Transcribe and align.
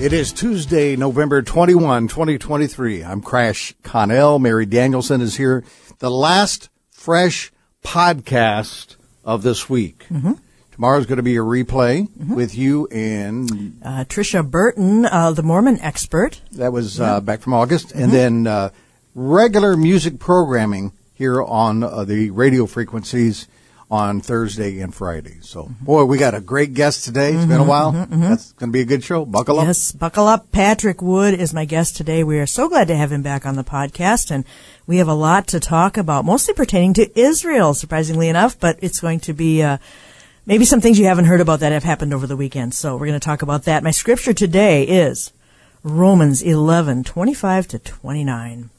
It 0.00 0.14
is 0.14 0.32
Tuesday, 0.32 0.96
November 0.96 1.42
21, 1.42 2.08
2023. 2.08 3.04
I'm 3.04 3.20
Crash 3.20 3.74
Connell. 3.82 4.38
Mary 4.38 4.64
Danielsen 4.64 5.20
is 5.20 5.36
here. 5.36 5.62
The 5.98 6.10
last 6.10 6.70
fresh 6.90 7.52
podcast 7.84 8.96
of 9.26 9.42
this 9.42 9.68
week. 9.68 10.06
Mm-hmm. 10.10 10.32
Tomorrow's 10.72 11.04
going 11.04 11.18
to 11.18 11.22
be 11.22 11.36
a 11.36 11.40
replay 11.40 12.08
with 12.16 12.56
you 12.56 12.86
and 12.86 13.78
Uh, 13.84 14.04
Trisha 14.08 14.48
Burton, 14.50 15.04
uh, 15.04 15.32
the 15.32 15.42
Mormon 15.42 15.78
expert. 15.80 16.40
that 16.52 16.72
was 16.72 16.98
uh, 16.98 17.20
back 17.20 17.40
from 17.42 17.52
August. 17.52 17.88
Mm-hmm. 17.88 18.02
And 18.02 18.12
then 18.12 18.46
uh, 18.46 18.70
regular 19.14 19.76
music 19.76 20.18
programming 20.18 20.92
here 21.12 21.42
on 21.42 21.82
uh, 21.84 22.04
the 22.04 22.30
radio 22.30 22.64
frequencies 22.64 23.46
on 23.90 24.20
Thursday 24.20 24.78
and 24.80 24.94
Friday. 24.94 25.38
So, 25.40 25.64
Mm-hmm. 25.64 25.84
boy, 25.84 26.04
we 26.04 26.16
got 26.18 26.34
a 26.34 26.40
great 26.40 26.74
guest 26.74 27.04
today. 27.04 27.32
It's 27.34 27.44
been 27.44 27.60
a 27.60 27.64
while. 27.64 27.90
That's 27.92 28.52
going 28.52 28.70
to 28.70 28.72
be 28.72 28.82
a 28.82 28.84
good 28.84 29.02
show. 29.02 29.24
Buckle 29.24 29.58
up. 29.58 29.66
Yes, 29.66 29.90
buckle 29.92 30.26
up. 30.28 30.52
Patrick 30.52 31.02
Wood 31.02 31.34
is 31.34 31.52
my 31.52 31.64
guest 31.64 31.96
today. 31.96 32.22
We 32.22 32.38
are 32.38 32.46
so 32.46 32.68
glad 32.68 32.86
to 32.88 32.96
have 32.96 33.10
him 33.10 33.22
back 33.22 33.44
on 33.46 33.56
the 33.56 33.64
podcast, 33.64 34.30
and 34.30 34.44
we 34.86 34.98
have 34.98 35.08
a 35.08 35.14
lot 35.14 35.48
to 35.48 35.58
talk 35.60 35.96
about, 35.96 36.24
mostly 36.24 36.54
pertaining 36.54 36.94
to 36.94 37.20
Israel, 37.20 37.74
surprisingly 37.74 38.28
enough, 38.28 38.58
but 38.60 38.78
it's 38.80 39.00
going 39.00 39.20
to 39.20 39.32
be 39.32 39.62
uh, 39.62 39.78
maybe 40.46 40.64
some 40.64 40.80
things 40.80 40.98
you 40.98 41.06
haven't 41.06 41.24
heard 41.24 41.40
about 41.40 41.60
that 41.60 41.72
have 41.72 41.84
happened 41.84 42.14
over 42.14 42.26
the 42.28 42.36
weekend. 42.36 42.74
So 42.74 42.94
we're 42.96 43.06
going 43.08 43.18
to 43.20 43.24
talk 43.24 43.42
about 43.42 43.64
that. 43.64 43.82
My 43.82 43.90
scripture 43.90 44.32
today 44.32 44.84
is 44.84 45.32
Romans 45.82 46.42
11, 46.42 47.04
25 47.04 47.66
to 47.68 47.78
29. 47.80 48.70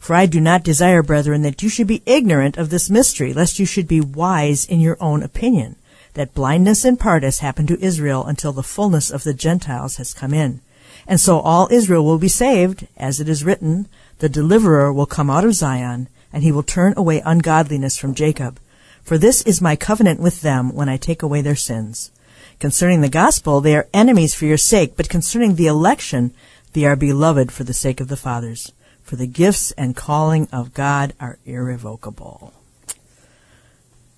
For 0.00 0.16
I 0.16 0.24
do 0.24 0.40
not 0.40 0.64
desire, 0.64 1.02
brethren, 1.02 1.42
that 1.42 1.62
you 1.62 1.68
should 1.68 1.86
be 1.86 2.02
ignorant 2.06 2.56
of 2.56 2.70
this 2.70 2.88
mystery, 2.88 3.34
lest 3.34 3.58
you 3.58 3.66
should 3.66 3.86
be 3.86 4.00
wise 4.00 4.64
in 4.64 4.80
your 4.80 4.96
own 4.98 5.22
opinion, 5.22 5.76
that 6.14 6.34
blindness 6.34 6.86
in 6.86 6.96
part 6.96 7.22
has 7.22 7.40
happened 7.40 7.68
to 7.68 7.84
Israel 7.84 8.24
until 8.24 8.52
the 8.52 8.62
fullness 8.62 9.10
of 9.10 9.24
the 9.24 9.34
Gentiles 9.34 9.98
has 9.98 10.14
come 10.14 10.32
in. 10.32 10.62
And 11.06 11.20
so 11.20 11.38
all 11.40 11.68
Israel 11.70 12.04
will 12.04 12.18
be 12.18 12.28
saved, 12.28 12.88
as 12.96 13.20
it 13.20 13.28
is 13.28 13.44
written, 13.44 13.88
the 14.20 14.28
deliverer 14.30 14.90
will 14.90 15.06
come 15.06 15.28
out 15.28 15.44
of 15.44 15.54
Zion, 15.54 16.08
and 16.32 16.42
he 16.42 16.50
will 16.50 16.62
turn 16.62 16.94
away 16.96 17.22
ungodliness 17.24 17.98
from 17.98 18.14
Jacob. 18.14 18.58
For 19.02 19.18
this 19.18 19.42
is 19.42 19.60
my 19.60 19.76
covenant 19.76 20.18
with 20.18 20.40
them 20.40 20.74
when 20.74 20.88
I 20.88 20.96
take 20.96 21.22
away 21.22 21.42
their 21.42 21.56
sins. 21.56 22.10
Concerning 22.58 23.02
the 23.02 23.08
gospel, 23.08 23.60
they 23.60 23.76
are 23.76 23.88
enemies 23.92 24.34
for 24.34 24.46
your 24.46 24.56
sake, 24.56 24.96
but 24.96 25.10
concerning 25.10 25.56
the 25.56 25.66
election, 25.66 26.32
they 26.72 26.86
are 26.86 26.96
beloved 26.96 27.52
for 27.52 27.64
the 27.64 27.74
sake 27.74 28.00
of 28.00 28.08
the 28.08 28.16
fathers. 28.16 28.72
For 29.10 29.16
the 29.16 29.26
gifts 29.26 29.72
and 29.72 29.96
calling 29.96 30.46
of 30.52 30.72
God 30.72 31.14
are 31.18 31.40
irrevocable. 31.44 32.52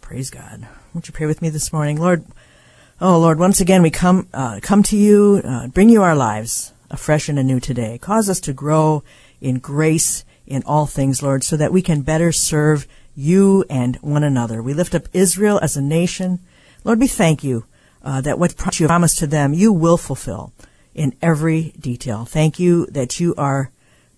Praise 0.02 0.28
God. 0.28 0.68
Won't 0.92 1.08
you 1.08 1.14
pray 1.14 1.24
with 1.24 1.40
me 1.40 1.48
this 1.48 1.72
morning, 1.72 1.98
Lord? 1.98 2.26
Oh 3.00 3.18
Lord, 3.18 3.38
once 3.38 3.58
again 3.58 3.80
we 3.80 3.88
come 3.88 4.28
uh, 4.34 4.60
come 4.60 4.82
to 4.82 4.96
you, 4.98 5.40
uh, 5.44 5.68
bring 5.68 5.88
you 5.88 6.02
our 6.02 6.14
lives 6.14 6.74
afresh 6.90 7.30
and 7.30 7.38
anew 7.38 7.58
today. 7.58 7.96
Cause 7.96 8.28
us 8.28 8.38
to 8.40 8.52
grow 8.52 9.02
in 9.40 9.60
grace 9.60 10.26
in 10.46 10.62
all 10.66 10.84
things, 10.84 11.22
Lord, 11.22 11.42
so 11.42 11.56
that 11.56 11.72
we 11.72 11.80
can 11.80 12.02
better 12.02 12.30
serve 12.30 12.86
you 13.16 13.64
and 13.70 13.96
one 14.02 14.24
another. 14.24 14.62
We 14.62 14.74
lift 14.74 14.94
up 14.94 15.08
Israel 15.14 15.58
as 15.62 15.74
a 15.74 15.80
nation. 15.80 16.40
Lord, 16.84 17.00
we 17.00 17.08
thank 17.08 17.42
you 17.42 17.64
uh, 18.04 18.20
that 18.20 18.38
what 18.38 18.78
you 18.78 18.88
promised 18.88 19.20
to 19.20 19.26
them, 19.26 19.54
you 19.54 19.72
will 19.72 19.96
fulfill 19.96 20.52
in 20.94 21.16
every 21.22 21.72
detail. 21.80 22.26
Thank 22.26 22.58
you 22.58 22.84
that 22.90 23.20
you 23.20 23.34
are 23.38 23.70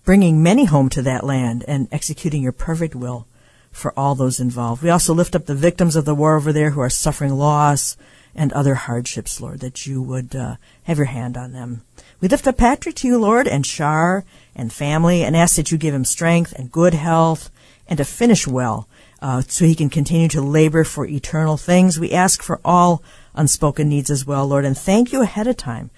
bringing 0.05 0.41
many 0.41 0.65
home 0.65 0.87
to 0.89 1.01
that 1.01 1.23
land 1.23 1.65
and 1.67 1.87
executing 1.91 2.41
your 2.41 2.51
perfect 2.51 2.95
will 2.95 3.27
for 3.71 3.91
all 3.99 4.15
those 4.15 4.39
involved. 4.39 4.81
We 4.81 4.89
also 4.89 5.13
lift 5.13 5.35
up 5.35 5.47
the 5.47 5.55
victims 5.55 5.95
of 5.95 6.05
the 6.05 6.15
war 6.15 6.37
over 6.37 6.53
there 6.53 6.69
who 6.69 6.79
are 6.79 6.89
suffering 6.89 7.33
loss 7.33 7.97
and 8.35 8.53
other 8.53 8.75
hardships, 8.75 9.41
Lord, 9.41 9.59
that 9.61 9.85
you 9.85 10.01
would 10.01 10.35
uh, 10.35 10.55
have 10.83 10.97
your 10.97 11.07
hand 11.07 11.35
on 11.35 11.51
them. 11.51 11.81
We 12.21 12.27
lift 12.27 12.47
up 12.47 12.57
Patrick 12.57 12.95
to 12.95 13.07
you, 13.07 13.17
Lord, 13.17 13.47
and 13.47 13.65
Shar 13.65 14.23
and 14.55 14.71
family, 14.71 15.23
and 15.23 15.35
ask 15.35 15.55
that 15.55 15.71
you 15.71 15.77
give 15.77 15.93
him 15.93 16.05
strength 16.05 16.53
and 16.53 16.71
good 16.71 16.93
health 16.93 17.49
and 17.87 17.97
to 17.97 18.05
finish 18.05 18.47
well 18.47 18.87
uh, 19.21 19.41
so 19.47 19.65
he 19.65 19.75
can 19.75 19.89
continue 19.89 20.27
to 20.29 20.41
labor 20.41 20.83
for 20.83 21.05
eternal 21.05 21.57
things. 21.57 21.99
We 21.99 22.11
ask 22.11 22.41
for 22.43 22.61
all 22.63 23.03
unspoken 23.33 23.89
needs 23.89 24.09
as 24.09 24.25
well, 24.25 24.47
Lord, 24.47 24.65
and 24.65 24.77
thank 24.77 25.11
you 25.11 25.21
ahead 25.21 25.47
of 25.47 25.57
time 25.57 25.89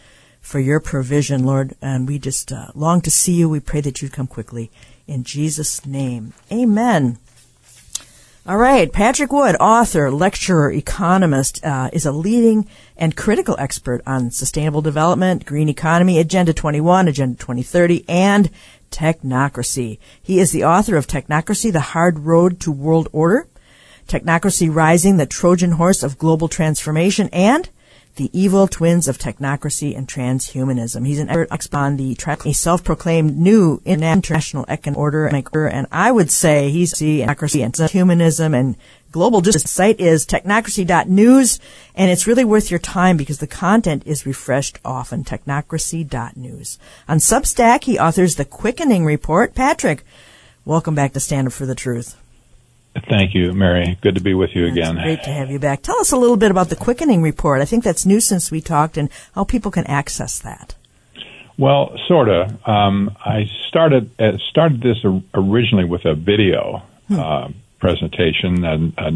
for 0.48 0.60
your 0.62 0.80
provision, 0.80 1.44
Lord. 1.44 1.76
And 1.82 2.08
we 2.08 2.18
just 2.20 2.54
uh, 2.54 2.68
long 2.74 3.02
to 3.02 3.12
see 3.12 3.34
you. 3.34 3.50
We 3.50 3.60
pray 3.60 3.82
that 3.82 4.02
you'd 4.02 4.14
come 4.14 4.28
quickly. 4.28 4.72
In 5.06 5.26
Jesus' 5.26 5.86
name, 5.86 6.34
amen. 6.50 7.18
All 8.46 8.56
right, 8.56 8.90
Patrick 8.90 9.34
Wood, 9.34 9.58
author, 9.60 10.10
lecturer, 10.10 10.72
economist, 10.72 11.62
uh, 11.66 11.90
is 11.92 12.06
a 12.06 12.14
leading 12.14 12.66
and 12.96 13.14
critical 13.14 13.58
expert 13.60 14.02
on 14.08 14.32
sustainable 14.32 14.82
development, 14.82 15.46
green 15.46 15.68
economy, 15.68 16.18
Agenda 16.18 16.54
21, 16.54 17.10
Agenda 17.10 17.38
2030, 17.38 18.06
and 18.08 18.50
technocracy. 18.90 20.00
He 20.24 20.40
is 20.40 20.52
the 20.52 20.64
author 20.64 20.96
of 20.96 21.08
Technocracy, 21.08 21.74
The 21.74 21.92
Hard 21.92 22.20
Road 22.20 22.62
to 22.62 22.72
World 22.72 23.10
Order, 23.12 23.50
Technocracy 24.08 24.74
Rising, 24.74 25.18
the 25.18 25.26
Trojan 25.26 25.72
Horse 25.72 26.02
of 26.02 26.18
Global 26.18 26.48
Transformation, 26.48 27.28
and 27.34 27.70
the 28.18 28.30
evil 28.34 28.68
twins 28.68 29.08
of 29.08 29.18
technocracy 29.18 29.98
and 29.98 30.08
transhumanism. 30.08 31.08
He's 31.08 31.20
an 31.20 31.30
expert 31.30 31.78
on 31.78 31.98
the 31.98 32.16
tra- 32.16 32.38
a 32.46 32.54
self-proclaimed 32.54 33.38
new 33.38 33.82
international 33.86 34.66
economic 34.68 34.98
order, 35.00 35.68
and 35.68 35.88
I 35.92 36.12
would 36.12 36.30
say 36.30 36.70
he's 36.70 36.94
technocracy 36.94 37.64
and 37.64 37.90
humanism 37.90 38.54
and 38.54 38.76
global 39.12 39.42
justice. 39.42 39.72
Site 39.72 40.00
is 40.00 40.26
technocracy.news, 40.26 41.60
and 41.96 42.12
it's 42.12 42.28
really 42.28 42.46
worth 42.46 42.70
your 42.70 42.80
time 42.80 43.18
because 43.18 43.38
the 43.40 43.48
content 43.48 44.04
is 44.06 44.26
refreshed 44.26 44.80
often. 44.84 45.24
Technocracy.news. 45.24 46.80
On 47.08 47.18
Substack, 47.18 47.84
he 47.86 47.98
authors 47.98 48.36
the 48.36 48.46
Quickening 48.46 49.06
Report. 49.06 49.56
Patrick, 49.56 50.04
welcome 50.66 50.96
back 50.96 51.14
to 51.14 51.20
Stand 51.20 51.48
Up 51.48 51.54
for 51.54 51.66
the 51.66 51.76
Truth. 51.76 52.16
Thank 53.10 53.34
you, 53.34 53.54
Mary. 53.54 53.98
Good 54.02 54.16
to 54.16 54.22
be 54.22 54.34
with 54.34 54.52
you 54.56 54.66
again. 54.68 54.96
Great 54.96 55.24
to 55.24 55.30
have 55.32 55.50
you 55.50 55.60
back. 55.60 55.82
Tell 55.82 56.00
us 56.00 56.12
a 56.12 56.18
little 56.18 56.38
bit 56.38 56.52
about 56.52 56.70
the 56.70 56.76
Quickening 56.76 57.22
Report. 57.22 57.62
I 57.62 57.66
think 57.66 57.84
that's 57.84 58.06
new 58.06 58.20
since 58.20 58.52
we 58.52 58.62
talked 58.62 58.98
and 58.98 59.10
how 59.36 59.44
people 59.44 59.72
can 59.72 59.86
access 59.88 60.40
that. 60.40 60.76
Well, 61.58 61.98
sorta. 62.08 62.58
Um, 62.66 63.16
I 63.24 63.46
started 63.68 64.12
uh, 64.20 64.38
started 64.50 64.82
this 64.82 64.98
originally 65.34 65.86
with 65.86 66.06
a 66.06 66.14
video 66.14 66.84
uh, 67.10 67.50
presentation 67.80 68.64
and 68.64 68.94
a 68.98 69.12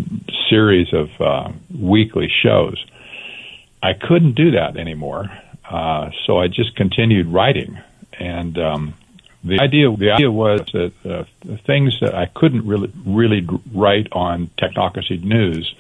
series 0.50 0.88
of 0.94 1.10
uh, 1.22 1.52
weekly 1.74 2.32
shows. 2.42 2.84
I 3.84 3.94
couldn't 3.94 4.36
do 4.36 4.52
that 4.52 4.78
anymore, 4.78 5.26
uh, 5.70 6.10
so 6.26 6.38
I 6.38 6.48
just 6.48 6.76
continued 6.76 7.28
writing. 7.28 7.80
And 8.20 8.58
um, 8.58 8.94
the 9.44 9.60
idea 9.60 9.96
the 9.96 10.12
idea 10.12 10.32
was 10.32 10.62
that 10.74 10.94
uh, 11.04 11.24
the 11.44 11.58
things 11.66 12.00
that 12.02 12.14
I 12.14 12.28
couldn't 12.28 12.66
really 12.66 12.92
really 13.06 13.48
write 13.74 14.08
on 14.12 14.50
Technocracy 14.62 15.24
News, 15.24 15.74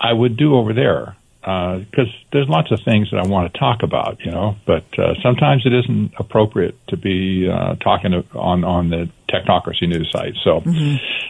I 0.00 0.12
would 0.12 0.36
do 0.36 0.56
over 0.56 0.72
there 0.72 1.16
because 1.40 2.08
there's 2.32 2.48
lots 2.48 2.70
of 2.72 2.80
things 2.84 3.10
that 3.10 3.20
I 3.20 3.26
want 3.26 3.52
to 3.52 3.58
talk 3.58 3.82
about, 3.82 4.18
you 4.24 4.30
know. 4.30 4.56
But 4.66 4.84
uh, 4.98 5.14
sometimes 5.22 5.64
it 5.64 5.72
isn't 5.72 6.12
appropriate 6.18 6.74
to 6.88 6.96
be 6.96 7.48
uh, 7.48 7.76
talking 7.76 8.12
on 8.34 8.64
on 8.64 8.90
the 8.90 9.08
Technocracy 9.30 9.88
News 9.88 10.10
site. 10.10 10.34
So 10.44 10.58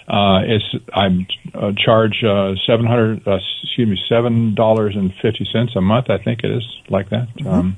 uh, 0.09 0.43
it's 0.45 0.75
I'm 0.93 1.27
uh, 1.55 1.73
charge 1.77 2.25
uh, 2.25 2.55
seven 2.67 2.87
hundred 2.87 3.29
uh, 3.29 3.39
excuse 3.63 3.89
me 3.89 3.99
seven 4.09 4.55
dollars 4.55 4.97
and 4.97 5.15
fifty 5.23 5.47
cents 5.53 5.77
a 5.77 5.81
month. 5.81 6.11
I 6.11 6.19
think 6.19 6.41
it 6.43 6.51
is 6.51 6.65
like 6.89 7.11
that. 7.11 7.29
Um, 7.47 7.77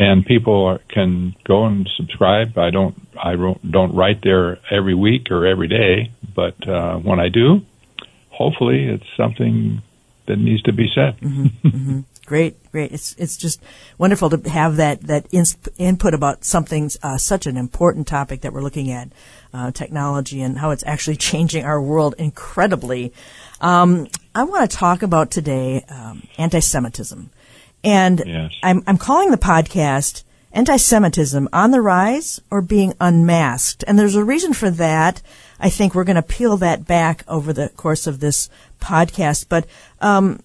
and 0.00 0.24
people 0.24 0.64
are, 0.64 0.80
can 0.88 1.36
go 1.44 1.66
and 1.66 1.88
subscribe. 1.96 2.56
I 2.56 2.70
don't 2.70 2.96
I 3.22 3.36
don't, 3.36 3.94
write 3.94 4.22
there 4.22 4.58
every 4.70 4.94
week 4.94 5.30
or 5.30 5.46
every 5.46 5.68
day, 5.68 6.10
but 6.34 6.66
uh, 6.66 6.96
when 6.96 7.20
I 7.20 7.28
do, 7.28 7.60
hopefully 8.30 8.86
it's 8.86 9.04
something 9.14 9.82
that 10.26 10.36
needs 10.36 10.62
to 10.62 10.72
be 10.72 10.88
said. 10.94 11.18
Great, 12.24 12.70
great. 12.72 12.92
It's 12.92 13.14
it's 13.18 13.36
just 13.36 13.60
wonderful 13.98 14.30
to 14.30 14.48
have 14.48 14.76
that 14.76 15.02
that 15.02 15.26
ins- 15.32 15.58
input 15.76 16.14
about 16.14 16.44
something 16.44 16.90
uh, 17.02 17.18
such 17.18 17.46
an 17.46 17.58
important 17.58 18.06
topic 18.06 18.40
that 18.40 18.54
we're 18.54 18.62
looking 18.62 18.90
at, 18.90 19.10
uh, 19.52 19.70
technology 19.72 20.40
and 20.40 20.56
how 20.56 20.70
it's 20.70 20.84
actually 20.86 21.16
changing 21.30 21.64
our 21.64 21.82
world 21.82 22.14
incredibly. 22.16 23.12
Um, 23.60 24.08
I 24.34 24.44
want 24.44 24.70
to 24.70 24.74
talk 24.74 25.02
about 25.02 25.30
today 25.30 25.84
um, 25.90 26.22
anti-Semitism, 26.38 27.30
and 27.84 28.22
Yes. 28.24 28.52
I'm 28.62 28.82
I'm 28.86 28.98
calling 28.98 29.30
the 29.30 29.38
podcast 29.38 30.24
anti 30.52 30.76
Semitism 30.76 31.48
on 31.52 31.70
the 31.70 31.80
rise 31.80 32.40
or 32.50 32.62
being 32.62 32.94
unmasked? 33.00 33.84
And 33.86 33.98
there's 33.98 34.16
a 34.16 34.24
reason 34.24 34.52
for 34.52 34.70
that. 34.70 35.22
I 35.58 35.70
think 35.70 35.94
we're 35.94 36.04
going 36.04 36.16
to 36.16 36.22
peel 36.22 36.56
that 36.58 36.86
back 36.86 37.24
over 37.28 37.52
the 37.52 37.68
course 37.70 38.06
of 38.06 38.20
this 38.20 38.48
podcast. 38.80 39.46
But 39.48 39.66
um, 40.00 40.40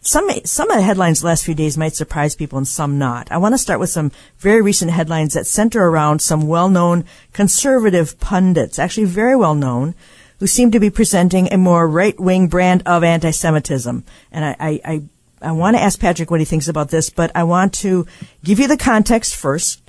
some 0.00 0.28
some 0.44 0.70
of 0.70 0.76
the 0.76 0.82
headlines 0.82 1.20
the 1.20 1.26
last 1.26 1.44
few 1.44 1.54
days 1.54 1.78
might 1.78 1.94
surprise 1.94 2.34
people 2.34 2.58
and 2.58 2.68
some 2.68 2.98
not. 2.98 3.30
I 3.30 3.38
want 3.38 3.54
to 3.54 3.58
start 3.58 3.80
with 3.80 3.90
some 3.90 4.12
very 4.38 4.60
recent 4.60 4.90
headlines 4.90 5.34
that 5.34 5.46
center 5.46 5.84
around 5.84 6.20
some 6.20 6.46
well-known 6.46 7.04
conservative 7.32 8.18
pundits, 8.20 8.78
actually 8.78 9.06
very 9.06 9.36
well 9.36 9.54
known, 9.54 9.94
who 10.38 10.46
seem 10.46 10.70
to 10.70 10.80
be 10.80 10.90
presenting 10.90 11.52
a 11.52 11.58
more 11.58 11.88
right-wing 11.88 12.48
brand 12.48 12.82
of 12.86 13.04
anti-Semitism. 13.04 14.04
And 14.32 14.44
I, 14.44 14.56
I, 14.58 14.80
I, 14.84 15.02
I 15.40 15.52
want 15.52 15.76
to 15.76 15.82
ask 15.82 15.98
Patrick 15.98 16.30
what 16.30 16.40
he 16.40 16.46
thinks 16.46 16.68
about 16.68 16.90
this, 16.90 17.10
but 17.10 17.30
I 17.34 17.44
want 17.44 17.74
to 17.74 18.06
give 18.44 18.58
you 18.58 18.68
the 18.68 18.76
context 18.76 19.36
first 19.36 19.82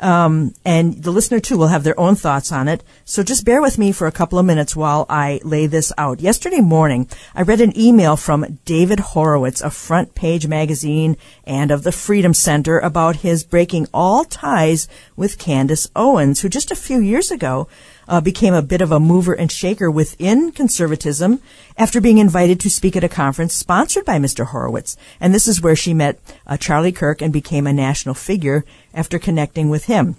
um, 0.00 0.54
and 0.64 1.02
the 1.02 1.10
listener 1.10 1.40
too 1.40 1.58
will 1.58 1.68
have 1.68 1.84
their 1.84 1.98
own 2.00 2.14
thoughts 2.14 2.50
on 2.52 2.68
it. 2.68 2.82
So 3.04 3.22
just 3.22 3.44
bear 3.44 3.60
with 3.60 3.78
me 3.78 3.92
for 3.92 4.06
a 4.06 4.12
couple 4.12 4.38
of 4.38 4.46
minutes 4.46 4.74
while 4.74 5.06
I 5.08 5.40
lay 5.44 5.66
this 5.66 5.92
out. 5.98 6.20
Yesterday 6.20 6.60
morning, 6.60 7.08
I 7.34 7.42
read 7.42 7.60
an 7.60 7.78
email 7.78 8.16
from 8.16 8.58
David 8.64 9.00
Horowitz 9.00 9.60
of 9.60 9.74
Front 9.74 10.14
Page 10.14 10.46
Magazine 10.46 11.16
and 11.44 11.70
of 11.70 11.82
the 11.82 11.92
Freedom 11.92 12.32
Center 12.32 12.78
about 12.78 13.16
his 13.16 13.44
breaking 13.44 13.86
all 13.92 14.24
ties 14.24 14.88
with 15.16 15.38
Candace 15.38 15.90
Owens, 15.94 16.40
who 16.40 16.48
just 16.48 16.70
a 16.70 16.76
few 16.76 17.00
years 17.00 17.30
ago 17.30 17.68
uh, 18.10 18.20
became 18.20 18.52
a 18.52 18.60
bit 18.60 18.82
of 18.82 18.90
a 18.90 19.00
mover 19.00 19.32
and 19.32 19.50
shaker 19.50 19.90
within 19.90 20.50
conservatism 20.50 21.40
after 21.78 22.00
being 22.00 22.18
invited 22.18 22.58
to 22.60 22.68
speak 22.68 22.96
at 22.96 23.04
a 23.04 23.08
conference 23.08 23.54
sponsored 23.54 24.04
by 24.04 24.18
Mr. 24.18 24.46
Horowitz. 24.46 24.96
And 25.20 25.32
this 25.32 25.46
is 25.46 25.62
where 25.62 25.76
she 25.76 25.94
met 25.94 26.18
uh, 26.46 26.56
Charlie 26.56 26.92
Kirk 26.92 27.22
and 27.22 27.32
became 27.32 27.66
a 27.66 27.72
national 27.72 28.16
figure 28.16 28.64
after 28.92 29.18
connecting 29.18 29.70
with 29.70 29.84
him. 29.84 30.16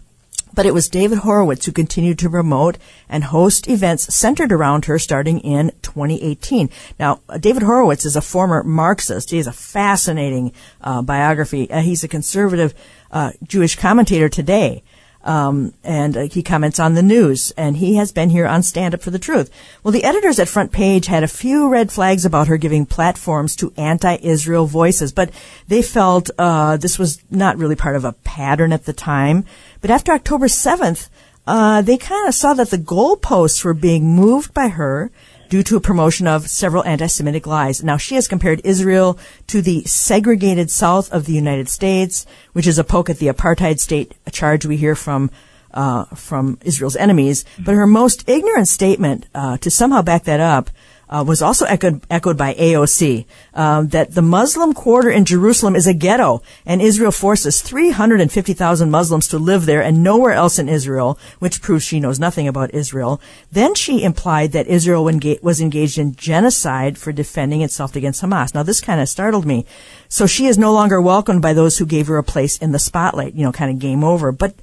But 0.53 0.65
it 0.65 0.73
was 0.73 0.89
David 0.89 1.19
Horowitz 1.19 1.65
who 1.65 1.71
continued 1.71 2.19
to 2.19 2.29
promote 2.29 2.77
and 3.07 3.25
host 3.25 3.67
events 3.67 4.13
centered 4.13 4.51
around 4.51 4.85
her 4.85 4.99
starting 4.99 5.39
in 5.39 5.71
2018. 5.81 6.69
Now, 6.99 7.21
uh, 7.29 7.37
David 7.37 7.63
Horowitz 7.63 8.05
is 8.05 8.15
a 8.15 8.21
former 8.21 8.63
Marxist. 8.63 9.31
He 9.31 9.37
has 9.37 9.47
a 9.47 9.53
fascinating 9.53 10.51
uh, 10.81 11.01
biography. 11.01 11.69
Uh, 11.71 11.81
he's 11.81 12.03
a 12.03 12.09
conservative 12.09 12.73
uh, 13.11 13.31
Jewish 13.43 13.75
commentator 13.75 14.27
today. 14.27 14.83
Um, 15.23 15.73
and 15.83 16.17
uh, 16.17 16.21
he 16.21 16.41
comments 16.41 16.79
on 16.79 16.95
the 16.95 17.03
news, 17.03 17.51
and 17.51 17.77
he 17.77 17.95
has 17.95 18.11
been 18.11 18.31
here 18.31 18.47
on 18.47 18.63
Stand 18.63 18.95
Up 18.95 19.01
for 19.01 19.11
the 19.11 19.19
Truth. 19.19 19.51
Well, 19.83 19.91
the 19.91 20.03
editors 20.03 20.39
at 20.39 20.47
Front 20.47 20.71
Page 20.71 21.05
had 21.05 21.23
a 21.23 21.27
few 21.27 21.69
red 21.69 21.91
flags 21.91 22.25
about 22.25 22.47
her 22.47 22.57
giving 22.57 22.87
platforms 22.87 23.55
to 23.57 23.73
anti-Israel 23.77 24.65
voices, 24.65 25.11
but 25.11 25.29
they 25.67 25.83
felt 25.83 26.31
uh, 26.39 26.77
this 26.77 26.97
was 26.97 27.21
not 27.29 27.57
really 27.57 27.75
part 27.75 27.95
of 27.95 28.05
a 28.05 28.13
pattern 28.13 28.73
at 28.73 28.85
the 28.85 28.93
time. 28.93 29.45
But 29.79 29.91
after 29.91 30.11
October 30.11 30.47
7th, 30.47 31.09
uh, 31.45 31.81
they 31.81 31.97
kind 31.97 32.27
of 32.27 32.35
saw 32.35 32.53
that 32.53 32.69
the 32.69 32.77
goalposts 32.77 33.63
were 33.63 33.73
being 33.73 34.15
moved 34.15 34.53
by 34.53 34.69
her 34.69 35.11
due 35.51 35.61
to 35.61 35.75
a 35.75 35.81
promotion 35.81 36.27
of 36.27 36.49
several 36.49 36.81
anti-Semitic 36.85 37.45
lies. 37.45 37.83
Now, 37.83 37.97
she 37.97 38.15
has 38.15 38.29
compared 38.29 38.61
Israel 38.63 39.19
to 39.47 39.61
the 39.61 39.83
segregated 39.83 40.71
South 40.71 41.11
of 41.11 41.25
the 41.25 41.33
United 41.33 41.67
States, 41.67 42.25
which 42.53 42.65
is 42.65 42.79
a 42.79 42.85
poke 42.85 43.09
at 43.09 43.19
the 43.19 43.27
apartheid 43.27 43.77
state, 43.77 44.15
a 44.25 44.31
charge 44.31 44.65
we 44.65 44.77
hear 44.77 44.95
from 44.95 45.29
uh, 45.73 46.05
from 46.15 46.57
Israel's 46.63 46.95
enemies. 46.95 47.43
But 47.59 47.75
her 47.75 47.85
most 47.85 48.27
ignorant 48.29 48.69
statement 48.69 49.27
uh, 49.35 49.57
to 49.57 49.69
somehow 49.69 50.01
back 50.01 50.23
that 50.23 50.39
up 50.39 50.69
uh, 51.11 51.23
was 51.27 51.41
also 51.41 51.65
echoed, 51.65 52.01
echoed 52.09 52.37
by 52.37 52.53
AOC 52.53 53.25
um, 53.53 53.89
that 53.89 54.13
the 54.13 54.21
Muslim 54.21 54.73
quarter 54.73 55.09
in 55.09 55.25
Jerusalem 55.25 55.75
is 55.75 55.85
a 55.85 55.93
ghetto, 55.93 56.41
and 56.65 56.81
Israel 56.81 57.11
forces 57.11 57.61
350,000 57.61 58.89
Muslims 58.89 59.27
to 59.27 59.37
live 59.37 59.65
there 59.65 59.83
and 59.83 60.03
nowhere 60.03 60.31
else 60.31 60.57
in 60.57 60.69
Israel, 60.69 61.19
which 61.39 61.61
proves 61.61 61.83
she 61.83 61.99
knows 61.99 62.19
nothing 62.19 62.47
about 62.47 62.73
Israel. 62.73 63.19
Then 63.51 63.75
she 63.75 64.03
implied 64.03 64.53
that 64.53 64.67
Israel 64.67 65.03
was 65.41 65.61
engaged 65.61 65.97
in 65.97 66.15
genocide 66.15 66.97
for 66.97 67.11
defending 67.11 67.61
itself 67.61 67.95
against 67.95 68.21
Hamas. 68.21 68.53
Now, 68.53 68.63
this 68.63 68.81
kind 68.81 69.01
of 69.01 69.09
startled 69.09 69.45
me. 69.45 69.65
So 70.07 70.25
she 70.25 70.45
is 70.45 70.57
no 70.57 70.73
longer 70.73 71.01
welcomed 71.01 71.41
by 71.41 71.53
those 71.53 71.77
who 71.77 71.85
gave 71.85 72.07
her 72.07 72.17
a 72.17 72.23
place 72.23 72.57
in 72.57 72.71
the 72.71 72.79
spotlight. 72.79 73.33
You 73.33 73.43
know, 73.43 73.51
kind 73.51 73.71
of 73.71 73.79
game 73.79 74.03
over. 74.03 74.31
But 74.31 74.55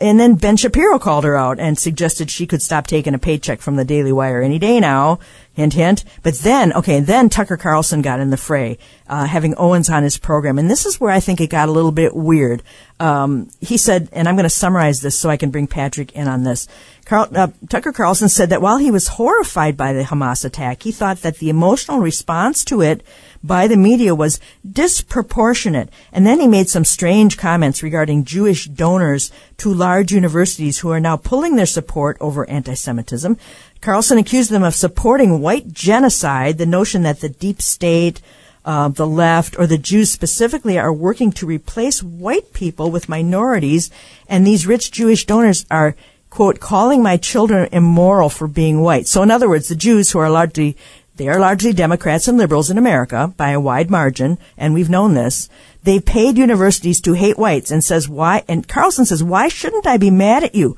and 0.00 0.18
then 0.18 0.34
Ben 0.34 0.56
Shapiro 0.56 0.98
called 0.98 1.24
her 1.24 1.36
out 1.36 1.60
and 1.60 1.78
suggested 1.78 2.30
she 2.30 2.46
could 2.46 2.60
stop 2.62 2.86
taking 2.86 3.14
a 3.14 3.18
paycheck 3.18 3.60
from 3.60 3.76
the 3.76 3.84
Daily 3.84 4.12
Wire 4.12 4.42
any 4.42 4.58
day 4.58 4.80
now. 4.80 5.20
Hint, 5.54 5.72
hint. 5.72 6.04
But 6.22 6.34
then, 6.38 6.72
okay, 6.72 7.00
then 7.00 7.28
Tucker 7.28 7.56
Carlson 7.56 8.02
got 8.02 8.20
in 8.20 8.30
the 8.30 8.36
fray, 8.36 8.78
uh, 9.08 9.24
having 9.26 9.54
Owens 9.56 9.88
on 9.88 10.02
his 10.02 10.18
program. 10.18 10.58
And 10.58 10.68
this 10.68 10.84
is 10.84 11.00
where 11.00 11.12
I 11.12 11.20
think 11.20 11.40
it 11.40 11.48
got 11.48 11.68
a 11.68 11.72
little 11.72 11.92
bit 11.92 12.14
weird. 12.14 12.62
Um, 12.98 13.50
he 13.60 13.76
said, 13.76 14.08
and 14.12 14.28
I'm 14.28 14.34
going 14.34 14.44
to 14.44 14.50
summarize 14.50 15.00
this 15.00 15.16
so 15.16 15.30
I 15.30 15.36
can 15.36 15.50
bring 15.50 15.66
Patrick 15.66 16.12
in 16.12 16.28
on 16.28 16.42
this. 16.42 16.66
Carl, 17.04 17.28
uh, 17.34 17.48
Tucker 17.68 17.92
Carlson 17.92 18.28
said 18.28 18.50
that 18.50 18.62
while 18.62 18.78
he 18.78 18.90
was 18.90 19.08
horrified 19.08 19.76
by 19.76 19.92
the 19.92 20.04
Hamas 20.04 20.44
attack, 20.44 20.82
he 20.82 20.92
thought 20.92 21.18
that 21.22 21.38
the 21.38 21.50
emotional 21.50 21.98
response 21.98 22.64
to 22.64 22.80
it 22.80 23.04
by 23.42 23.68
the 23.68 23.76
media 23.76 24.14
was 24.14 24.40
disproportionate. 24.68 25.90
And 26.12 26.26
then 26.26 26.40
he 26.40 26.48
made 26.48 26.68
some 26.68 26.84
strange 26.84 27.36
comments 27.36 27.82
regarding 27.82 28.24
Jewish 28.24 28.66
donors 28.66 29.30
to 29.58 29.74
large 29.74 30.12
universities 30.12 30.78
who 30.78 30.90
are 30.90 31.00
now 31.00 31.16
pulling 31.16 31.56
their 31.56 31.66
support 31.66 32.16
over 32.20 32.48
anti-Semitism. 32.48 33.36
Carlson 33.84 34.16
accused 34.16 34.50
them 34.50 34.62
of 34.62 34.74
supporting 34.74 35.42
white 35.42 35.70
genocide, 35.70 36.56
the 36.56 36.64
notion 36.64 37.02
that 37.02 37.20
the 37.20 37.28
deep 37.28 37.60
state, 37.60 38.22
uh, 38.64 38.88
the 38.88 39.06
left, 39.06 39.58
or 39.58 39.66
the 39.66 39.76
Jews 39.76 40.10
specifically 40.10 40.78
are 40.78 40.90
working 40.90 41.30
to 41.32 41.44
replace 41.44 42.02
white 42.02 42.54
people 42.54 42.90
with 42.90 43.10
minorities, 43.10 43.90
and 44.26 44.46
these 44.46 44.66
rich 44.66 44.90
Jewish 44.90 45.26
donors 45.26 45.66
are 45.70 45.96
quote, 46.30 46.60
calling 46.60 47.02
my 47.02 47.18
children 47.18 47.68
immoral 47.72 48.30
for 48.30 48.48
being 48.48 48.80
white. 48.80 49.06
So 49.06 49.22
in 49.22 49.30
other 49.30 49.50
words, 49.50 49.68
the 49.68 49.76
Jews 49.76 50.10
who 50.10 50.18
are 50.18 50.30
largely 50.30 50.78
they 51.16 51.28
are 51.28 51.38
largely 51.38 51.74
Democrats 51.74 52.26
and 52.26 52.38
liberals 52.38 52.70
in 52.70 52.78
America 52.78 53.34
by 53.36 53.50
a 53.50 53.60
wide 53.60 53.90
margin, 53.90 54.38
and 54.56 54.72
we've 54.72 54.90
known 54.90 55.12
this. 55.12 55.50
They've 55.82 56.04
paid 56.04 56.38
universities 56.38 57.02
to 57.02 57.12
hate 57.12 57.38
whites 57.38 57.70
and 57.70 57.84
says 57.84 58.08
why, 58.08 58.44
and 58.48 58.66
Carlson 58.66 59.04
says, 59.04 59.22
why 59.22 59.48
shouldn't 59.48 59.86
I 59.86 59.98
be 59.98 60.10
mad 60.10 60.42
at 60.42 60.54
you? 60.54 60.76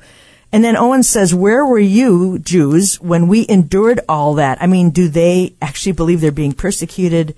And 0.51 0.63
then 0.63 0.77
Owen 0.77 1.03
says, 1.03 1.35
where 1.35 1.65
were 1.65 1.79
you, 1.79 2.39
Jews, 2.39 3.01
when 3.01 3.27
we 3.27 3.45
endured 3.49 3.99
all 4.07 4.35
that? 4.35 4.61
I 4.61 4.67
mean, 4.67 4.91
do 4.91 5.09
they 5.09 5.55
actually 5.61 5.91
believe 5.91 6.21
they're 6.21 6.31
being 6.31 6.53
persecuted 6.53 7.35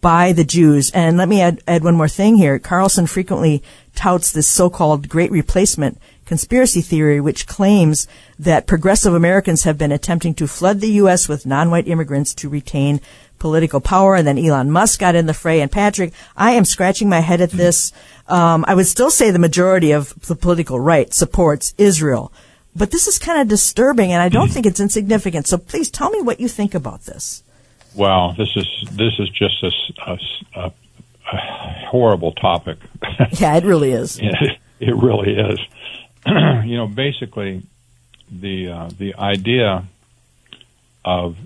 by 0.00 0.32
the 0.32 0.44
Jews? 0.44 0.90
And 0.90 1.16
let 1.16 1.28
me 1.28 1.40
add, 1.40 1.62
add 1.68 1.84
one 1.84 1.94
more 1.94 2.08
thing 2.08 2.36
here. 2.36 2.58
Carlson 2.58 3.06
frequently 3.06 3.62
touts 3.94 4.32
this 4.32 4.48
so-called 4.48 5.08
great 5.08 5.30
replacement 5.30 5.98
conspiracy 6.24 6.80
theory, 6.80 7.20
which 7.20 7.46
claims 7.46 8.06
that 8.38 8.66
progressive 8.66 9.14
Americans 9.14 9.62
have 9.64 9.78
been 9.78 9.92
attempting 9.92 10.34
to 10.34 10.46
flood 10.46 10.80
the 10.80 10.92
U.S. 10.92 11.28
with 11.28 11.46
non-white 11.46 11.88
immigrants 11.88 12.34
to 12.34 12.48
retain 12.48 13.00
political 13.40 13.80
power. 13.80 14.14
And 14.14 14.24
then 14.26 14.38
Elon 14.38 14.70
Musk 14.70 15.00
got 15.00 15.16
in 15.16 15.26
the 15.26 15.34
fray. 15.34 15.60
And 15.60 15.72
Patrick, 15.72 16.12
I 16.36 16.52
am 16.52 16.64
scratching 16.64 17.08
my 17.08 17.18
head 17.18 17.40
at 17.40 17.50
this. 17.50 17.92
Um, 18.28 18.64
I 18.68 18.74
would 18.76 18.86
still 18.86 19.10
say 19.10 19.32
the 19.32 19.40
majority 19.40 19.90
of 19.90 20.14
the 20.28 20.36
political 20.36 20.78
right 20.78 21.12
supports 21.12 21.74
Israel. 21.76 22.32
But 22.76 22.92
this 22.92 23.08
is 23.08 23.18
kind 23.18 23.40
of 23.40 23.48
disturbing, 23.48 24.12
and 24.12 24.22
I 24.22 24.28
don't 24.28 24.48
think 24.48 24.64
it's 24.64 24.78
insignificant. 24.78 25.48
So 25.48 25.58
please 25.58 25.90
tell 25.90 26.10
me 26.10 26.22
what 26.22 26.38
you 26.38 26.46
think 26.46 26.74
about 26.74 27.02
this. 27.02 27.42
Well, 27.96 28.34
this 28.38 28.48
is 28.54 28.68
this 28.92 29.18
is 29.18 29.28
just 29.30 29.64
a, 29.64 29.70
a, 30.06 30.18
a, 30.54 30.72
a 31.32 31.86
horrible 31.88 32.30
topic. 32.32 32.78
yeah, 33.32 33.56
it 33.56 33.64
really 33.64 33.90
is. 33.90 34.20
it, 34.22 34.58
it 34.78 34.94
really 34.94 35.34
is. 35.34 35.58
you 36.64 36.76
know, 36.76 36.86
basically, 36.86 37.62
the 38.30 38.68
uh, 38.68 38.90
the 38.96 39.16
idea 39.16 39.84
of 41.04 41.36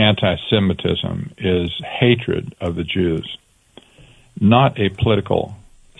anti-Semitism 0.00 1.34
is 1.38 1.70
hatred 2.00 2.54
of 2.60 2.74
the 2.74 2.84
Jews, 2.84 3.38
not 4.40 4.78
a 4.80 4.88
political 4.88 5.56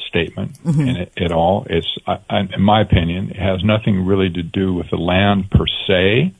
statement 0.08 0.62
mm-hmm. 0.64 0.80
in 0.80 0.96
it, 0.96 1.12
at 1.16 1.32
all. 1.32 1.66
It's, 1.68 1.86
I, 2.06 2.40
in 2.54 2.62
my 2.62 2.80
opinion, 2.80 3.30
it 3.30 3.36
has 3.36 3.62
nothing 3.62 4.04
really 4.04 4.30
to 4.30 4.42
do 4.42 4.74
with 4.74 4.90
the 4.90 4.96
land 4.96 5.50
per 5.50 5.66
se, 5.86 6.34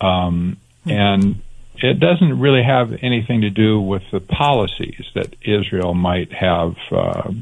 um, 0.00 0.58
mm-hmm. 0.86 0.90
and 0.90 1.42
it 1.76 1.98
doesn't 1.98 2.38
really 2.38 2.62
have 2.62 2.92
anything 3.02 3.40
to 3.40 3.50
do 3.50 3.80
with 3.80 4.02
the 4.12 4.20
policies 4.20 5.04
that 5.14 5.34
Israel 5.42 5.94
might 5.94 6.32
have 6.32 6.76
uh, 6.92 7.32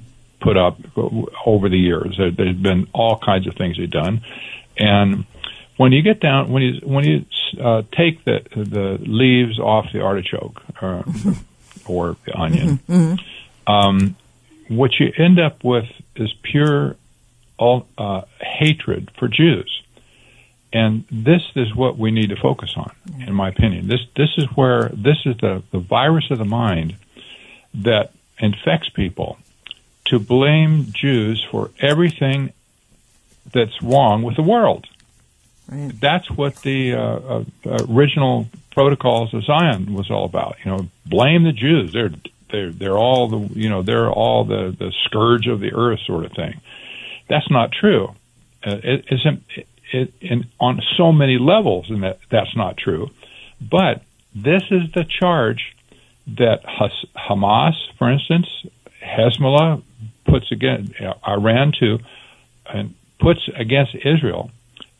put 0.40 0.56
up 0.56 0.78
over 1.46 1.68
the 1.68 1.78
years. 1.78 2.16
There, 2.18 2.46
has 2.46 2.56
been 2.56 2.88
all 2.94 3.18
kinds 3.18 3.46
of 3.46 3.54
things 3.54 3.76
they've 3.76 3.90
done, 3.90 4.22
and 4.78 5.26
when 5.82 5.90
you 5.90 6.00
get 6.00 6.20
down, 6.20 6.52
when 6.52 6.62
you 6.62 6.80
when 6.84 7.04
you 7.04 7.24
uh, 7.60 7.82
take 7.90 8.24
the 8.24 8.38
the 8.54 8.98
leaves 9.00 9.58
off 9.58 9.86
the 9.92 10.00
artichoke 10.00 10.62
uh, 10.80 11.02
or 11.86 12.16
the 12.24 12.38
onion, 12.38 12.78
mm-hmm. 12.78 12.92
mm-hmm. 12.92 13.72
um, 13.72 14.16
what 14.68 14.92
you 15.00 15.12
end 15.18 15.40
up 15.40 15.64
with 15.64 15.86
is 16.14 16.32
pure 16.44 16.94
all, 17.58 17.88
uh, 17.98 18.20
hatred 18.40 19.10
for 19.18 19.26
Jews. 19.26 19.82
And 20.72 21.04
this 21.10 21.42
is 21.56 21.74
what 21.74 21.98
we 21.98 22.12
need 22.12 22.30
to 22.30 22.36
focus 22.36 22.74
on, 22.76 22.92
in 23.26 23.34
my 23.34 23.48
opinion. 23.48 23.88
This 23.88 24.06
this 24.16 24.30
is 24.38 24.44
where 24.54 24.88
this 24.90 25.18
is 25.26 25.36
the, 25.38 25.64
the 25.72 25.80
virus 25.80 26.30
of 26.30 26.38
the 26.38 26.44
mind 26.44 26.94
that 27.74 28.12
infects 28.38 28.88
people 28.88 29.36
to 30.04 30.20
blame 30.20 30.92
Jews 30.92 31.44
for 31.50 31.72
everything 31.80 32.52
that's 33.52 33.82
wrong 33.82 34.22
with 34.22 34.36
the 34.36 34.44
world. 34.44 34.86
Right. 35.68 35.92
That's 36.00 36.30
what 36.30 36.56
the 36.56 36.94
uh, 36.94 36.98
uh, 37.00 37.44
original 37.88 38.48
protocols 38.72 39.32
of 39.32 39.44
Zion 39.44 39.94
was 39.94 40.10
all 40.10 40.24
about. 40.24 40.56
You 40.64 40.70
know, 40.70 40.88
blame 41.06 41.44
the 41.44 41.52
Jews. 41.52 41.92
They're 41.92 42.10
they're 42.50 42.70
they're 42.70 42.98
all 42.98 43.28
the 43.28 43.58
you 43.58 43.68
know 43.68 43.82
they're 43.82 44.10
all 44.10 44.44
the 44.44 44.74
the 44.76 44.92
scourge 45.04 45.46
of 45.46 45.60
the 45.60 45.72
earth 45.72 46.00
sort 46.06 46.24
of 46.24 46.32
thing. 46.32 46.60
That's 47.28 47.50
not 47.50 47.70
true. 47.72 48.08
Uh, 48.64 48.76
it 48.82 49.04
isn't 49.10 49.44
it, 49.92 50.14
in, 50.20 50.46
on 50.60 50.80
so 50.96 51.12
many 51.12 51.38
levels, 51.38 51.90
and 51.90 52.02
that 52.02 52.18
that's 52.30 52.56
not 52.56 52.76
true. 52.76 53.10
But 53.60 54.02
this 54.34 54.62
is 54.70 54.90
the 54.94 55.04
charge 55.04 55.74
that 56.38 56.60
Has- 56.64 57.06
Hamas, 57.16 57.74
for 57.98 58.10
instance, 58.10 58.46
Hezbollah 59.02 59.82
puts 60.24 60.50
against 60.52 60.92
Iran 61.26 61.72
too, 61.78 61.98
and 62.66 62.94
puts 63.20 63.40
against 63.54 63.94
Israel 63.94 64.50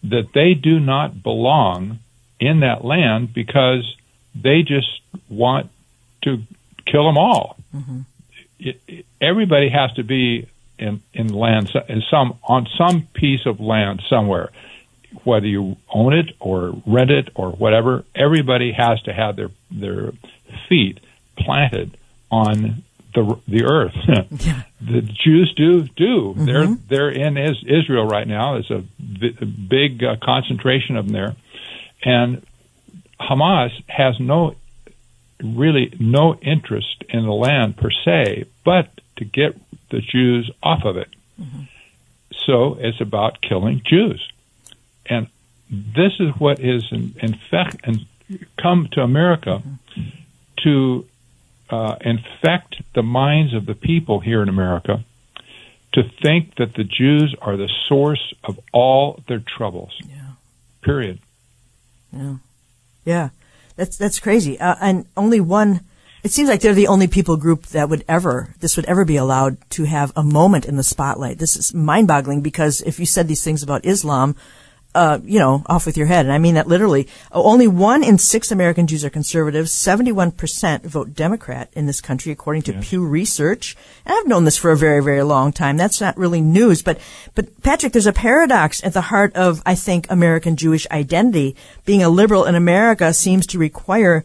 that 0.05 0.29
they 0.35 0.55
do 0.55 0.81
not 0.81 1.23
belong 1.23 1.99
in 2.41 2.61
that 2.61 2.85
land 2.85 3.33
because 3.33 3.97
they 4.35 4.63
just 4.63 5.01
want 5.29 5.71
to 6.23 6.43
kill 6.87 7.05
them 7.07 7.17
all. 7.19 7.57
Mm-hmm. 7.75 8.01
It, 8.59 8.81
it- 8.89 9.07
everybody 9.21 9.69
has 9.69 9.93
to 9.95 10.03
be 10.03 10.49
in 10.79 11.01
in 11.13 11.29
land 11.29 11.73
in 11.89 12.03
some 12.11 12.39
on 12.43 12.67
some 12.77 13.07
piece 13.15 13.47
of 13.47 13.61
land 13.61 14.03
somewhere, 14.09 14.51
whether 15.25 15.47
you 15.47 15.77
own 15.93 16.13
it 16.13 16.35
or 16.41 16.75
rent 16.87 17.11
it 17.11 17.29
or 17.35 17.51
whatever. 17.53 18.05
Everybody 18.15 18.73
has 18.73 19.01
to 19.03 19.13
have 19.13 19.37
their 19.37 19.51
their 19.71 20.13
feet 20.69 20.99
planted 21.37 21.97
on 22.31 22.83
the 23.15 23.39
the 23.47 23.65
earth. 23.65 23.95
the 24.81 25.03
Jews 25.03 25.53
do 25.57 25.83
do. 25.83 26.35
Mm-hmm. 26.35 26.45
They're 26.45 26.67
they're 26.89 27.11
in 27.11 27.37
is, 27.37 27.57
Israel 27.63 28.07
right 28.07 28.27
now. 28.27 28.55
There's 28.55 28.71
a, 28.71 28.85
a 29.41 29.47
big 29.47 30.03
uh, 30.03 30.17
concentration 30.23 30.97
of 30.97 31.07
them 31.07 31.13
there, 31.13 31.37
and 32.05 32.47
Hamas 33.21 33.71
has 33.89 34.19
no 34.19 34.55
really 35.43 35.95
no 35.99 36.35
interest 36.37 37.05
in 37.09 37.25
the 37.25 37.33
land 37.33 37.77
per 37.77 37.91
se, 38.05 38.47
but 38.65 38.89
to 39.17 39.25
get 39.25 39.57
the 39.91 40.01
Jews 40.01 40.51
off 40.63 40.85
of 40.85 40.97
it. 40.97 41.09
Mm-hmm. 41.41 41.63
So 42.47 42.77
it's 42.79 43.01
about 43.01 43.41
killing 43.41 43.83
Jews, 43.85 44.27
and 45.07 45.29
this 45.71 46.13
is 46.19 46.31
what 46.39 46.61
is 46.61 46.85
in, 46.91 47.39
fact 47.51 47.77
and 47.85 48.07
come 48.61 48.89
to 48.93 49.03
America 49.03 49.63
mm-hmm. 49.65 50.09
to 50.65 51.07
uh, 51.73 51.97
infect 52.03 52.77
the 52.95 53.03
minds 53.03 53.55
of 53.55 53.67
the 53.67 53.75
people 53.75 54.21
here 54.21 54.43
in 54.43 54.49
America 54.49 55.05
to 55.95 56.03
think 56.23 56.55
that 56.57 56.75
the 56.75 56.85
Jews 56.85 57.35
are 57.43 57.57
the 57.57 57.69
source 57.89 58.35
of 58.45 58.61
all 58.73 59.23
their 59.27 59.41
troubles. 59.41 59.93
Yeah. 60.09 60.33
Period. 60.83 61.19
Yeah, 62.13 62.37
yeah, 63.05 63.29
that's 63.77 63.97
that's 63.97 64.19
crazy. 64.19 64.59
Uh, 64.59 64.75
and 64.81 65.07
only 65.17 65.41
one. 65.41 65.81
It 66.25 66.31
seems 66.31 66.49
like 66.49 66.61
they're 66.61 66.75
the 66.75 66.89
only 66.89 67.07
people 67.07 67.37
group 67.37 67.67
that 67.69 67.89
would 67.89 68.05
ever 68.09 68.55
this 68.61 68.77
would 68.77 68.87
ever 68.87 69.05
be 69.05 69.17
allowed 69.17 69.59
to 69.71 69.85
have 69.85 70.13
a 70.15 70.23
moment 70.23 70.67
in 70.67 70.77
the 70.77 70.83
spotlight. 70.83 71.39
This 71.39 71.57
is 71.57 71.73
mind-boggling 71.73 72.43
because 72.43 72.81
if 72.83 73.01
you 73.01 73.07
said 73.07 73.29
these 73.29 73.45
things 73.45 73.63
about 73.63 73.85
Islam, 73.85 74.37
uh, 74.95 75.19
you 75.25 75.39
know, 75.39 75.63
off 75.67 75.87
with 75.87 75.97
your 75.97 76.07
head. 76.07 76.27
And 76.27 76.33
I 76.33 76.39
mean 76.39 76.55
that 76.55 76.69
literally. 76.69 77.09
Only 77.31 77.67
one 77.67 78.05
in 78.05 78.19
six 78.19 78.51
American 78.53 78.87
Jews 78.87 79.05
are 79.05 79.11
conservatives. 79.11 79.73
Seventy-one 79.73 80.33
percent 80.33 80.85
vote 80.85 81.15
Democrat 81.15 81.71
in 81.73 81.87
this 81.87 82.01
country, 82.01 82.33
according 82.33 82.63
to 82.63 82.75
Pew 82.75 83.07
Research. 83.07 83.77
And 84.05 84.15
I've 84.15 84.27
known 84.27 84.45
this 84.45 84.59
for 84.59 84.71
a 84.71 84.77
very, 84.77 85.03
very 85.03 85.23
long 85.23 85.53
time. 85.53 85.77
That's 85.77 86.01
not 86.01 86.19
really 86.19 86.41
news, 86.41 86.83
but 86.83 86.99
but 87.35 87.63
Patrick, 87.63 87.93
there's 87.93 88.07
a 88.07 88.13
paradox 88.13 88.85
at 88.85 88.93
the 88.93 89.01
heart 89.01 89.35
of 89.35 89.63
I 89.65 89.75
think 89.75 90.11
American 90.11 90.57
Jewish 90.57 90.87
identity. 90.91 91.57
Being 91.85 92.03
a 92.03 92.09
liberal 92.09 92.45
in 92.45 92.55
America 92.55 93.13
seems 93.15 93.47
to 93.49 93.59
require 93.59 94.25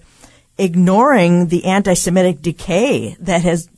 ignoring 0.57 1.47
the 1.47 1.65
anti-Semitic 1.65 2.41
decay 2.41 3.15
that 3.19 3.43
has 3.43 3.69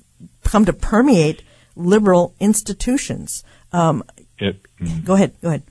come 0.43 0.65
to 0.65 0.73
permeate 0.73 1.43
liberal 1.75 2.33
institutions. 2.39 3.43
Um, 3.71 4.03
It, 4.39 4.65
go 5.03 5.13
ahead. 5.13 5.33
Go 5.41 5.49
ahead. 5.49 5.63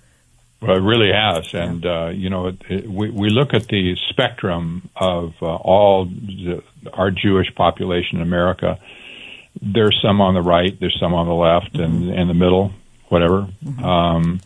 Well, 0.60 0.76
it 0.76 0.80
really 0.80 1.12
has, 1.12 1.54
and 1.54 1.86
uh, 1.86 2.08
you 2.08 2.30
know, 2.30 2.48
it, 2.48 2.56
it, 2.68 2.90
we 2.90 3.10
we 3.10 3.30
look 3.30 3.54
at 3.54 3.68
the 3.68 3.94
spectrum 4.10 4.90
of 4.96 5.34
uh, 5.40 5.46
all 5.46 6.06
the, 6.06 6.64
our 6.92 7.12
Jewish 7.12 7.54
population 7.54 8.16
in 8.18 8.22
America. 8.22 8.78
There's 9.62 9.96
some 10.02 10.20
on 10.20 10.34
the 10.34 10.42
right, 10.42 10.78
there's 10.80 10.98
some 10.98 11.14
on 11.14 11.26
the 11.28 11.34
left, 11.34 11.76
and 11.76 12.10
in 12.10 12.26
the 12.26 12.34
middle, 12.34 12.72
whatever. 13.08 13.48
Um, 13.82 14.40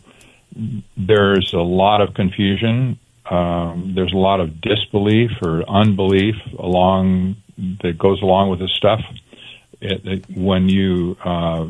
there's 0.95 1.51
a 1.53 1.61
lot 1.61 2.01
of 2.01 2.13
confusion. 2.13 2.99
Um, 3.29 3.93
there's 3.95 4.13
a 4.13 4.17
lot 4.17 4.39
of 4.39 4.61
disbelief 4.61 5.31
or 5.41 5.67
unbelief 5.67 6.35
along 6.59 7.37
that 7.81 7.97
goes 7.97 8.21
along 8.21 8.49
with 8.49 8.59
this 8.59 8.71
stuff. 8.73 9.01
It, 9.81 10.05
it, 10.05 10.25
when 10.37 10.69
you 10.69 11.17
uh, 11.23 11.67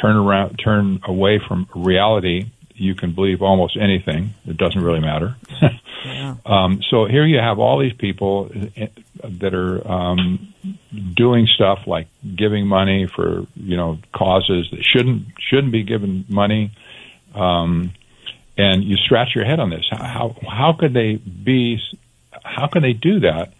turn 0.00 0.16
around, 0.16 0.60
turn 0.62 1.00
away 1.04 1.40
from 1.46 1.68
reality, 1.74 2.50
you 2.80 2.94
can 2.94 3.12
believe 3.12 3.42
almost 3.42 3.76
anything. 3.76 4.34
It 4.46 4.56
doesn't 4.56 4.82
really 4.82 5.00
matter. 5.00 5.36
um, 6.46 6.80
so 6.88 7.04
here 7.04 7.26
you 7.26 7.38
have 7.38 7.58
all 7.58 7.78
these 7.78 7.92
people 7.92 8.50
uh, 8.54 8.86
that 9.22 9.54
are 9.54 9.86
um, 9.86 10.54
doing 11.14 11.46
stuff 11.46 11.80
like 11.86 12.08
giving 12.34 12.66
money 12.66 13.06
for 13.06 13.46
you 13.54 13.76
know 13.76 13.98
causes 14.14 14.68
that 14.70 14.82
shouldn't 14.82 15.26
shouldn't 15.38 15.72
be 15.72 15.82
given 15.82 16.24
money. 16.28 16.72
Um, 17.34 17.92
and 18.56 18.82
you 18.82 18.96
scratch 18.96 19.34
your 19.34 19.44
head 19.44 19.60
on 19.60 19.68
this. 19.70 19.86
How 19.90 20.02
how, 20.02 20.36
how 20.48 20.72
could 20.72 20.94
they 20.94 21.16
be? 21.16 21.78
How 22.42 22.66
can 22.66 22.82
they 22.82 22.94
do 22.94 23.20
that 23.20 23.52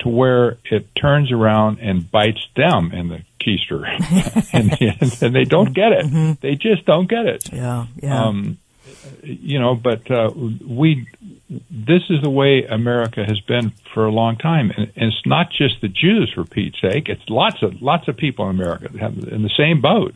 to 0.00 0.08
where 0.08 0.58
it 0.70 0.94
turns 0.94 1.32
around 1.32 1.78
and 1.80 2.10
bites 2.10 2.46
them 2.56 2.92
in 2.92 3.08
the 3.08 3.22
keister, 3.40 3.84
and, 4.52 5.22
and 5.22 5.34
they 5.34 5.44
don't 5.44 5.72
get 5.72 5.92
it. 5.92 6.40
They 6.40 6.54
just 6.54 6.84
don't 6.84 7.08
get 7.08 7.26
it. 7.26 7.52
Yeah. 7.52 7.86
Yeah. 8.02 8.24
Um, 8.24 8.58
you 9.22 9.58
know, 9.58 9.74
but 9.74 10.10
uh, 10.10 10.30
we 10.34 11.06
this 11.70 12.02
is 12.10 12.22
the 12.22 12.30
way 12.30 12.64
America 12.64 13.24
has 13.24 13.40
been 13.40 13.72
for 13.94 14.06
a 14.06 14.10
long 14.10 14.36
time, 14.36 14.72
and, 14.76 14.92
and 14.96 15.12
it's 15.12 15.26
not 15.26 15.50
just 15.50 15.80
the 15.80 15.88
Jews, 15.88 16.32
for 16.34 16.44
Pete's 16.44 16.80
sake. 16.80 17.08
It's 17.08 17.22
lots 17.28 17.62
of 17.62 17.80
lots 17.82 18.08
of 18.08 18.16
people 18.16 18.48
in 18.48 18.56
America 18.56 18.88
that 18.88 19.00
have 19.00 19.18
in 19.18 19.42
the 19.42 19.50
same 19.56 19.80
boat. 19.80 20.14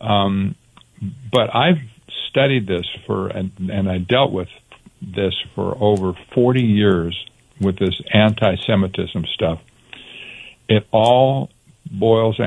Um, 0.00 0.54
but 1.30 1.54
I've 1.54 1.80
studied 2.28 2.66
this 2.66 2.86
for 3.06 3.28
and, 3.28 3.52
and 3.70 3.90
I 3.90 3.98
dealt 3.98 4.32
with 4.32 4.48
this 5.00 5.34
for 5.54 5.76
over 5.80 6.14
forty 6.34 6.64
years 6.64 7.16
with 7.60 7.78
this 7.78 8.00
anti-Semitism 8.12 9.24
stuff. 9.34 9.60
It 10.68 10.86
all 10.92 11.50
boils 11.90 12.38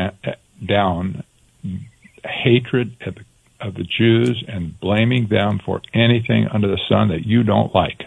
down 0.66 1.24
hatred 2.24 2.96
of 3.06 3.16
the, 3.16 3.22
of 3.60 3.74
the 3.76 3.84
Jews 3.84 4.44
and 4.48 4.80
blaming 4.80 5.28
them 5.28 5.60
for 5.66 5.82
anything 5.94 6.48
under 6.52 6.68
the 6.68 6.80
sun 6.90 7.10
that 7.10 7.26
you 7.26 7.44
don't 7.44 7.74
like. 7.74 8.04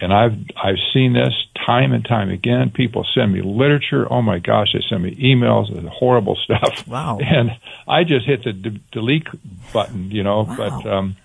And 0.00 0.12
I've 0.12 0.32
I've 0.62 0.78
seen 0.92 1.12
this 1.12 1.34
time 1.66 1.92
and 1.92 2.04
time 2.04 2.30
again. 2.30 2.70
People 2.70 3.06
send 3.14 3.32
me 3.32 3.40
literature. 3.42 4.06
Oh 4.10 4.22
my 4.22 4.38
gosh, 4.38 4.68
they 4.72 4.80
send 4.88 5.02
me 5.04 5.14
emails 5.16 5.76
and 5.76 5.88
horrible 5.88 6.36
stuff. 6.44 6.86
Wow. 6.88 7.18
And 7.18 7.50
I 7.86 8.04
just 8.04 8.26
hit 8.26 8.44
the 8.44 8.52
d- 8.52 8.82
delete 8.92 9.26
button, 9.72 10.10
you 10.10 10.22
know, 10.22 10.44
but 10.44 10.86
um, 10.86 11.16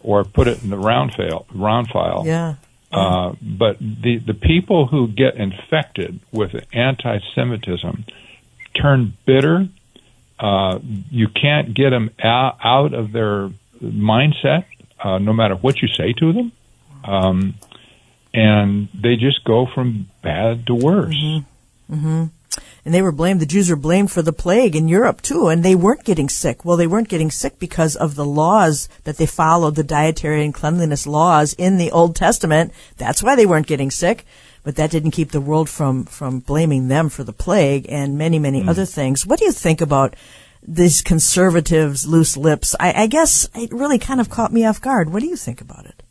or 0.00 0.24
put 0.24 0.48
it 0.48 0.62
in 0.62 0.70
the 0.70 0.78
round 0.78 1.14
file. 1.14 1.46
Round 1.54 1.88
file. 1.88 2.22
yeah. 2.26 2.54
Uh, 2.92 3.32
but 3.40 3.78
the 3.78 4.18
the 4.18 4.34
people 4.34 4.86
who 4.86 5.08
get 5.08 5.36
infected 5.36 6.20
with 6.30 6.54
anti-Semitism 6.72 8.04
turn 8.74 9.16
bitter. 9.26 9.68
Uh, 10.38 10.80
you 11.10 11.28
can't 11.28 11.72
get 11.72 11.90
them 11.90 12.10
out, 12.22 12.58
out 12.64 12.94
of 12.94 13.12
their 13.12 13.50
mindset, 13.80 14.64
uh, 15.02 15.18
no 15.18 15.32
matter 15.32 15.54
what 15.54 15.80
you 15.80 15.88
say 15.88 16.12
to 16.12 16.32
them, 16.32 16.52
um, 17.04 17.54
and 18.34 18.88
they 18.92 19.14
just 19.16 19.44
go 19.44 19.66
from 19.72 20.08
bad 20.22 20.66
to 20.66 20.74
worse. 20.74 21.14
And 22.84 22.92
they 22.92 23.02
were 23.02 23.12
blamed, 23.12 23.40
the 23.40 23.46
Jews 23.46 23.70
were 23.70 23.76
blamed 23.76 24.10
for 24.10 24.22
the 24.22 24.32
plague 24.32 24.74
in 24.74 24.88
Europe 24.88 25.22
too, 25.22 25.46
and 25.46 25.62
they 25.62 25.76
weren't 25.76 26.04
getting 26.04 26.28
sick. 26.28 26.64
Well, 26.64 26.76
they 26.76 26.88
weren't 26.88 27.08
getting 27.08 27.30
sick 27.30 27.60
because 27.60 27.94
of 27.94 28.16
the 28.16 28.24
laws 28.24 28.88
that 29.04 29.18
they 29.18 29.26
followed, 29.26 29.76
the 29.76 29.84
dietary 29.84 30.44
and 30.44 30.52
cleanliness 30.52 31.06
laws 31.06 31.52
in 31.52 31.78
the 31.78 31.92
Old 31.92 32.16
Testament. 32.16 32.72
That's 32.96 33.22
why 33.22 33.36
they 33.36 33.46
weren't 33.46 33.68
getting 33.68 33.92
sick. 33.92 34.26
But 34.64 34.76
that 34.76 34.90
didn't 34.90 35.10
keep 35.10 35.30
the 35.32 35.40
world 35.40 35.68
from, 35.68 36.04
from 36.04 36.38
blaming 36.40 36.88
them 36.88 37.08
for 37.08 37.24
the 37.24 37.32
plague 37.32 37.86
and 37.88 38.16
many, 38.16 38.38
many 38.38 38.66
other 38.66 38.84
things. 38.84 39.26
What 39.26 39.40
do 39.40 39.44
you 39.44 39.52
think 39.52 39.80
about 39.80 40.14
these 40.62 41.02
conservatives' 41.02 42.06
loose 42.06 42.36
lips? 42.36 42.76
I, 42.78 43.02
I 43.02 43.06
guess 43.08 43.48
it 43.56 43.72
really 43.72 43.98
kind 43.98 44.20
of 44.20 44.30
caught 44.30 44.52
me 44.52 44.64
off 44.64 44.80
guard. 44.80 45.12
What 45.12 45.20
do 45.20 45.26
you 45.26 45.34
think 45.36 45.60
about 45.60 45.86
it? 45.86 46.02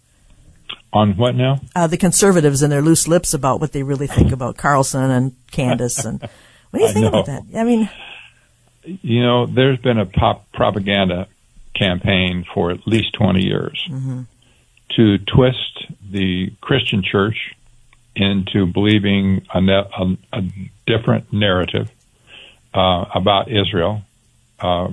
On 0.93 1.15
what 1.15 1.35
now? 1.35 1.61
uh, 1.73 1.87
the 1.87 1.95
conservatives 1.95 2.61
and 2.61 2.69
their 2.69 2.81
loose 2.81 3.07
lips 3.07 3.33
about 3.33 3.61
what 3.61 3.71
they 3.71 3.83
really 3.83 4.07
think 4.07 4.33
about 4.33 4.57
Carlson 4.57 5.09
and 5.09 5.33
Candace 5.49 6.03
and 6.03 6.27
what 6.71 6.79
do 6.79 6.83
you 6.83 6.89
I 6.89 6.93
think 6.93 7.05
about 7.07 7.25
that? 7.27 7.43
I 7.55 7.63
mean, 7.63 7.89
you 8.83 9.21
know, 9.21 9.45
there's 9.45 9.79
been 9.79 9.99
a 9.99 10.05
pop 10.05 10.51
propaganda 10.53 11.27
campaign 11.75 12.45
for 12.53 12.71
at 12.71 12.85
least 12.87 13.13
20 13.13 13.45
years 13.45 13.87
to 14.95 15.17
twist 15.19 15.85
the 16.09 16.51
Christian 16.61 17.03
church 17.03 17.55
into 18.15 18.65
believing 18.65 19.45
a, 19.53 19.61
ne- 19.61 19.89
a, 19.97 20.17
a 20.33 20.41
different 20.85 21.31
narrative 21.31 21.89
uh, 22.73 23.05
about 23.15 23.49
Israel. 23.49 24.01
Uh, 24.59 24.89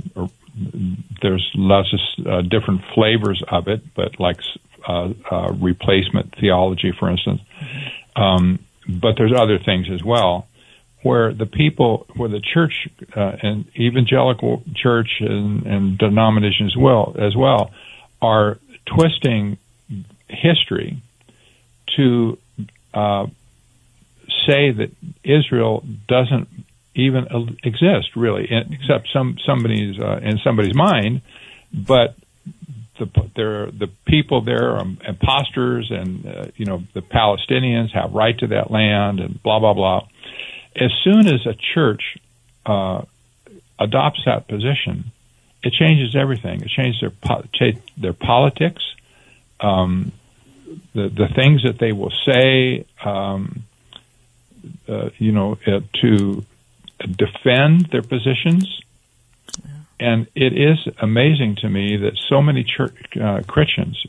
there's 1.20 1.50
lots 1.54 1.92
of 1.92 2.26
uh, 2.26 2.42
different 2.42 2.82
flavors 2.94 3.42
of 3.48 3.68
it, 3.68 3.82
but 3.94 4.18
like 4.18 4.38
uh, 4.86 5.10
uh, 5.30 5.52
replacement 5.52 6.34
theology, 6.40 6.92
for 6.98 7.10
instance. 7.10 7.40
Um, 8.16 8.60
but 8.88 9.16
there's 9.16 9.32
other 9.36 9.58
things 9.58 9.88
as 9.92 10.02
well 10.02 10.47
where 11.02 11.32
the 11.32 11.46
people, 11.46 12.06
where 12.16 12.28
the 12.28 12.40
church 12.40 12.88
uh, 13.16 13.32
and 13.42 13.66
evangelical 13.76 14.62
church 14.74 15.20
and, 15.20 15.64
and 15.66 15.98
denominations 15.98 16.72
as 16.72 16.76
well 16.76 17.14
as 17.18 17.36
well 17.36 17.70
are 18.20 18.58
twisting 18.86 19.58
history 20.28 21.00
to 21.96 22.38
uh, 22.94 23.26
say 24.46 24.70
that 24.72 24.90
Israel 25.24 25.84
doesn't 26.08 26.48
even 26.94 27.56
exist 27.62 28.16
really, 28.16 28.48
except 28.50 29.08
some 29.12 29.36
somebody's 29.46 29.98
uh, 30.00 30.18
in 30.22 30.38
somebody's 30.38 30.74
mind, 30.74 31.22
but 31.72 32.16
the 32.98 33.06
there 33.36 33.70
the 33.70 33.88
people 34.04 34.42
there 34.42 34.72
are 34.72 34.84
imposters, 35.06 35.90
and 35.90 36.26
uh, 36.26 36.44
you 36.56 36.66
know 36.66 36.82
the 36.94 37.00
Palestinians 37.00 37.92
have 37.92 38.12
right 38.12 38.36
to 38.38 38.48
that 38.48 38.70
land, 38.70 39.20
and 39.20 39.40
blah 39.42 39.60
blah 39.60 39.74
blah. 39.74 40.08
As 40.80 40.92
soon 41.02 41.26
as 41.26 41.46
a 41.46 41.54
church 41.74 42.18
uh, 42.66 43.02
adopts 43.78 44.20
that 44.26 44.48
position, 44.48 45.12
it 45.62 45.72
changes 45.72 46.14
everything. 46.14 46.62
It 46.62 46.68
changes 46.68 47.00
their 47.00 47.10
po- 47.10 47.44
their 47.96 48.12
politics, 48.12 48.84
um, 49.60 50.12
the 50.94 51.08
the 51.08 51.28
things 51.34 51.62
that 51.64 51.78
they 51.78 51.92
will 51.92 52.12
say. 52.24 52.86
Um, 53.04 53.64
uh, 54.88 55.10
you 55.18 55.32
know, 55.32 55.58
uh, 55.66 55.80
to 56.00 56.44
defend 56.98 57.88
their 57.92 58.02
positions. 58.02 58.82
And 60.00 60.28
it 60.34 60.52
is 60.56 60.78
amazing 61.00 61.56
to 61.56 61.68
me 61.68 61.96
that 61.96 62.16
so 62.28 62.40
many 62.40 62.64
church, 62.64 63.16
uh, 63.20 63.42
Christians 63.46 64.04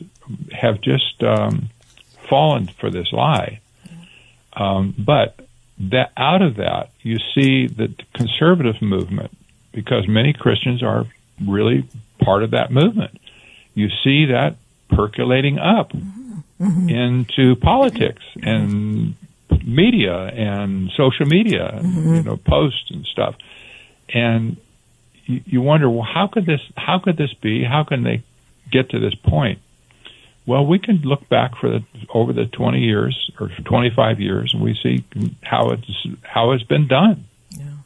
have 0.52 0.80
just 0.80 1.22
um, 1.22 1.70
fallen 2.28 2.68
for 2.78 2.90
this 2.90 3.12
lie. 3.12 3.60
Um, 4.52 4.94
but 4.98 5.40
that 5.80 6.12
out 6.16 6.42
of 6.42 6.56
that, 6.56 6.90
you 7.00 7.16
see 7.34 7.66
the 7.66 7.94
conservative 8.14 8.82
movement, 8.82 9.30
because 9.72 10.06
many 10.06 10.32
Christians 10.32 10.82
are 10.82 11.06
really 11.46 11.88
part 12.22 12.42
of 12.42 12.50
that 12.50 12.70
movement. 12.70 13.18
You 13.74 13.88
see 14.04 14.26
that 14.26 14.56
percolating 14.90 15.58
up 15.58 15.92
mm-hmm. 15.92 16.88
into 16.88 17.56
politics 17.56 18.22
and 18.42 19.14
media 19.64 20.26
and 20.26 20.90
social 20.96 21.26
media, 21.26 21.66
and, 21.66 21.86
mm-hmm. 21.86 22.14
you 22.16 22.22
know, 22.24 22.36
posts 22.36 22.90
and 22.90 23.06
stuff, 23.06 23.36
and 24.12 24.58
you, 25.24 25.40
you 25.46 25.60
wonder, 25.62 25.88
well, 25.88 26.02
how 26.02 26.26
could 26.26 26.44
this, 26.44 26.60
how 26.76 26.98
could 26.98 27.16
this 27.16 27.32
be? 27.34 27.64
How 27.64 27.84
can 27.84 28.02
they 28.02 28.22
get 28.70 28.90
to 28.90 28.98
this 28.98 29.14
point? 29.14 29.60
Well, 30.46 30.66
we 30.66 30.78
can 30.78 31.02
look 31.02 31.28
back 31.28 31.52
for 31.60 31.68
the, 31.68 31.84
over 32.12 32.32
the 32.32 32.46
20 32.46 32.78
years 32.78 33.30
or 33.38 33.50
25 33.64 34.20
years, 34.20 34.52
and 34.52 34.62
we 34.62 34.74
see 34.82 35.04
how 35.42 35.70
it's 35.70 36.06
how 36.22 36.52
it's 36.52 36.64
been 36.64 36.88
done. 36.88 37.26
Yeah, 37.50 37.76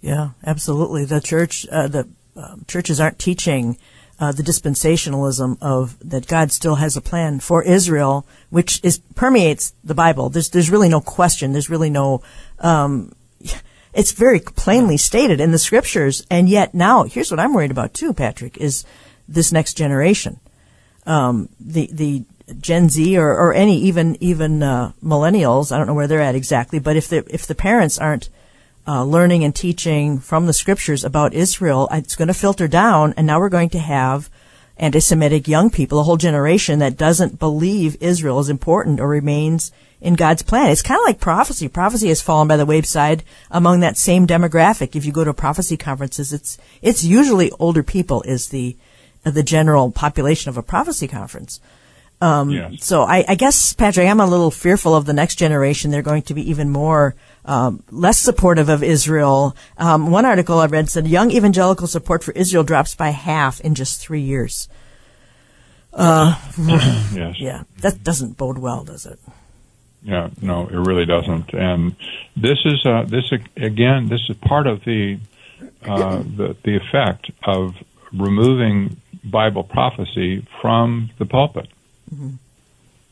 yeah, 0.00 0.28
absolutely. 0.44 1.04
The 1.04 1.20
church, 1.20 1.66
uh, 1.70 1.88
the 1.88 2.08
uh, 2.36 2.56
churches 2.66 3.00
aren't 3.00 3.18
teaching 3.18 3.76
uh, 4.20 4.32
the 4.32 4.42
dispensationalism 4.42 5.56
of 5.62 5.96
that 6.06 6.26
God 6.26 6.52
still 6.52 6.74
has 6.76 6.96
a 6.96 7.00
plan 7.00 7.40
for 7.40 7.62
Israel, 7.64 8.26
which 8.50 8.78
is 8.84 8.98
permeates 9.14 9.72
the 9.82 9.94
Bible. 9.94 10.28
There's 10.28 10.50
there's 10.50 10.70
really 10.70 10.90
no 10.90 11.00
question. 11.00 11.52
There's 11.52 11.70
really 11.70 11.90
no. 11.90 12.22
Um, 12.58 13.12
it's 13.94 14.12
very 14.12 14.38
plainly 14.38 14.98
stated 14.98 15.40
in 15.40 15.52
the 15.52 15.58
scriptures, 15.58 16.24
and 16.30 16.48
yet 16.48 16.74
now 16.74 17.04
here's 17.04 17.30
what 17.30 17.40
I'm 17.40 17.54
worried 17.54 17.70
about 17.70 17.94
too, 17.94 18.12
Patrick, 18.12 18.58
is 18.58 18.84
this 19.26 19.52
next 19.52 19.74
generation, 19.74 20.38
um, 21.06 21.48
the 21.58 21.88
the 21.92 22.24
Gen 22.60 22.88
Z 22.88 23.16
or, 23.16 23.30
or 23.30 23.54
any 23.54 23.78
even 23.78 24.16
even 24.20 24.62
uh, 24.62 24.92
millennials. 25.02 25.72
I 25.72 25.78
don't 25.78 25.86
know 25.86 25.94
where 25.94 26.08
they're 26.08 26.20
at 26.20 26.34
exactly, 26.34 26.78
but 26.78 26.96
if 26.96 27.08
the 27.08 27.24
if 27.32 27.46
the 27.46 27.54
parents 27.54 27.98
aren't 27.98 28.28
uh, 28.86 29.04
learning 29.04 29.44
and 29.44 29.54
teaching 29.54 30.18
from 30.18 30.46
the 30.46 30.52
scriptures 30.52 31.04
about 31.04 31.34
Israel, 31.34 31.88
it's 31.92 32.16
going 32.16 32.28
to 32.28 32.34
filter 32.34 32.66
down, 32.66 33.14
and 33.16 33.26
now 33.26 33.38
we're 33.38 33.48
going 33.48 33.70
to 33.70 33.78
have 33.78 34.30
anti-Semitic 34.78 35.46
young 35.46 35.68
people, 35.68 36.00
a 36.00 36.02
whole 36.02 36.16
generation 36.16 36.78
that 36.78 36.96
doesn't 36.96 37.38
believe 37.38 37.96
Israel 38.00 38.40
is 38.40 38.48
important 38.48 38.98
or 38.98 39.06
remains 39.06 39.70
in 40.00 40.14
God's 40.14 40.42
plan. 40.42 40.70
It's 40.70 40.80
kind 40.80 40.98
of 40.98 41.04
like 41.04 41.20
prophecy. 41.20 41.68
Prophecy 41.68 42.08
has 42.08 42.22
fallen 42.22 42.48
by 42.48 42.56
the 42.56 42.64
wayside 42.64 43.22
among 43.50 43.80
that 43.80 43.98
same 43.98 44.26
demographic. 44.26 44.96
If 44.96 45.04
you 45.04 45.12
go 45.12 45.22
to 45.22 45.34
prophecy 45.34 45.76
conferences, 45.76 46.32
it's 46.32 46.56
it's 46.80 47.04
usually 47.04 47.50
older 47.58 47.82
people 47.82 48.22
is 48.22 48.48
the 48.48 48.76
the 49.24 49.42
general 49.42 49.90
population 49.90 50.48
of 50.48 50.56
a 50.56 50.62
prophecy 50.62 51.08
conference. 51.08 51.60
Um, 52.22 52.50
yes. 52.50 52.84
So 52.84 53.02
I, 53.02 53.24
I, 53.26 53.34
guess, 53.34 53.72
Patrick, 53.72 54.06
I'm 54.06 54.20
a 54.20 54.26
little 54.26 54.50
fearful 54.50 54.94
of 54.94 55.06
the 55.06 55.14
next 55.14 55.36
generation. 55.36 55.90
They're 55.90 56.02
going 56.02 56.22
to 56.22 56.34
be 56.34 56.50
even 56.50 56.68
more 56.68 57.14
um, 57.46 57.82
less 57.90 58.18
supportive 58.18 58.68
of 58.68 58.82
Israel. 58.82 59.56
Um, 59.78 60.10
one 60.10 60.26
article 60.26 60.58
I 60.58 60.66
read 60.66 60.90
said 60.90 61.06
young 61.08 61.30
evangelical 61.30 61.86
support 61.86 62.22
for 62.22 62.32
Israel 62.32 62.62
drops 62.62 62.94
by 62.94 63.08
half 63.10 63.60
in 63.60 63.74
just 63.74 64.00
three 64.00 64.20
years. 64.20 64.68
Uh, 65.92 66.38
yes. 66.58 67.40
Yeah, 67.40 67.62
that 67.80 68.04
doesn't 68.04 68.36
bode 68.36 68.58
well, 68.58 68.84
does 68.84 69.06
it? 69.06 69.18
Yeah, 70.02 70.30
no, 70.40 70.66
it 70.66 70.76
really 70.76 71.04
doesn't. 71.04 71.52
And 71.52 71.96
this 72.36 72.58
is 72.64 72.84
uh, 72.86 73.04
this 73.06 73.30
again. 73.56 74.08
This 74.08 74.20
is 74.28 74.36
part 74.36 74.66
of 74.66 74.84
the 74.84 75.18
uh, 75.82 76.18
the 76.18 76.56
the 76.64 76.76
effect 76.76 77.30
of 77.44 77.74
removing 78.12 79.00
Bible 79.24 79.64
prophecy 79.64 80.46
from 80.60 81.10
the 81.18 81.26
pulpit. 81.26 81.68
Mm-hmm. 82.12 82.30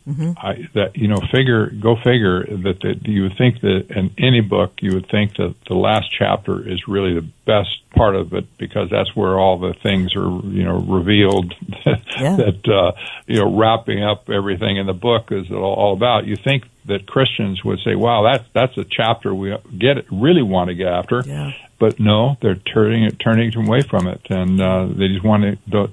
Mm-hmm. 0.08 0.32
I, 0.38 0.68
that 0.72 0.96
you 0.96 1.06
know, 1.06 1.20
figure 1.30 1.66
go 1.66 1.94
figure 1.96 2.42
that, 2.44 2.80
that 2.80 3.06
you 3.06 3.24
would 3.24 3.36
think 3.36 3.60
that 3.60 3.90
in 3.90 4.10
any 4.16 4.40
book 4.40 4.72
you 4.80 4.94
would 4.94 5.06
think 5.10 5.36
that 5.36 5.54
the 5.68 5.74
last 5.74 6.10
chapter 6.10 6.66
is 6.66 6.88
really 6.88 7.12
the 7.12 7.28
best 7.44 7.68
part 7.90 8.16
of 8.16 8.32
it 8.32 8.46
because 8.56 8.88
that's 8.90 9.14
where 9.14 9.38
all 9.38 9.58
the 9.58 9.74
things 9.82 10.16
are 10.16 10.30
you 10.46 10.64
know 10.64 10.78
revealed 10.78 11.54
yeah. 11.86 12.36
that 12.36 12.66
uh, 12.66 12.92
you 13.26 13.36
know 13.36 13.54
wrapping 13.54 14.02
up 14.02 14.30
everything 14.30 14.78
in 14.78 14.86
the 14.86 14.94
book 14.94 15.30
is 15.30 15.50
all, 15.50 15.74
all 15.74 15.92
about. 15.92 16.26
You 16.26 16.36
think 16.36 16.64
that 16.86 17.06
Christians 17.06 17.62
would 17.62 17.80
say, 17.84 17.94
"Wow, 17.94 18.22
that's 18.22 18.48
that's 18.54 18.78
a 18.78 18.84
chapter 18.84 19.34
we 19.34 19.54
get 19.76 20.10
really 20.10 20.42
want 20.42 20.68
to 20.68 20.74
get 20.74 20.86
after," 20.86 21.22
yeah 21.26 21.52
but 21.78 22.00
no, 22.00 22.36
they're 22.42 22.56
turning 22.56 23.04
it, 23.04 23.20
turning 23.20 23.54
away 23.56 23.82
from 23.82 24.08
it, 24.08 24.20
and 24.30 24.60
uh, 24.60 24.86
they 24.86 25.08
just 25.08 25.24
want 25.24 25.44
to. 25.70 25.88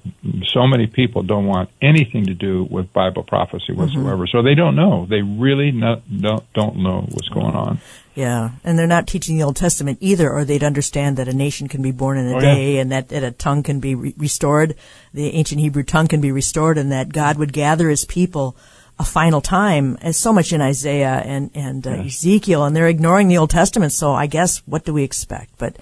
So 0.52 0.66
many 0.66 0.88
people 0.88 1.22
don't 1.22 1.46
want 1.46 1.70
anything 1.82 2.26
to 2.26 2.34
do 2.34 2.68
with 2.70 2.92
Bible 2.92 3.24
prophecy 3.24 3.66
mm-hmm. 3.70 3.82
whatsoever, 3.82 4.26
mm-hmm. 4.26 4.38
so 4.38 4.42
they 4.42 4.56
don't 4.56 4.76
know. 4.76 5.06
They 5.08 5.22
really 5.22 5.72
not, 5.72 6.02
don't 6.10 6.44
don't 6.54 6.78
know 6.78 7.02
what's 7.02 7.30
going 7.30 7.56
on. 7.56 7.80
Yeah, 8.16 8.52
and 8.64 8.80
they're 8.80 8.88
not 8.88 9.08
teaching 9.08 9.38
the 9.38 9.44
Old 9.44 9.58
Testament 9.58 9.98
either, 10.02 10.32
or 10.32 10.46
they'd 10.46 10.64
understand 10.64 11.18
that 11.18 11.28
a 11.28 11.34
nation 11.34 11.68
can 11.68 11.82
be 11.82 11.92
born 11.92 12.18
in 12.18 12.28
a 12.28 12.38
oh, 12.38 12.40
day, 12.40 12.76
yeah. 12.76 12.82
and 12.82 12.92
that, 12.92 13.10
that 13.10 13.24
a 13.24 13.32
tongue 13.32 13.62
can 13.62 13.82
be 13.82 13.94
re- 13.94 14.16
restored, 14.18 14.76
the 15.14 15.34
ancient 15.34 15.60
Hebrew 15.60 15.84
tongue 15.84 16.08
can 16.08 16.22
be 16.22 16.32
restored, 16.32 16.78
and 16.78 16.92
that 16.94 17.12
God 17.12 17.38
would 17.38 17.52
gather 17.52 17.90
His 17.90 18.06
people 18.06 18.56
a 18.98 19.04
final 19.04 19.42
time. 19.42 19.98
As 20.02 20.18
so 20.18 20.32
much 20.34 20.54
in 20.54 20.62
Isaiah 20.62 21.22
and 21.26 21.52
and 21.54 21.86
uh. 21.86 21.92
Ezekiel, 21.92 22.66
and 22.66 22.76
they're 22.76 22.88
ignoring 22.88 23.28
the 23.28 23.38
Old 23.38 23.50
Testament. 23.50 23.92
So 23.92 24.14
I 24.14 24.28
guess 24.28 24.60
what 24.66 24.86
do 24.86 24.94
we 24.94 25.04
expect? 25.04 25.58
But 25.58 25.78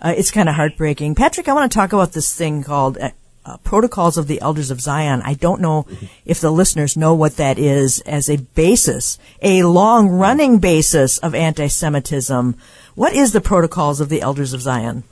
uh, 0.00 0.14
it's 0.16 0.30
kind 0.30 0.48
of 0.48 0.54
heartbreaking. 0.54 1.14
Patrick, 1.14 1.48
I 1.48 1.54
want 1.54 1.70
to 1.70 1.76
talk 1.76 1.92
about 1.92 2.12
this 2.12 2.34
thing 2.34 2.62
called. 2.62 2.98
Uh, 2.98 3.10
uh, 3.46 3.56
Protocols 3.58 4.18
of 4.18 4.26
the 4.26 4.40
Elders 4.40 4.72
of 4.72 4.80
Zion. 4.80 5.22
I 5.24 5.34
don't 5.34 5.60
know 5.60 5.84
mm-hmm. 5.84 6.06
if 6.24 6.40
the 6.40 6.50
listeners 6.50 6.96
know 6.96 7.14
what 7.14 7.36
that 7.36 7.60
is 7.60 8.00
as 8.00 8.28
a 8.28 8.38
basis, 8.38 9.20
a 9.40 9.62
long 9.62 10.08
running 10.08 10.58
basis 10.58 11.18
of 11.18 11.32
anti 11.32 11.68
Semitism. 11.68 12.56
What 12.96 13.12
is 13.12 13.32
the 13.32 13.40
Protocols 13.40 14.00
of 14.00 14.08
the 14.08 14.20
Elders 14.20 14.52
of 14.52 14.62
Zion? 14.62 15.04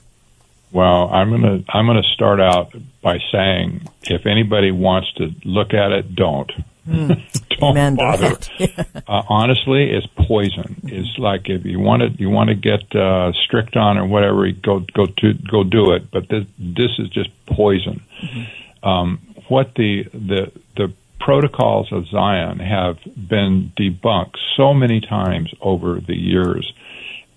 Well, 0.73 1.09
I'm 1.09 1.29
gonna 1.29 1.63
I'm 1.69 1.85
gonna 1.85 2.03
start 2.03 2.41
out 2.41 2.73
by 3.01 3.19
saying 3.31 3.87
if 4.03 4.25
anybody 4.25 4.71
wants 4.71 5.13
to 5.13 5.31
look 5.45 5.73
at 5.73 5.93
it, 5.93 6.13
don't. 6.13 6.51
Mm. 6.87 7.21
Don't 7.59 7.71
Amen 7.71 7.95
bother. 7.95 8.37
uh, 9.07 9.21
honestly, 9.29 9.91
it's 9.91 10.07
poison. 10.27 10.81
It's 10.83 11.17
like 11.17 11.49
if 11.49 11.65
you 11.65 11.79
want 11.79 12.01
to 12.01 12.09
you 12.21 12.29
want 12.29 12.49
to 12.49 12.55
get 12.55 12.95
uh, 12.95 13.31
strict 13.45 13.75
on 13.75 13.97
or 13.97 14.05
whatever, 14.05 14.49
go 14.51 14.79
go 14.93 15.05
to 15.05 15.33
go 15.49 15.63
do 15.63 15.93
it. 15.93 16.11
But 16.11 16.27
this 16.29 16.45
this 16.59 16.91
is 16.99 17.09
just 17.09 17.29
poison. 17.45 18.03
Mm-hmm. 18.21 18.87
Um, 18.87 19.35
what 19.47 19.73
the 19.75 20.03
the 20.13 20.51
the 20.75 20.93
protocols 21.19 21.91
of 21.91 22.07
Zion 22.07 22.59
have 22.59 22.97
been 23.15 23.71
debunked 23.79 24.35
so 24.57 24.73
many 24.73 25.01
times 25.01 25.51
over 25.61 25.99
the 25.99 26.15
years 26.15 26.71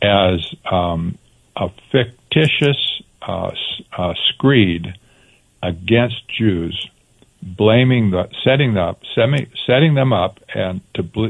as 0.02 0.54
um, 0.70 1.16
a 1.56 1.68
fictitious 1.90 2.18
fictitious 2.28 3.02
uh, 3.22 3.50
uh, 3.96 4.14
screed 4.30 4.86
against 5.62 6.16
Jews, 6.28 6.88
blaming 7.42 8.10
the 8.10 8.28
setting 8.44 8.76
up 8.76 9.00
semi, 9.14 9.46
setting 9.66 9.94
them 9.94 10.12
up 10.12 10.40
and 10.54 10.80
to 10.94 11.02
bl- 11.02 11.28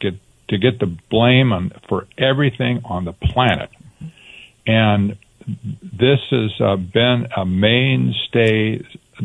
get 0.00 0.14
to 0.48 0.58
get 0.58 0.78
the 0.78 0.86
blame 0.86 1.52
on 1.52 1.72
for 1.88 2.06
everything 2.18 2.80
on 2.84 3.04
the 3.04 3.12
planet, 3.12 3.70
and 4.66 5.16
this 5.82 6.20
has 6.30 6.60
uh, 6.60 6.76
been 6.76 7.28
a 7.36 7.44
mainstay 7.46 8.82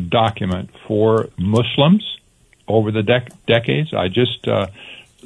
document 0.08 0.70
for 0.86 1.28
Muslims 1.36 2.18
over 2.68 2.90
the 2.92 3.02
dec- 3.02 3.32
decades. 3.46 3.92
I 3.92 4.08
just 4.08 4.46
uh, 4.48 4.68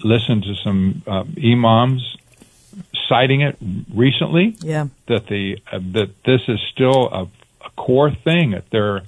listened 0.02 0.42
to 0.44 0.54
some 0.56 1.02
uh, 1.06 1.24
imams 1.42 2.16
citing 3.08 3.42
it 3.42 3.56
recently 3.94 4.56
Yeah. 4.60 4.88
that 5.06 5.26
the 5.28 5.58
uh, 5.70 5.78
that 5.92 6.10
this 6.24 6.42
is 6.48 6.60
still 6.72 7.08
a, 7.12 7.22
a 7.64 7.70
core 7.76 8.10
thing 8.10 8.50
that 8.50 8.64
they're 8.70 9.02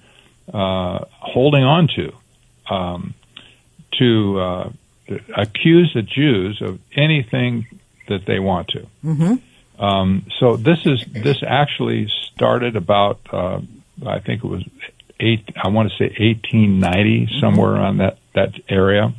uh, 0.53 1.05
holding 1.11 1.65
on 1.65 1.89
to 1.97 2.13
um, 2.73 3.15
to 3.99 4.41
uh, 4.41 4.71
accuse 5.37 5.93
the 5.95 6.03
Jews 6.03 6.61
of 6.63 6.79
anything 6.95 7.67
that 8.09 8.25
they 8.27 8.39
want 8.39 8.69
to. 8.69 8.87
Mm-hmm. 9.05 9.83
Um, 9.83 10.27
so 10.39 10.57
this 10.57 10.85
is 10.87 11.05
this 11.13 11.43
actually 11.47 12.09
started 12.09 12.77
about 12.77 13.21
uh, 13.33 13.61
I 14.05 14.19
think 14.21 14.45
it 14.45 14.49
was 14.49 14.65
eight 15.21 15.49
I 15.63 15.69
want 15.69 15.91
to 15.91 15.97
say 15.97 16.07
1890 16.07 17.41
somewhere 17.41 17.73
around 17.73 17.99
that 17.99 18.19
that 18.35 18.55
area, 18.69 19.15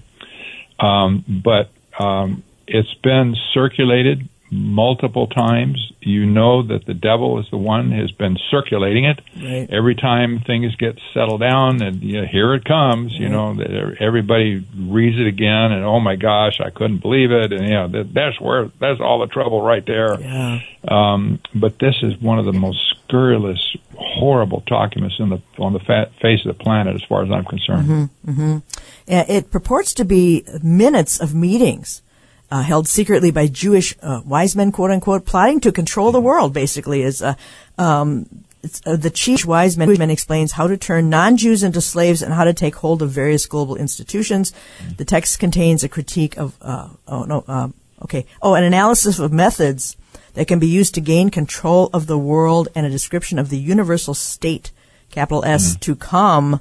um, 0.80 1.24
but 1.44 1.70
um, 1.98 2.44
it's 2.68 2.94
been 2.96 3.36
circulated 3.54 4.28
multiple 4.52 5.28
times. 5.28 5.92
You 6.02 6.26
know 6.26 6.64
that 6.68 6.86
the 6.86 6.94
devil 6.94 7.40
is 7.40 7.46
the 7.52 7.58
one 7.58 7.92
has 7.92 8.12
been 8.12 8.38
circulating 8.50 9.06
it. 9.06 9.20
Right. 9.36 9.68
Every 9.70 9.96
time 9.96 10.40
things 10.40 10.76
get 10.76 10.98
settled 11.14 11.42
down, 11.42 11.82
and 11.82 12.02
you 12.02 12.22
know, 12.22 12.28
here 12.28 12.54
it 12.56 12.66
comes. 12.66 13.14
You 13.14 13.30
know, 13.30 13.54
that 13.56 13.98
everybody 14.00 14.66
reads 14.78 15.20
it 15.20 15.28
again, 15.28 15.72
and 15.72 15.84
oh 15.84 16.00
my 16.00 16.16
gosh, 16.16 16.60
I 16.60 16.70
couldn't 16.70 17.02
believe 17.02 17.32
it, 17.32 17.52
and 17.52 17.64
you 17.64 17.74
know 17.74 17.88
that, 17.90 18.14
that's 18.14 18.40
where 18.40 18.72
that's 18.80 19.00
all 19.02 19.20
the 19.20 19.28
trouble 19.28 19.62
right 19.62 19.86
there. 19.86 20.20
Yeah. 20.20 20.60
Um, 20.88 21.40
but 21.54 21.78
this 21.80 21.96
is 22.02 22.18
one 22.22 22.40
of 22.40 22.46
the 22.46 22.54
most 22.54 22.80
scurrilous, 23.04 23.76
horrible 23.96 24.64
documents 24.66 25.16
in 25.20 25.30
the 25.30 25.42
on 25.58 25.74
the 25.74 25.80
fa- 25.80 26.10
face 26.22 26.46
of 26.46 26.58
the 26.58 26.64
planet, 26.64 26.96
as 26.96 27.04
far 27.04 27.24
as 27.24 27.30
I'm 27.32 27.46
concerned. 27.46 28.10
Uh, 28.28 29.26
It 29.28 29.52
purports 29.52 29.94
to 29.96 30.06
be 30.06 30.46
minutes 30.64 31.20
of 31.20 31.36
meetings 31.36 32.02
uh, 32.52 32.62
held 32.62 32.88
secretly 32.88 33.32
by 33.32 33.48
Jewish 33.48 33.96
uh, 34.02 34.22
wise 34.26 34.56
men, 34.56 34.72
quote 34.72 34.92
unquote, 34.92 35.26
plotting 35.26 35.60
to 35.62 35.72
control 35.72 36.12
the 36.12 36.22
world. 36.22 36.54
Basically, 36.54 37.02
is 37.02 37.22
uh, 37.22 37.36
um, 37.78 38.44
it's, 38.62 38.82
uh, 38.86 38.96
the 38.96 39.10
chief 39.10 39.46
wise 39.46 39.78
man 39.78 40.10
explains 40.10 40.52
how 40.52 40.68
to 40.68 40.78
turn 40.78 41.10
non-Jews 41.10 41.64
into 41.64 41.80
slaves 41.80 42.22
and 42.22 42.34
how 42.34 42.44
to 42.44 42.54
take 42.54 42.76
hold 42.76 43.02
of 43.02 43.10
various 43.10 43.46
global 43.46 43.76
institutions. 43.76 44.52
The 44.98 45.06
text 45.06 45.40
contains 45.40 45.84
a 45.84 45.90
critique 45.90 46.38
of 46.38 46.56
uh, 46.62 46.90
oh 47.08 47.24
no 47.24 47.44
um, 47.48 47.74
okay 48.02 48.26
oh 48.42 48.56
an 48.56 48.64
analysis 48.64 49.20
of 49.20 49.32
methods 49.32 49.96
that 50.34 50.48
can 50.48 50.60
be 50.60 50.68
used 50.68 50.96
to 50.96 51.02
gain 51.02 51.30
control 51.30 51.90
of 51.94 52.08
the 52.08 52.18
world 52.18 52.68
and 52.76 52.86
a 52.86 52.90
description 52.90 53.40
of 53.40 53.50
the 53.50 53.58
universal 53.58 54.14
state, 54.14 54.72
capital 55.10 55.44
S, 55.46 55.76
to 55.78 55.96
come 55.96 56.60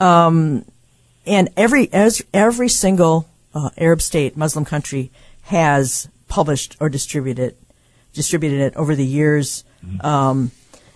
and 0.00 1.48
every 1.56 1.92
as 1.92 2.22
every 2.34 2.68
single 2.68 3.29
uh, 3.54 3.70
Arab 3.76 4.02
state, 4.02 4.36
Muslim 4.36 4.64
country, 4.64 5.10
has 5.42 6.08
published 6.28 6.76
or 6.80 6.88
distributed 6.88 7.56
distributed 8.12 8.60
it 8.60 8.76
over 8.76 8.94
the 8.96 9.06
years. 9.06 9.64
Um, 10.00 10.50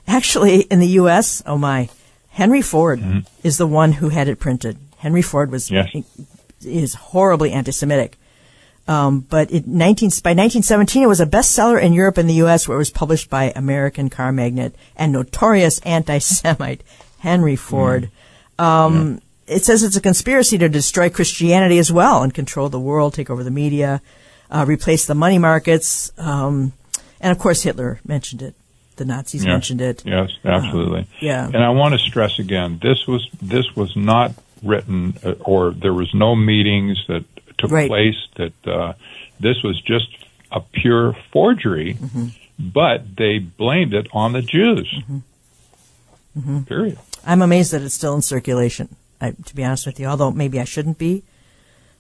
actually, 0.07 0.63
in 0.63 0.81
the 0.81 0.89
U.S., 1.03 1.43
oh 1.47 1.57
my, 1.57 1.89
Henry 2.31 2.61
Ford 2.63 3.01
is 3.43 3.57
the 3.57 3.67
one 3.67 3.93
who 3.93 4.09
had 4.09 4.29
it 4.29 4.39
printed. 4.41 4.77
Henry 4.99 5.23
Ford 5.23 5.51
was 5.51 5.71
Yes. 5.71 5.95
is 6.65 6.95
horribly 6.95 7.53
anti-Semitic. 7.53 8.19
Um, 8.87 9.21
but 9.21 9.51
it 9.51 9.67
19, 9.67 10.09
by 10.23 10.31
1917, 10.31 11.03
it 11.03 11.07
was 11.07 11.21
a 11.21 11.27
bestseller 11.27 11.81
in 11.81 11.93
Europe 11.95 12.19
and 12.19 12.29
the 12.29 12.35
U.S., 12.35 12.69
where 12.69 12.75
it 12.75 12.79
was 12.79 12.91
published 12.91 13.31
by 13.31 13.53
American 13.57 14.11
car 14.11 14.31
magnate 14.33 14.75
and 14.97 15.13
notorious 15.13 15.79
anti-Semite 15.81 16.83
Henry 17.21 17.57
Ford. 17.57 18.11
Um, 18.59 19.21
It 19.47 19.65
says 19.65 19.83
it's 19.83 19.97
a 19.97 20.01
conspiracy 20.01 20.57
to 20.59 20.69
destroy 20.69 21.11
Christianity 21.11 21.79
as 21.79 21.93
well 21.93 22.23
and 22.23 22.33
control 22.33 22.69
the 22.69 22.81
world, 22.81 23.15
take 23.15 23.29
over 23.31 23.45
the 23.45 23.51
media, 23.51 24.01
uh, 24.51 24.65
replace 24.67 25.07
the 25.07 25.15
money 25.15 25.39
markets, 25.39 26.13
um, 26.19 26.73
and 27.21 27.31
of 27.33 27.39
course 27.39 27.63
Hitler 27.63 28.01
mentioned 28.07 28.43
it. 28.43 28.55
The 28.97 29.05
Nazis 29.05 29.43
Yes. 29.45 29.49
mentioned 29.53 29.81
it. 29.81 30.03
Yes, 30.07 30.31
absolutely. 30.45 31.07
yeah. 31.21 31.47
And 31.47 31.57
I 31.57 31.71
want 31.71 31.95
to 31.95 31.99
stress 31.99 32.39
again, 32.39 32.79
this 32.81 33.07
was 33.09 33.29
this 33.43 33.75
was 33.75 33.95
not 33.97 34.33
written, 34.63 35.15
uh, 35.25 35.33
or 35.41 35.73
there 35.73 35.93
was 35.93 36.15
no 36.15 36.35
meetings 36.37 37.05
that 37.09 37.25
took 37.59 37.71
Right. 37.73 37.89
place. 37.89 38.17
That 38.37 38.53
uh, 38.67 38.93
this 39.41 39.63
was 39.65 39.81
just 39.83 40.07
a 40.53 40.61
pure 40.61 41.17
forgery, 41.33 41.95
Mm-hmm. 41.95 42.27
but 42.59 43.17
they 43.17 43.41
blamed 43.41 43.95
it 43.95 44.07
on 44.13 44.33
the 44.33 44.43
Jews. 44.43 44.89
Mm-hmm. 46.39 46.63
Period. 46.63 46.99
I'm 47.27 47.43
amazed 47.43 47.73
that 47.73 47.83
it's 47.83 47.95
still 47.95 48.15
in 48.15 48.23
circulation. 48.23 48.95
I, 49.25 49.31
to 49.49 49.55
be 49.55 49.65
honest 49.65 49.87
with 49.87 49.99
you, 50.01 50.07
although 50.07 50.31
maybe 50.31 50.61
I 50.61 50.65
shouldn't 50.65 50.99
be. 50.99 51.23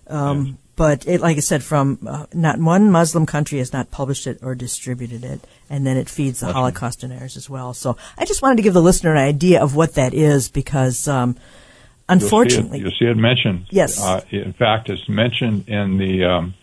Um, 0.09 0.59
But 0.77 1.07
it, 1.07 1.21
like 1.21 1.37
I 1.37 1.41
said, 1.41 1.63
from 1.63 1.99
uh, 2.05 2.27
not 2.35 2.59
one 2.59 2.91
Muslim 2.91 3.27
country 3.27 3.59
has 3.61 3.73
not 3.73 3.93
published 3.93 4.27
it 4.27 4.39
or 4.43 4.57
distributed 4.57 5.23
it, 5.23 5.41
and 5.71 5.87
then 5.87 5.97
it 5.97 6.09
feeds 6.11 6.41
the 6.41 6.53
Holocaust 6.53 7.01
deniers 7.03 7.37
as 7.37 7.49
well. 7.49 7.75
So 7.75 7.97
I 8.19 8.25
just 8.25 8.43
wanted 8.43 8.57
to 8.57 8.63
give 8.63 8.75
the 8.75 8.83
listener 8.83 9.13
an 9.15 9.23
idea 9.35 9.63
of 9.63 9.77
what 9.77 9.95
that 9.95 10.13
is, 10.15 10.49
because 10.51 11.07
um, 11.07 11.29
You'll 11.29 11.39
see 11.39 11.39
it- 11.39 12.09
unfortunately, 12.09 12.79
you'll 12.81 12.99
see 12.99 13.07
it, 13.07 13.17
mentioned. 13.17 13.67
Yes. 13.71 14.03
Uh, 14.03 14.21
in 14.31 14.53
fact, 14.53 14.91
it's 14.91 15.09
mentioned 15.09 15.69
in 15.69 15.97
the 15.97 16.25
um, 16.25 16.55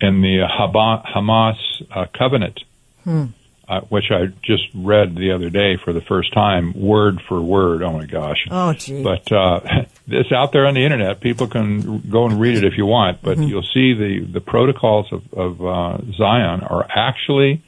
in 0.00 0.20
the 0.20 0.44
Haba- 0.46 1.02
Hamas 1.12 1.56
uh, 1.90 2.04
covenant, 2.12 2.60
Hmm. 3.04 3.28
Uh, 3.68 3.80
which 3.82 4.10
I 4.10 4.26
just 4.42 4.64
read 4.74 5.14
the 5.14 5.32
other 5.32 5.50
day 5.50 5.76
for 5.76 5.92
the 5.92 6.00
first 6.00 6.32
time, 6.32 6.72
word 6.74 7.20
for 7.28 7.40
word. 7.40 7.82
Oh 7.82 7.92
my 7.92 8.06
gosh! 8.06 8.46
oh 8.50 8.72
gee, 8.72 9.02
But 9.02 9.30
uh, 9.30 9.60
it's 10.08 10.32
out 10.32 10.52
there 10.52 10.66
on 10.66 10.74
the 10.74 10.84
internet. 10.84 11.20
People 11.20 11.46
can 11.48 12.00
go 12.08 12.24
and 12.26 12.40
read 12.40 12.56
it 12.56 12.64
if 12.64 12.78
you 12.78 12.86
want. 12.86 13.20
But 13.22 13.36
Mm-hmm. 13.38 13.48
you'll 13.48 13.62
see 13.74 13.92
the 13.94 14.24
the 14.32 14.40
protocols 14.40 15.12
of, 15.12 15.22
of 15.34 15.60
uh, 15.64 15.98
Zion 16.16 16.62
are 16.62 16.86
actually 16.88 17.62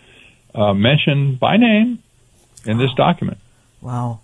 uh, 0.55 0.73
mentioned 0.75 1.39
by 1.39 1.57
name 1.57 1.99
in 2.65 2.79
this 2.79 2.93
document. 2.95 3.39
Wow. 3.81 4.21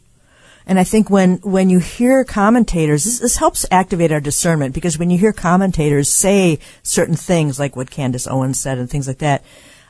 And 0.68 0.80
I 0.80 0.84
think 0.84 1.08
when, 1.08 1.36
when 1.42 1.70
you 1.70 1.78
hear 1.78 2.24
commentators, 2.24 3.04
this, 3.04 3.20
this 3.20 3.36
helps 3.36 3.64
activate 3.70 4.10
our 4.10 4.18
discernment 4.20 4.74
because 4.74 4.98
when 4.98 5.10
you 5.10 5.16
hear 5.18 5.32
commentators 5.32 6.10
say 6.12 6.58
certain 6.82 7.14
things 7.14 7.60
like 7.60 7.76
what 7.76 7.88
Candace 7.88 8.26
Owens 8.26 8.58
said 8.58 8.76
and 8.76 8.90
things 8.90 9.06
like 9.06 9.18
that, 9.18 9.44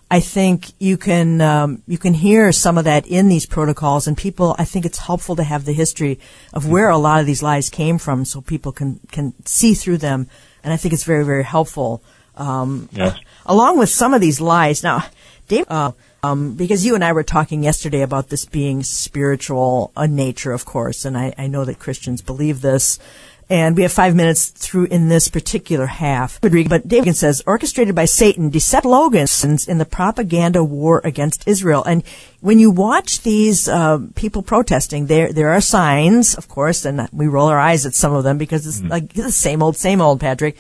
I 0.09 0.21
think 0.21 0.73
you 0.79 0.97
can 0.97 1.41
um, 1.41 1.83
you 1.89 1.99
can 1.99 2.15
hear 2.15 2.53
some 2.53 2.79
of 2.79 2.85
that 2.85 3.07
in 3.07 3.29
these 3.29 3.45
protocols, 3.47 4.07
and 4.07 4.17
people. 4.17 4.55
I 4.59 4.65
think 4.65 4.87
it's 4.87 4.99
helpful 4.99 5.35
to 5.37 5.43
have 5.43 5.65
the 5.65 5.73
history 5.73 6.21
of 6.53 6.69
where 6.69 6.89
a 6.91 6.99
lot 6.99 7.21
of 7.21 7.27
these 7.27 7.43
lies 7.43 7.71
came 7.71 7.99
from, 7.99 8.25
so 8.25 8.41
people 8.41 8.71
can 8.73 9.01
can 9.11 9.35
see 9.45 9.75
through 9.75 9.99
them. 9.99 10.29
And 10.63 10.73
I 10.73 10.77
think 10.77 10.95
it's 10.95 11.05
very 11.05 11.25
very 11.25 11.45
helpful. 11.45 12.03
Um, 12.37 12.89
Yes. 12.93 13.17
along 13.47 13.79
with 13.79 13.89
some 13.89 14.15
of 14.15 14.21
these 14.21 14.41
lies. 14.41 14.83
Now, 14.83 15.07
Dave, 15.49 15.65
uh, 15.69 15.93
um, 16.23 16.55
because 16.55 16.85
you 16.85 16.95
and 16.95 17.03
I 17.03 17.13
were 17.13 17.23
talking 17.25 17.65
yesterday 17.65 18.03
about 18.03 18.29
this 18.29 18.45
being 18.45 18.83
spiritual 18.83 19.91
in 19.97 20.15
nature, 20.15 20.53
of 20.53 20.65
course, 20.65 21.05
and 21.05 21.17
I, 21.17 21.35
I 21.39 21.47
know 21.47 21.65
that 21.65 21.79
Christians 21.79 22.23
believe 22.23 22.61
this. 22.61 22.99
And 23.49 23.77
we 23.77 23.83
have 23.83 23.93
five 23.93 24.17
minutes 24.17 24.49
through 24.49 24.87
in 24.87 25.09
this 25.09 25.29
particular 25.29 25.87
half. 25.87 26.41
But 26.41 26.89
David 26.89 27.15
says, 27.15 27.43
orchestrated 27.47 27.95
by 27.95 28.07
Satan, 28.07 28.51
deceptive 28.51 28.87
slogans 28.87 29.67
in 29.69 29.79
the 29.79 29.85
propaganda 29.85 30.63
war 30.63 31.01
against 31.03 31.47
Israel. 31.47 31.83
And 31.85 32.05
when 32.41 32.59
you 32.59 32.71
watch 32.71 33.23
these 33.23 33.69
uh, 33.69 33.99
people 34.15 34.43
protesting, 34.43 35.07
there 35.07 35.33
there 35.33 35.51
are 35.51 35.61
signs, 35.61 36.35
of 36.35 36.49
course, 36.49 36.85
and 36.85 37.09
we 37.13 37.27
roll 37.27 37.49
our 37.49 37.59
eyes 37.59 37.87
at 37.87 37.95
some 37.95 38.13
of 38.13 38.23
them 38.23 38.39
because 38.39 38.67
it's 38.67 38.83
like 38.83 39.13
the 39.13 39.33
same 39.33 39.63
old, 39.63 39.77
same 39.77 40.01
old, 40.01 40.21
Patrick. 40.21 40.57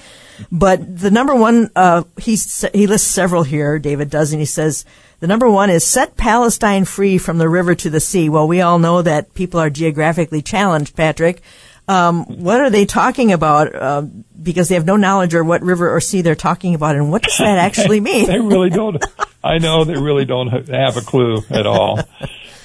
But 0.50 0.98
the 0.98 1.10
number 1.10 1.34
one, 1.34 1.70
uh, 1.76 2.02
he's, 2.18 2.64
he 2.74 2.86
lists 2.86 3.08
several 3.08 3.42
here, 3.42 3.78
David 3.78 4.10
does, 4.10 4.32
and 4.32 4.40
he 4.40 4.46
says, 4.46 4.84
the 5.20 5.26
number 5.26 5.48
one 5.48 5.70
is 5.70 5.84
set 5.84 6.16
Palestine 6.16 6.84
free 6.84 7.18
from 7.18 7.38
the 7.38 7.48
river 7.48 7.74
to 7.74 7.90
the 7.90 8.00
sea. 8.00 8.28
Well, 8.28 8.48
we 8.48 8.60
all 8.60 8.78
know 8.78 9.02
that 9.02 9.34
people 9.34 9.60
are 9.60 9.70
geographically 9.70 10.42
challenged, 10.42 10.94
Patrick. 10.94 11.42
Um, 11.88 12.24
what 12.24 12.60
are 12.60 12.70
they 12.70 12.84
talking 12.84 13.32
about? 13.32 13.74
Uh, 13.74 14.02
because 14.42 14.68
they 14.68 14.74
have 14.74 14.86
no 14.86 14.96
knowledge 14.96 15.34
or 15.34 15.44
what 15.44 15.62
river 15.62 15.88
or 15.94 16.00
sea 16.00 16.20
they're 16.22 16.34
talking 16.34 16.74
about, 16.74 16.96
and 16.96 17.10
what 17.10 17.22
does 17.22 17.38
that 17.38 17.58
actually 17.58 18.00
mean? 18.10 18.26
they 18.26 18.40
really 18.40 18.70
don't. 18.70 19.02
I 19.44 19.58
know 19.58 19.84
they 19.84 19.94
really 19.94 20.24
don't 20.24 20.48
have 20.68 20.96
a 20.96 21.00
clue 21.00 21.38
at 21.50 21.66
all. 21.66 22.00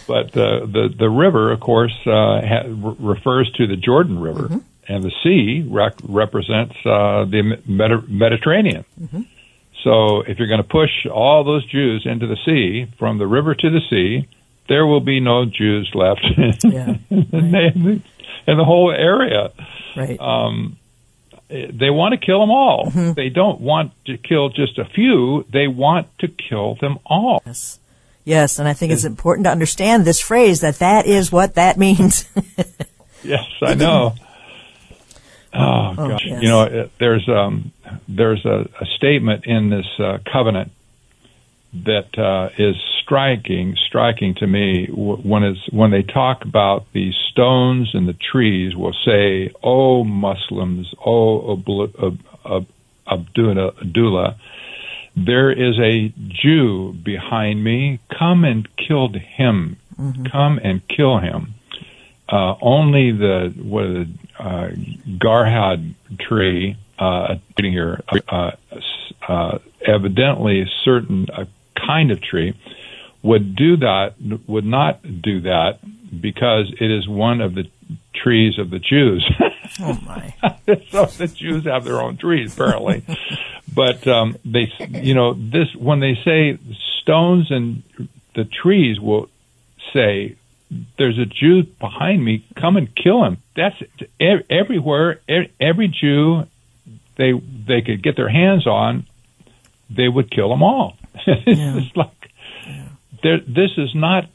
But 0.07 0.36
uh, 0.36 0.65
the 0.65 0.89
the 0.97 1.10
river, 1.10 1.51
of 1.51 1.60
course, 1.60 1.93
uh, 2.05 2.41
ha- 2.41 2.63
re- 2.67 2.95
refers 2.99 3.51
to 3.53 3.67
the 3.67 3.75
Jordan 3.77 4.19
River, 4.19 4.60
and 4.88 5.03
the 5.03 5.12
sea 5.23 5.65
rec- 5.69 5.99
represents 6.03 6.75
uh, 6.86 7.25
the 7.25 7.60
Medi- 7.65 8.07
Mediterranean. 8.07 8.84
So, 9.84 10.21
if 10.21 10.38
you're 10.38 10.47
going 10.47 10.62
to 10.62 10.67
push 10.67 11.05
all 11.07 11.43
those 11.43 11.65
Jews 11.65 12.03
into 12.05 12.27
the 12.27 12.38
sea, 12.45 12.88
from 12.99 13.17
the 13.19 13.25
river 13.27 13.55
to 13.55 13.69
the 13.69 13.79
sea, 13.89 14.27
there 14.67 14.86
will 14.86 14.99
be 15.01 15.19
no 15.19 15.45
Jews 15.45 15.89
left 15.93 16.21
Yeah, 16.63 16.97
the, 17.10 18.01
in 18.47 18.58
the 18.58 18.65
whole 18.65 18.91
area. 18.91 19.51
Right. 19.95 20.19
Um, 20.19 20.77
they 21.49 21.89
want 21.89 22.13
to 22.13 22.17
kill 22.25 22.39
them 22.39 22.51
all. 22.51 22.86
Mm-hmm. 22.88 23.13
They 23.13 23.30
don't 23.30 23.60
want 23.60 23.91
to 24.06 24.17
kill 24.17 24.49
just 24.49 24.77
a 24.77 24.86
few. 24.86 25.45
They 25.51 25.67
want 25.67 26.08
to 26.19 26.27
kill 26.30 26.75
them 26.75 26.99
all. 27.06 27.41
Yes. 27.45 27.80
Yes, 28.23 28.60
and 28.60 28.67
I 28.67 28.73
think 28.73 28.91
it's 28.91 29.04
important 29.04 29.45
to 29.45 29.51
understand 29.51 30.06
this 30.06 30.21
phrase 30.21 30.62
that 30.62 30.75
that 30.75 31.08
is 31.08 31.32
what 31.32 31.56
that 31.56 31.77
means. 31.77 32.25
Yes, 33.23 33.45
I 33.62 33.75
know. 33.75 34.15
Oh, 35.54 35.93
Oh, 35.97 36.08
gosh! 36.08 36.23
yes. 36.25 36.41
You 36.41 36.47
know, 36.49 36.89
there's 36.97 37.27
um, 37.27 37.71
there's 38.08 38.45
a, 38.45 38.69
a 38.80 38.86
statement 38.95 39.45
in 39.45 39.69
this 39.69 39.86
uh, 39.99 40.19
covenant 40.32 40.71
that 41.73 42.17
uh, 42.17 42.49
is 42.57 42.75
striking, 43.01 43.75
striking 43.88 44.36
to 44.36 44.47
me 44.47 44.88
when 44.88 45.43
it's 45.43 45.71
when 45.71 45.91
they 45.91 46.03
talk 46.03 46.43
about 46.43 46.86
the 46.93 47.12
stones 47.31 47.91
and 47.93 48.07
the 48.07 48.13
trees. 48.31 48.75
Will 48.75 48.95
say, 49.05 49.51
"Oh 49.63 50.03
Muslims, 50.03 50.93
oh 51.05 51.55
Abl- 51.55 51.93
Ab- 52.03 52.25
Ab- 52.45 52.67
Abdullah, 53.07 53.73
Abdullah, 53.81 54.38
there 55.15 55.51
is 55.51 55.79
a 55.79 56.13
Jew 56.27 56.93
behind 56.93 57.63
me. 57.63 57.99
Come 58.17 58.43
and 58.43 58.67
kill 58.75 59.10
him. 59.13 59.77
Come 60.31 60.60
and 60.63 60.81
kill 60.88 61.19
him." 61.19 61.55
uh, 62.31 62.55
only 62.62 63.12
the 63.12 63.53
what 63.62 63.86
is 63.86 64.07
it, 64.07 64.07
uh, 64.39 64.69
Gharqad 65.19 65.93
tree 66.19 66.77
uh, 66.97 67.36
here, 67.57 68.01
uh, 68.29 68.51
uh, 69.27 69.60
evidently 69.86 70.65
certain 70.84 71.27
uh, 71.34 71.45
kind 71.85 72.11
of 72.11 72.21
tree 72.21 72.55
would 73.23 73.55
do 73.55 73.77
that, 73.77 74.15
would 74.47 74.65
not 74.65 75.01
do 75.21 75.41
that 75.41 75.79
because 76.19 76.73
it 76.79 76.91
is 76.91 77.07
one 77.07 77.41
of 77.41 77.55
the 77.55 77.69
trees 78.13 78.59
of 78.59 78.69
the 78.69 78.79
Jews. 78.79 79.29
oh 79.79 79.99
my. 80.05 80.33
so 80.89 81.05
the 81.05 81.27
Jews 81.27 81.65
have 81.65 81.83
their 81.83 82.01
own 82.01 82.17
trees 82.17 82.53
apparently, 82.53 83.03
but 83.73 84.07
um, 84.07 84.37
they, 84.43 84.71
you 84.89 85.13
know, 85.13 85.33
this 85.33 85.73
when 85.75 85.99
they 85.99 86.15
say 86.25 86.57
stones 87.01 87.51
and 87.51 87.83
the 88.35 88.45
trees 88.45 88.99
will 88.99 89.29
say 89.93 90.35
there's 90.97 91.19
a 91.19 91.25
Jew 91.25 91.63
behind 91.63 92.23
me. 92.23 92.45
Come 92.55 92.77
and 92.77 92.93
kill 92.95 93.23
him. 93.23 93.37
That's 93.55 93.75
everywhere. 94.49 95.19
Every 95.59 95.87
Jew 95.87 96.45
they 97.17 97.33
they 97.33 97.81
could 97.81 98.01
get 98.01 98.15
their 98.15 98.29
hands 98.29 98.65
on, 98.65 99.05
they 99.89 100.07
would 100.07 100.31
kill 100.31 100.49
them 100.49 100.63
all. 100.63 100.97
Yeah. 101.26 101.78
it's 101.78 101.95
like 101.95 102.32
there, 103.24 103.39
this 103.39 103.71
is 103.78 103.93
not 103.93 104.26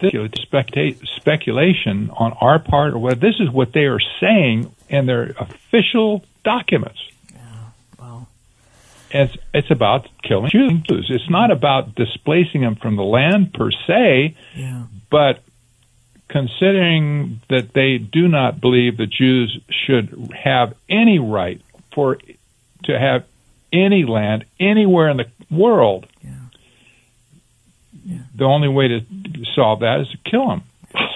this 0.00 0.12
is 0.14 0.30
specta- 0.44 1.06
speculation 1.16 2.10
on 2.10 2.32
our 2.40 2.58
part, 2.58 2.94
or 2.94 2.98
what. 2.98 3.20
This 3.20 3.36
is 3.38 3.48
what 3.50 3.72
they 3.72 3.84
are 3.86 4.00
saying 4.20 4.74
in 4.88 5.06
their 5.06 5.34
official 5.38 6.24
documents. 6.44 6.98
Wow. 7.98 8.26
It's 9.12 9.36
it's 9.54 9.70
about 9.70 10.08
killing 10.22 10.50
Jews. 10.50 11.06
It's 11.08 11.30
not 11.30 11.50
about 11.52 11.94
displacing 11.94 12.62
them 12.62 12.74
from 12.74 12.96
the 12.96 13.04
land 13.04 13.54
per 13.54 13.70
se 13.70 14.34
Yeah. 14.56 14.84
but 15.10 15.40
considering 16.28 17.40
that 17.50 17.72
they 17.74 17.98
do 17.98 18.26
not 18.26 18.60
believe 18.60 18.96
the 18.96 19.06
Jews 19.06 19.58
should 19.70 20.32
have 20.34 20.74
any 20.88 21.18
right 21.18 21.60
for 21.92 22.16
to 22.84 22.98
have 22.98 23.24
any 23.72 24.04
land 24.04 24.44
anywhere 24.60 25.08
in 25.08 25.16
the 25.18 25.26
world, 25.50 26.06
the 28.34 28.44
only 28.44 28.68
way 28.68 28.88
to 28.88 29.00
solve 29.54 29.80
that 29.80 30.00
is 30.00 30.08
to 30.10 30.18
kill 30.30 30.48
them. 30.48 30.62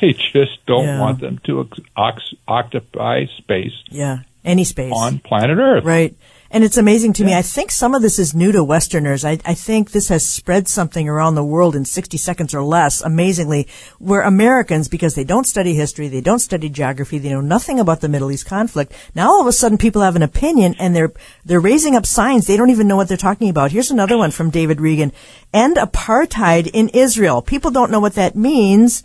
They 0.00 0.12
just 0.12 0.64
don't 0.66 0.84
Yeah. 0.86 1.00
want 1.00 1.20
them 1.20 1.38
to 1.44 1.68
ox- 1.96 2.34
occupy 2.48 3.26
space 3.36 3.72
Yeah. 3.90 4.20
Any 4.44 4.64
space. 4.64 4.92
on 4.94 5.18
planet 5.18 5.58
Earth. 5.58 5.84
Right. 5.84 6.14
And 6.54 6.64
it's 6.64 6.76
amazing 6.76 7.14
to 7.14 7.24
me. 7.24 7.32
I 7.32 7.40
think 7.40 7.70
some 7.70 7.94
of 7.94 8.02
this 8.02 8.18
is 8.18 8.34
new 8.34 8.52
to 8.52 8.62
Westerners. 8.62 9.24
I, 9.24 9.38
I 9.42 9.54
think 9.54 9.90
this 9.90 10.08
has 10.08 10.26
spread 10.26 10.68
something 10.68 11.08
around 11.08 11.34
the 11.34 11.42
world 11.42 11.74
in 11.74 11.86
60 11.86 12.18
seconds 12.18 12.54
or 12.54 12.62
less, 12.62 13.00
amazingly, 13.00 13.66
where 13.98 14.20
Americans, 14.20 14.86
because 14.86 15.14
they 15.14 15.24
don't 15.24 15.46
study 15.46 15.72
history, 15.72 16.08
they 16.08 16.20
don't 16.20 16.40
study 16.40 16.68
geography, 16.68 17.16
they 17.16 17.30
know 17.30 17.40
nothing 17.40 17.80
about 17.80 18.02
the 18.02 18.08
Middle 18.10 18.30
East 18.30 18.44
conflict. 18.44 18.92
Now 19.14 19.30
all 19.30 19.40
of 19.40 19.46
a 19.46 19.52
sudden 19.52 19.78
people 19.78 20.02
have 20.02 20.14
an 20.14 20.20
opinion 20.20 20.74
and 20.78 20.94
they're, 20.94 21.14
they're 21.42 21.58
raising 21.58 21.96
up 21.96 22.04
signs. 22.04 22.46
They 22.46 22.58
don't 22.58 22.68
even 22.68 22.86
know 22.86 22.96
what 22.96 23.08
they're 23.08 23.16
talking 23.16 23.48
about. 23.48 23.72
Here's 23.72 23.90
another 23.90 24.18
one 24.18 24.30
from 24.30 24.50
David 24.50 24.78
Reagan. 24.78 25.12
End 25.54 25.76
apartheid 25.76 26.68
in 26.70 26.90
Israel. 26.90 27.40
People 27.40 27.70
don't 27.70 27.90
know 27.90 28.00
what 28.00 28.16
that 28.16 28.36
means. 28.36 29.02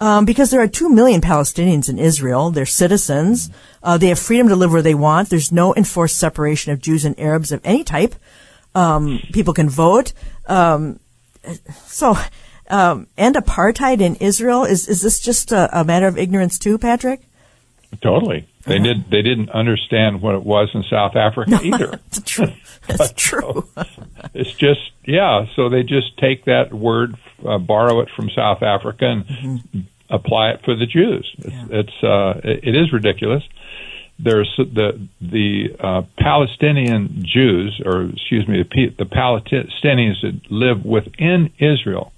Um, 0.00 0.24
because 0.24 0.50
there 0.50 0.62
are 0.62 0.68
two 0.68 0.88
million 0.88 1.20
Palestinians 1.20 1.90
in 1.90 1.98
Israel. 1.98 2.50
They're 2.50 2.64
citizens. 2.64 3.50
Uh, 3.82 3.98
they 3.98 4.08
have 4.08 4.18
freedom 4.18 4.48
to 4.48 4.56
live 4.56 4.72
where 4.72 4.80
they 4.80 4.94
want. 4.94 5.28
There's 5.28 5.52
no 5.52 5.74
enforced 5.74 6.16
separation 6.16 6.72
of 6.72 6.80
Jews 6.80 7.04
and 7.04 7.18
Arabs 7.20 7.52
of 7.52 7.60
any 7.64 7.84
type. 7.84 8.14
Um, 8.74 9.20
people 9.32 9.52
can 9.52 9.68
vote. 9.68 10.14
Um, 10.46 11.00
so, 11.86 12.16
um, 12.68 13.08
and 13.18 13.34
apartheid 13.34 14.00
in 14.00 14.16
Israel 14.16 14.64
is 14.64 14.88
is 14.88 15.02
this 15.02 15.20
just 15.20 15.52
a, 15.52 15.80
a 15.80 15.84
matter 15.84 16.06
of 16.06 16.16
ignorance 16.16 16.58
too, 16.58 16.78
Patrick? 16.78 17.20
Totally. 18.00 18.46
They 18.66 18.78
did. 18.78 19.10
They 19.10 19.22
didn't 19.22 19.50
understand 19.50 20.20
what 20.20 20.34
it 20.34 20.42
was 20.42 20.68
in 20.74 20.82
South 20.84 21.16
Africa 21.16 21.60
either. 21.62 21.98
That's 22.10 22.20
true. 22.30 22.52
That's 22.86 23.12
true. 23.16 23.68
It's 24.34 24.52
just 24.52 24.80
yeah. 25.06 25.46
So 25.56 25.68
they 25.68 25.82
just 25.82 26.18
take 26.18 26.44
that 26.44 26.72
word, 26.74 27.16
uh, 27.46 27.58
borrow 27.58 28.00
it 28.00 28.08
from 28.14 28.28
South 28.30 28.62
Africa, 28.62 29.06
and 29.06 29.24
Mm-hmm. 29.24 29.80
apply 30.10 30.50
it 30.50 30.60
for 30.64 30.74
the 30.76 30.86
Jews. 30.86 31.30
It's, 31.38 31.70
it's 31.70 32.02
uh, 32.04 32.40
it, 32.44 32.60
it 32.64 32.76
is 32.76 32.92
ridiculous. 32.92 33.42
There's 34.18 34.52
the 34.58 35.08
the 35.22 35.74
uh, 35.80 36.02
Palestinian 36.18 37.22
Jews, 37.24 37.80
or 37.84 38.02
excuse 38.10 38.46
me, 38.46 38.62
the, 38.62 38.88
the 38.98 39.06
Palestinians 39.06 40.20
that 40.20 40.38
live 40.50 40.84
within 40.84 41.50
Israel, 41.58 42.12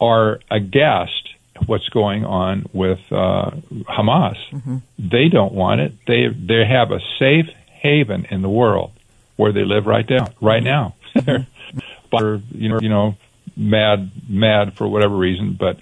are 0.00 0.40
aghast 0.50 1.28
what's 1.66 1.88
going 1.88 2.24
on 2.24 2.66
with 2.72 3.00
uh, 3.10 3.50
Hamas. 3.88 4.36
Mm-hmm. 4.50 4.78
They 4.98 5.28
don't 5.28 5.52
want 5.52 5.80
it. 5.80 5.92
They 6.06 6.28
they 6.28 6.64
have 6.64 6.90
a 6.90 7.00
safe 7.18 7.46
haven 7.68 8.26
in 8.30 8.42
the 8.42 8.48
world 8.48 8.92
where 9.36 9.52
they 9.52 9.64
live 9.64 9.86
right 9.86 10.08
now. 10.08 10.28
Right 10.40 10.62
now, 10.62 10.94
but 11.14 11.24
mm-hmm. 11.24 12.58
you 12.62 12.68
know, 12.68 12.78
you 12.80 12.88
know, 12.88 13.16
mad, 13.56 14.10
mad 14.28 14.74
for 14.76 14.86
whatever 14.86 15.16
reason. 15.16 15.56
But 15.58 15.78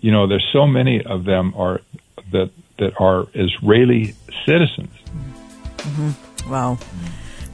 you 0.00 0.10
know, 0.10 0.26
there's 0.26 0.48
so 0.52 0.66
many 0.66 1.02
of 1.04 1.24
them 1.24 1.54
are 1.56 1.80
that 2.32 2.50
that 2.78 3.00
are 3.00 3.26
Israeli 3.34 4.14
citizens. 4.44 4.92
Mm-hmm. 5.78 6.50
Wow. 6.50 6.78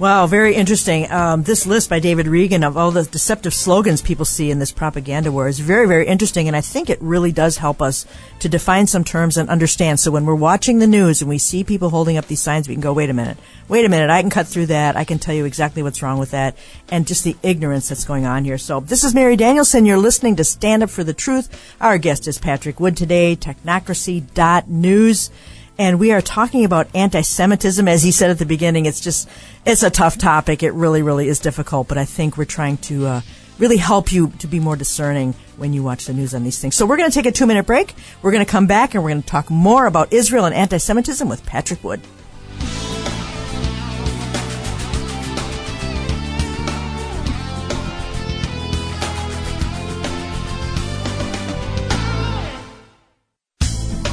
Wow, 0.01 0.27
very 0.27 0.55
interesting. 0.55 1.13
Um, 1.13 1.43
this 1.43 1.67
list 1.67 1.91
by 1.91 1.99
David 1.99 2.27
Reagan 2.27 2.65
of 2.65 2.75
all 2.75 2.91
the 2.91 3.03
deceptive 3.03 3.53
slogans 3.53 4.01
people 4.01 4.25
see 4.25 4.51
in 4.51 4.59
this 4.59 4.73
propaganda 4.73 5.31
war 5.31 5.47
is 5.47 5.61
very, 5.61 5.87
very 5.87 6.07
interesting, 6.07 6.49
and 6.49 6.57
I 6.57 6.63
think 6.63 6.89
it 6.89 6.97
really 7.03 7.33
does 7.33 7.59
help 7.59 7.83
us 7.83 8.07
to 8.39 8.49
define 8.49 8.87
some 8.87 9.05
terms 9.05 9.37
and 9.37 9.51
understand. 9.51 10.01
So 10.01 10.11
when 10.11 10.25
we're 10.25 10.35
watching 10.35 10.79
the 10.79 10.87
news 10.87 11.21
and 11.21 11.29
we 11.29 11.37
see 11.37 11.65
people 11.65 11.91
holding 11.91 12.17
up 12.17 12.29
these 12.29 12.41
signs, 12.41 12.67
we 12.67 12.75
can 12.75 12.81
go, 12.81 12.95
wait 12.95 13.11
a 13.11 13.13
minute, 13.13 13.37
wait 13.69 13.85
a 13.85 13.91
minute, 13.91 14.09
I 14.09 14.23
can 14.23 14.31
cut 14.31 14.47
through 14.47 14.67
that, 14.67 14.97
I 14.97 15.05
can 15.05 15.19
tell 15.19 15.35
you 15.35 15.45
exactly 15.45 15.83
what's 15.83 16.01
wrong 16.01 16.19
with 16.19 16.31
that, 16.31 16.57
and 16.89 17.07
just 17.07 17.23
the 17.23 17.37
ignorance 17.43 17.91
that's 17.91 18.07
going 18.07 18.25
on 18.25 18.47
here. 18.47 18.57
So 18.57 18.81
this 18.81 19.05
is 19.05 19.15
Mary 19.15 19.37
Danielsen. 19.37 19.85
You're 19.85 19.99
listening 19.99 20.35
to 20.37 20.45
Stand 20.45 20.83
Up 20.83 20.89
for 20.89 21.05
the 21.05 21.13
Truth. 21.13 21.75
Our 21.79 21.99
guest 21.99 22.27
is 22.27 22.39
Patrick 22.39 22.81
Wood 22.81 22.97
today, 22.97 23.37
technocracy.news 23.37 25.31
and 25.81 25.99
we 25.99 26.13
are 26.13 26.21
talking 26.21 26.67
about 26.67 26.95
anti-Semitism. 26.95 27.89
As 27.89 28.03
he 28.03 28.13
said 28.13 28.29
at 28.29 28.39
the 28.39 28.45
beginning, 28.45 28.85
it's 28.85 29.01
just 29.01 29.27
it's 29.65 29.83
a 29.83 29.89
tough 29.89 30.19
topic. 30.19 30.63
It 30.63 30.73
really, 30.75 31.01
really 31.01 31.27
is 31.27 31.39
difficult. 31.39 31.89
But 31.89 31.97
I 31.97 32.05
think 32.05 32.37
we're 32.37 32.45
trying 32.45 32.77
to 32.89 33.07
uh, 33.07 33.21
really 33.59 33.79
help 33.79 34.13
you 34.13 34.29
to 34.41 34.47
be 34.47 34.61
more 34.61 34.77
discerning 34.77 35.35
when 35.57 35.73
you 35.73 35.83
watch 35.83 36.05
the 36.05 36.13
news 36.13 36.35
on 36.35 36.45
these 36.45 36.59
things. 36.59 36.77
So 36.77 36.85
we're 36.85 36.99
going 36.99 37.11
to 37.11 37.15
take 37.15 37.25
a 37.25 37.33
two-minute 37.33 37.65
break. 37.65 37.95
We're 38.21 38.31
going 38.31 38.45
to 38.45 38.51
come 38.51 38.67
back 38.67 38.95
and 38.95 39.03
we're 39.03 39.09
going 39.09 39.23
to 39.23 39.29
talk 39.29 39.49
more 39.49 39.87
about 39.87 40.13
Israel 40.13 40.45
and 40.45 40.55
anti-Semitism 40.55 41.27
with 41.27 41.47
Patrick 41.47 41.83
Wood. 41.83 42.03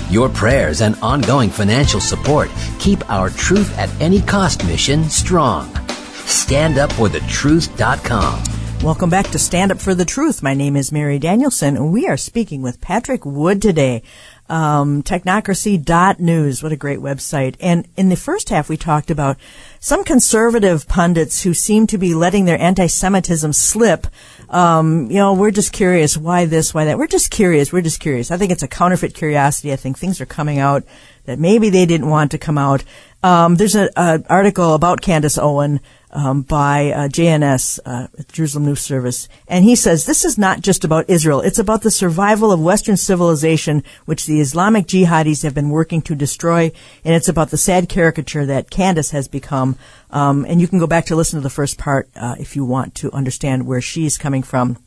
Your 0.10 0.30
prayers 0.30 0.80
and 0.82 0.96
ongoing 1.02 1.50
financial 1.50 2.00
support 2.00 2.50
keep 2.80 3.10
our 3.10 3.30
Truth 3.30 3.78
at 3.78 3.89
Any 4.02 4.22
Cost 4.22 4.65
mission 4.65 5.04
strong. 5.04 5.67
StandUpForTheTruth.com. 5.74 8.43
Welcome 8.84 9.10
back 9.10 9.28
to 9.32 9.39
Stand 9.39 9.72
Up 9.72 9.80
for 9.80 9.96
the 9.96 10.06
Truth. 10.06 10.43
My 10.43 10.54
name 10.54 10.78
is 10.78 10.91
Mary 10.91 11.17
Danielsen, 11.20 11.76
and 11.76 11.91
we 11.91 12.08
are 12.08 12.15
speaking 12.15 12.62
with 12.62 12.80
Patrick 12.80 13.26
Wood 13.26 13.62
today. 13.62 14.04
Um, 14.50 15.04
technocracy.news. 15.04 16.64
What 16.64 16.72
a 16.72 16.78
great 16.78 17.00
website. 17.00 17.56
And 17.60 17.86
in 17.98 18.08
the 18.08 18.16
first 18.16 18.48
half, 18.50 18.70
we 18.70 18.78
talked 18.78 19.12
about 19.12 19.38
some 19.80 20.04
conservative 20.06 20.88
pundits 20.88 21.44
who 21.44 21.54
seem 21.54 21.86
to 21.88 21.98
be 21.98 22.16
letting 22.16 22.46
their 22.46 22.60
anti-Semitism 22.60 23.52
slip. 23.52 24.08
Um, 24.50 25.12
you 25.12 25.18
know, 25.18 25.34
we're 25.34 25.52
just 25.52 25.74
curious 25.74 26.16
why 26.16 26.46
this, 26.46 26.74
why 26.74 26.86
that. 26.86 26.98
We're 26.98 27.08
just 27.08 27.30
curious. 27.30 27.74
We're 27.74 27.82
just 27.82 28.00
curious. 28.00 28.32
I 28.32 28.38
think 28.38 28.52
it's 28.54 28.64
a 28.64 28.68
counterfeit 28.70 29.14
curiosity. 29.14 29.74
I 29.74 29.76
think 29.76 29.98
things 29.98 30.22
are 30.22 30.26
coming 30.26 30.60
out 30.60 30.84
that 31.26 31.40
maybe 31.40 31.70
they 31.70 31.86
didn't 31.86 32.10
want 32.10 32.32
to 32.32 32.38
come 32.38 32.58
out. 32.58 32.86
Um, 33.24 33.56
there's 33.56 33.76
an 33.76 33.90
article 34.30 34.74
about 34.74 35.02
Candace 35.02 35.38
Owen 35.38 35.82
um, 36.12 36.41
by 36.41 36.91
uh, 36.91 37.08
JNS, 37.08 37.80
uh, 37.86 38.08
Jerusalem 38.32 38.65
News 38.65 38.82
Service, 38.82 39.28
and 39.48 39.63
he 39.63 39.76
says 39.76 40.06
this 40.06 40.24
is 40.24 40.38
not 40.38 40.62
just 40.62 40.84
about 40.84 41.10
Israel. 41.10 41.41
It's 41.41 41.60
about 41.60 41.82
the 41.82 41.91
survival 41.91 42.52
of 42.52 42.62
Western 42.62 42.98
civilization, 42.98 43.84
which 44.06 44.26
the 44.26 44.39
Islamic 44.39 44.88
jihadis 44.88 45.43
have 45.43 45.54
been 45.54 45.70
working 45.70 46.02
to 46.04 46.15
destroy, 46.15 46.72
and 47.04 47.15
it's 47.15 47.28
about 47.28 47.50
the 47.50 47.58
sad 47.58 47.89
caricature 47.89 48.46
that 48.46 48.70
Candace 48.70 49.12
has 49.12 49.28
become. 49.28 49.76
Um, 50.10 50.46
and 50.46 50.62
you 50.62 50.67
can 50.67 50.80
go 50.80 50.88
back 50.88 51.06
to 51.08 51.15
listen 51.15 51.38
to 51.38 51.43
the 51.43 51.50
first 51.50 51.78
part 51.78 52.10
uh, 52.15 52.36
if 52.39 52.56
you 52.56 52.63
want 52.63 52.96
to 52.96 53.12
understand 53.12 53.67
where 53.67 53.82
she's 53.82 54.17
coming 54.17 54.43
from. 54.43 54.78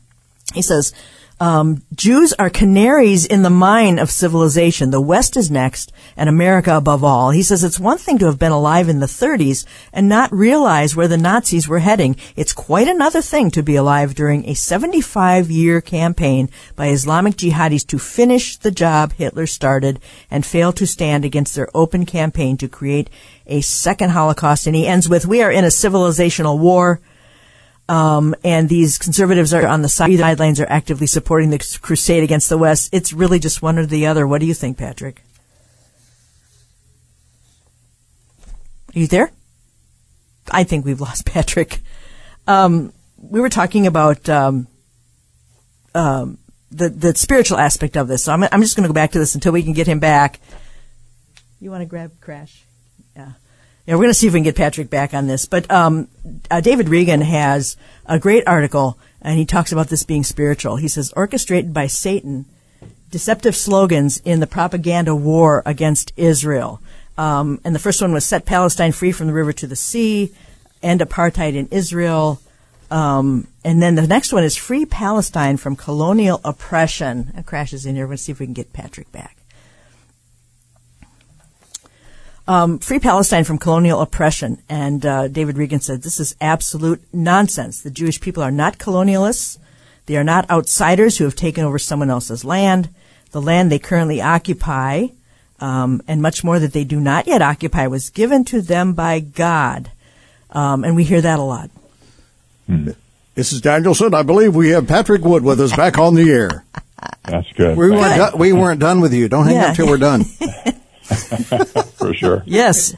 He 0.53 0.61
says 0.61 0.93
um, 1.41 1.81
Jews 1.95 2.33
are 2.33 2.51
canaries 2.51 3.25
in 3.25 3.41
the 3.41 3.49
mine 3.49 3.97
of 3.97 4.11
civilization. 4.11 4.91
The 4.91 5.01
West 5.01 5.35
is 5.35 5.49
next, 5.49 5.91
and 6.15 6.29
America 6.29 6.77
above 6.77 7.03
all. 7.03 7.31
He 7.31 7.41
says 7.41 7.63
it's 7.63 7.79
one 7.79 7.97
thing 7.97 8.19
to 8.19 8.27
have 8.27 8.37
been 8.37 8.51
alive 8.51 8.87
in 8.87 8.99
the 8.99 9.07
30s 9.07 9.65
and 9.91 10.07
not 10.07 10.31
realize 10.31 10.95
where 10.95 11.07
the 11.07 11.17
Nazis 11.17 11.67
were 11.67 11.79
heading. 11.79 12.15
It's 12.35 12.53
quite 12.53 12.87
another 12.87 13.23
thing 13.23 13.49
to 13.51 13.63
be 13.63 13.75
alive 13.75 14.13
during 14.13 14.47
a 14.47 14.53
75 14.53 15.49
year 15.49 15.81
campaign 15.81 16.47
by 16.75 16.89
Islamic 16.89 17.37
jihadis 17.37 17.87
to 17.87 17.97
finish 17.97 18.57
the 18.57 18.69
job 18.69 19.13
Hitler 19.13 19.47
started 19.47 19.99
and 20.29 20.45
fail 20.45 20.71
to 20.73 20.85
stand 20.85 21.25
against 21.25 21.55
their 21.55 21.69
open 21.73 22.05
campaign 22.05 22.55
to 22.57 22.67
create 22.67 23.09
a 23.47 23.61
second 23.61 24.11
Holocaust. 24.11 24.67
And 24.67 24.75
he 24.75 24.85
ends 24.85 25.09
with, 25.09 25.25
we 25.25 25.41
are 25.41 25.51
in 25.51 25.63
a 25.63 25.69
civilizational 25.69 26.59
war. 26.59 27.01
Um, 27.91 28.35
and 28.41 28.69
these 28.69 28.97
conservatives 28.97 29.53
are 29.53 29.67
on 29.67 29.81
the 29.81 29.89
sidelines 29.89 30.61
are 30.61 30.69
actively 30.69 31.07
supporting 31.07 31.49
the 31.49 31.77
crusade 31.81 32.23
against 32.23 32.47
the 32.47 32.57
West. 32.57 32.89
It's 32.93 33.11
really 33.11 33.37
just 33.37 33.61
one 33.61 33.77
or 33.77 33.85
the 33.85 34.07
other. 34.07 34.25
What 34.25 34.39
do 34.39 34.47
you 34.47 34.53
think, 34.53 34.77
Patrick? 34.77 35.21
Are 38.95 38.99
you 38.99 39.07
there? 39.07 39.33
I 40.49 40.63
think 40.63 40.85
we've 40.85 41.01
lost 41.01 41.25
Patrick. 41.33 41.81
Um, 42.47 42.93
we 43.17 43.41
were 43.41 43.49
talking 43.49 43.85
about 43.87 44.29
um, 44.29 44.67
um, 45.93 46.37
the 46.71 46.87
the 46.87 47.13
spiritual 47.17 47.57
aspect 47.57 47.97
of 47.97 48.07
this. 48.07 48.23
So 48.23 48.31
I'm 48.31 48.41
I'm 48.53 48.61
just 48.61 48.77
going 48.77 48.85
to 48.85 48.89
go 48.89 48.93
back 48.93 49.11
to 49.11 49.19
this 49.19 49.35
until 49.35 49.51
we 49.51 49.63
can 49.63 49.73
get 49.73 49.85
him 49.85 49.99
back. 49.99 50.39
You 51.59 51.69
want 51.71 51.81
to 51.81 51.87
grab 51.87 52.21
Crash? 52.21 52.63
Yeah. 53.17 53.33
Yeah, 53.85 53.95
we're 53.95 54.03
going 54.03 54.09
to 54.11 54.15
see 54.15 54.27
if 54.27 54.33
we 54.33 54.39
can 54.39 54.43
get 54.43 54.55
Patrick 54.55 54.89
back 54.89 55.13
on 55.13 55.27
this. 55.27 55.45
But 55.45 55.69
um, 55.71 56.07
uh, 56.49 56.61
David 56.61 56.87
Reagan 56.87 57.21
has 57.21 57.77
a 58.05 58.19
great 58.19 58.47
article, 58.47 58.99
and 59.21 59.39
he 59.39 59.45
talks 59.45 59.71
about 59.71 59.87
this 59.87 60.03
being 60.03 60.23
spiritual. 60.23 60.75
He 60.75 60.87
says, 60.87 61.11
orchestrated 61.15 61.73
by 61.73 61.87
Satan, 61.87 62.45
deceptive 63.09 63.55
slogans 63.55 64.21
in 64.23 64.39
the 64.39 64.47
propaganda 64.47 65.15
war 65.15 65.63
against 65.65 66.13
Israel. 66.15 66.79
Um, 67.17 67.59
and 67.63 67.73
the 67.73 67.79
first 67.79 68.01
one 68.01 68.13
was 68.13 68.25
set 68.25 68.45
Palestine 68.45 68.91
free 68.91 69.11
from 69.11 69.27
the 69.27 69.33
river 69.33 69.53
to 69.53 69.67
the 69.67 69.75
sea, 69.75 70.31
end 70.83 71.01
apartheid 71.01 71.55
in 71.55 71.67
Israel. 71.71 72.39
Um, 72.91 73.47
and 73.63 73.81
then 73.81 73.95
the 73.95 74.07
next 74.07 74.31
one 74.31 74.43
is 74.43 74.55
free 74.55 74.85
Palestine 74.85 75.57
from 75.57 75.75
colonial 75.75 76.39
oppression. 76.43 77.31
It 77.35 77.45
crashes 77.45 77.85
in 77.85 77.95
here. 77.95 78.05
We're 78.05 78.09
going 78.09 78.17
to 78.17 78.23
see 78.23 78.31
if 78.31 78.39
we 78.39 78.45
can 78.45 78.53
get 78.53 78.73
Patrick 78.73 79.11
back. 79.11 79.37
Um, 82.51 82.79
free 82.79 82.99
Palestine 82.99 83.45
from 83.45 83.57
colonial 83.57 84.01
oppression. 84.01 84.61
And 84.67 85.05
uh, 85.05 85.29
David 85.29 85.57
Reagan 85.57 85.79
said, 85.79 86.01
this 86.01 86.19
is 86.19 86.35
absolute 86.41 87.01
nonsense. 87.13 87.81
The 87.81 87.89
Jewish 87.89 88.19
people 88.19 88.43
are 88.43 88.51
not 88.51 88.77
colonialists. 88.77 89.57
They 90.05 90.17
are 90.17 90.23
not 90.25 90.49
outsiders 90.49 91.17
who 91.17 91.23
have 91.23 91.35
taken 91.35 91.63
over 91.63 91.79
someone 91.79 92.09
else's 92.09 92.43
land. 92.43 92.89
The 93.31 93.41
land 93.41 93.71
they 93.71 93.79
currently 93.79 94.19
occupy, 94.21 95.07
um, 95.61 96.01
and 96.09 96.21
much 96.21 96.43
more 96.43 96.59
that 96.59 96.73
they 96.73 96.83
do 96.83 96.99
not 96.99 97.25
yet 97.25 97.41
occupy, 97.41 97.87
was 97.87 98.09
given 98.09 98.43
to 98.45 98.61
them 98.61 98.91
by 98.91 99.21
God. 99.21 99.89
Um, 100.49 100.83
and 100.83 100.97
we 100.97 101.05
hear 101.05 101.21
that 101.21 101.39
a 101.39 101.43
lot. 101.43 101.69
Hmm. 102.67 102.89
This 103.33 103.53
is 103.53 103.61
Danielsen. 103.61 104.13
I 104.13 104.23
believe 104.23 104.53
we 104.53 104.71
have 104.71 104.89
Patrick 104.89 105.21
Wood 105.23 105.43
with 105.43 105.61
us 105.61 105.73
back 105.73 105.97
on 105.97 106.15
the 106.15 106.29
air. 106.29 106.65
That's 107.23 107.49
good. 107.53 107.77
We 107.77 107.91
weren't, 107.91 108.33
do- 108.33 108.37
we 108.37 108.51
weren't 108.51 108.81
done 108.81 108.99
with 108.99 109.13
you. 109.13 109.29
Don't 109.29 109.45
hang 109.45 109.55
Yeah. 109.55 109.67
up 109.67 109.75
till 109.77 109.87
we're 109.87 109.95
done. 109.97 110.25
for 111.97 112.13
sure. 112.13 112.43
Yes. 112.45 112.95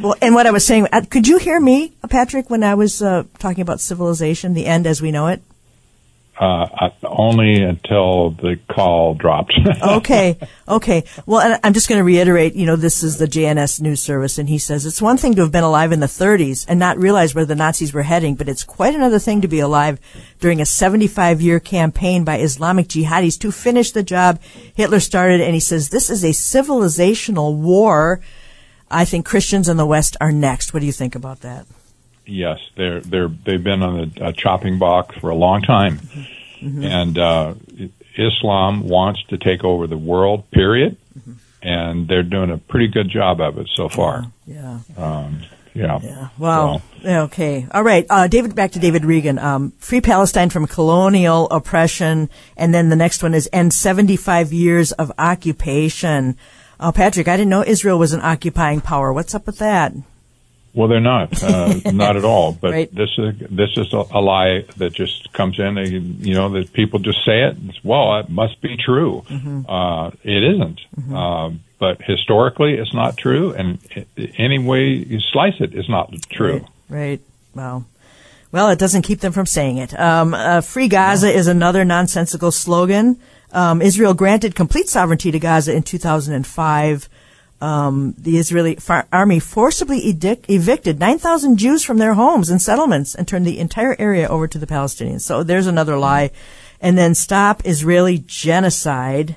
well, 0.00 0.14
and 0.20 0.34
what 0.34 0.46
I 0.46 0.50
was 0.50 0.66
saying, 0.66 0.88
uh, 0.92 1.02
could 1.08 1.26
you 1.26 1.38
hear 1.38 1.58
me, 1.60 1.92
Patrick, 2.08 2.50
when 2.50 2.62
I 2.62 2.74
was 2.74 3.02
uh, 3.02 3.24
talking 3.38 3.62
about 3.62 3.80
civilization, 3.80 4.54
the 4.54 4.66
end 4.66 4.86
as 4.86 5.00
we 5.00 5.10
know 5.10 5.28
it? 5.28 5.42
Uh, 6.36 6.90
only 7.04 7.62
until 7.62 8.30
the 8.30 8.58
call 8.68 9.14
dropped. 9.14 9.54
okay, 9.82 10.36
okay. 10.66 11.04
Well, 11.26 11.58
I'm 11.62 11.72
just 11.72 11.88
going 11.88 12.00
to 12.00 12.04
reiterate, 12.04 12.54
you 12.54 12.66
know, 12.66 12.74
this 12.74 13.04
is 13.04 13.18
the 13.18 13.26
JNS 13.26 13.80
news 13.80 14.02
service, 14.02 14.36
and 14.36 14.48
he 14.48 14.58
says 14.58 14.84
it's 14.84 15.00
one 15.00 15.16
thing 15.16 15.34
to 15.34 15.42
have 15.42 15.52
been 15.52 15.62
alive 15.62 15.92
in 15.92 16.00
the 16.00 16.06
30s 16.06 16.66
and 16.68 16.80
not 16.80 16.98
realize 16.98 17.36
where 17.36 17.44
the 17.44 17.54
Nazis 17.54 17.94
were 17.94 18.02
heading, 18.02 18.34
but 18.34 18.48
it's 18.48 18.64
quite 18.64 18.96
another 18.96 19.20
thing 19.20 19.42
to 19.42 19.48
be 19.48 19.60
alive 19.60 20.00
during 20.40 20.60
a 20.60 20.66
75 20.66 21.40
year 21.40 21.60
campaign 21.60 22.24
by 22.24 22.40
Islamic 22.40 22.88
jihadis 22.88 23.38
to 23.38 23.52
finish 23.52 23.92
the 23.92 24.02
job 24.02 24.40
Hitler 24.74 25.00
started. 25.00 25.40
And 25.40 25.54
he 25.54 25.60
says 25.60 25.90
this 25.90 26.10
is 26.10 26.24
a 26.24 26.30
civilizational 26.30 27.56
war. 27.56 28.20
I 28.90 29.04
think 29.04 29.24
Christians 29.24 29.68
in 29.68 29.76
the 29.76 29.86
West 29.86 30.16
are 30.20 30.32
next. 30.32 30.74
What 30.74 30.80
do 30.80 30.86
you 30.86 30.92
think 30.92 31.14
about 31.14 31.42
that? 31.42 31.66
Yes, 32.26 32.58
they're 32.76 33.00
they're 33.00 33.28
they've 33.28 33.62
been 33.62 33.82
on 33.82 34.12
a, 34.20 34.28
a 34.28 34.32
chopping 34.32 34.78
block 34.78 35.14
for 35.20 35.30
a 35.30 35.34
long 35.34 35.60
time, 35.62 36.00
and 36.62 37.18
uh, 37.18 37.54
Islam 38.16 38.88
wants 38.88 39.22
to 39.24 39.38
take 39.38 39.64
over 39.64 39.86
the 39.86 39.98
world. 39.98 40.50
Period, 40.50 40.96
and 41.62 42.08
they're 42.08 42.22
doing 42.22 42.50
a 42.50 42.58
pretty 42.58 42.88
good 42.88 43.08
job 43.10 43.40
of 43.40 43.58
it 43.58 43.68
so 43.74 43.88
far. 43.88 44.24
Yeah. 44.46 44.80
Um, 44.96 45.40
yeah. 45.74 45.98
Yeah. 46.02 46.28
Wow. 46.38 46.78
So- 47.02 47.24
Okay. 47.24 47.66
All 47.72 47.82
right. 47.82 48.06
Uh, 48.08 48.26
David, 48.28 48.54
back 48.54 48.70
to 48.72 48.78
David 48.78 49.04
Reagan. 49.04 49.38
Um, 49.38 49.72
free 49.78 50.00
Palestine 50.00 50.48
from 50.48 50.66
colonial 50.66 51.48
oppression, 51.50 52.30
and 52.56 52.72
then 52.72 52.88
the 52.88 52.96
next 52.96 53.22
one 53.22 53.34
is 53.34 53.46
end 53.52 53.74
75 53.74 54.52
years 54.54 54.92
of 54.92 55.12
occupation. 55.18 56.36
Oh, 56.80 56.92
Patrick, 56.92 57.28
I 57.28 57.36
didn't 57.36 57.50
know 57.50 57.62
Israel 57.64 57.98
was 57.98 58.12
an 58.14 58.20
occupying 58.22 58.80
power. 58.80 59.12
What's 59.12 59.34
up 59.34 59.46
with 59.46 59.58
that? 59.58 59.92
Well, 60.74 60.88
they're 60.88 61.00
not, 61.00 61.40
uh, 61.42 61.80
not 61.92 62.16
at 62.16 62.24
all. 62.24 62.52
But 62.52 62.72
Right. 62.72 62.94
this 62.94 63.10
is 63.16 63.34
this 63.50 63.70
is 63.76 63.92
a, 63.92 64.04
a 64.10 64.20
lie 64.20 64.64
that 64.76 64.92
just 64.92 65.32
comes 65.32 65.58
in. 65.58 65.76
They, 65.76 65.88
you 65.88 66.34
know, 66.34 66.48
that 66.50 66.72
people 66.72 66.98
just 66.98 67.24
say 67.24 67.44
it. 67.44 67.56
It's, 67.68 67.82
well, 67.84 68.18
it 68.18 68.28
must 68.28 68.60
be 68.60 68.76
true. 68.76 69.22
Mm-hmm. 69.30 69.70
Uh, 69.70 70.08
it 70.24 70.42
isn't. 70.54 70.80
Um, 71.14 71.60
but 71.78 72.00
historically, 72.02 72.74
it's 72.74 72.92
not 72.94 73.16
true, 73.16 73.52
and 73.52 73.78
any 74.38 74.58
way 74.58 74.84
you 74.88 75.20
slice 75.32 75.54
it, 75.60 75.74
it 75.74 75.78
is 75.78 75.88
not 75.88 76.12
true. 76.30 76.66
Right. 76.88 77.20
Well, 77.54 77.84
well, 78.52 78.70
it 78.70 78.78
doesn't 78.78 79.02
keep 79.02 79.20
them 79.20 79.32
from 79.32 79.46
saying 79.46 79.78
it. 79.78 79.98
Um, 79.98 80.32
uh, 80.34 80.60
Free 80.60 80.88
Gaza 80.88 81.30
is 81.30 81.46
another 81.46 81.84
nonsensical 81.84 82.50
slogan. 82.52 83.18
Um, 83.52 83.82
Israel 83.82 84.14
granted 84.14 84.54
complete 84.54 84.88
sovereignty 84.88 85.30
to 85.30 85.38
Gaza 85.38 85.72
in 85.74 85.82
2005. 85.82 87.08
Um, 87.60 88.14
the 88.18 88.38
Israeli 88.38 88.74
far- 88.76 89.06
army 89.12 89.38
forcibly 89.38 90.12
edic- 90.12 90.50
evicted 90.50 91.00
9,000 91.00 91.56
Jews 91.56 91.82
from 91.82 91.98
their 91.98 92.14
homes 92.14 92.50
and 92.50 92.60
settlements 92.60 93.14
and 93.14 93.26
turned 93.26 93.46
the 93.46 93.58
entire 93.58 93.96
area 93.98 94.28
over 94.28 94.46
to 94.46 94.58
the 94.58 94.66
Palestinians. 94.66 95.22
So 95.22 95.42
there's 95.42 95.66
another 95.66 95.96
lie. 95.96 96.30
And 96.80 96.98
then 96.98 97.14
stop 97.14 97.62
Israeli 97.64 98.18
genocide. 98.18 99.36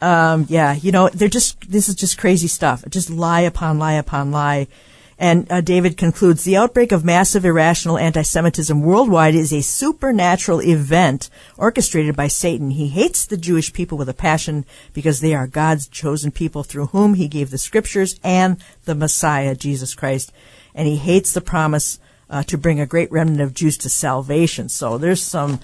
Um, 0.00 0.46
yeah, 0.48 0.72
you 0.74 0.92
know, 0.92 1.10
they're 1.10 1.28
just, 1.28 1.70
this 1.70 1.88
is 1.88 1.94
just 1.94 2.16
crazy 2.16 2.48
stuff. 2.48 2.82
Just 2.88 3.10
lie 3.10 3.40
upon 3.40 3.78
lie 3.78 3.94
upon 3.94 4.30
lie. 4.30 4.66
And 5.20 5.52
uh, 5.52 5.60
David 5.60 5.98
concludes 5.98 6.44
the 6.44 6.56
outbreak 6.56 6.92
of 6.92 7.04
massive 7.04 7.44
irrational 7.44 7.98
anti 7.98 8.22
Semitism 8.22 8.80
worldwide 8.80 9.34
is 9.34 9.52
a 9.52 9.60
supernatural 9.60 10.62
event 10.62 11.28
orchestrated 11.58 12.16
by 12.16 12.26
Satan. 12.26 12.70
He 12.70 12.88
hates 12.88 13.26
the 13.26 13.36
Jewish 13.36 13.74
people 13.74 13.98
with 13.98 14.08
a 14.08 14.14
passion 14.14 14.64
because 14.94 15.20
they 15.20 15.34
are 15.34 15.46
God's 15.46 15.88
chosen 15.88 16.30
people 16.30 16.62
through 16.62 16.86
whom 16.86 17.14
he 17.14 17.28
gave 17.28 17.50
the 17.50 17.58
scriptures 17.58 18.18
and 18.24 18.64
the 18.86 18.94
Messiah, 18.94 19.54
Jesus 19.54 19.94
Christ. 19.94 20.32
And 20.74 20.88
he 20.88 20.96
hates 20.96 21.34
the 21.34 21.42
promise 21.42 21.98
uh, 22.30 22.42
to 22.44 22.56
bring 22.56 22.80
a 22.80 22.86
great 22.86 23.12
remnant 23.12 23.42
of 23.42 23.52
Jews 23.52 23.76
to 23.78 23.90
salvation. 23.90 24.70
So 24.70 24.96
there's 24.96 25.22
some. 25.22 25.60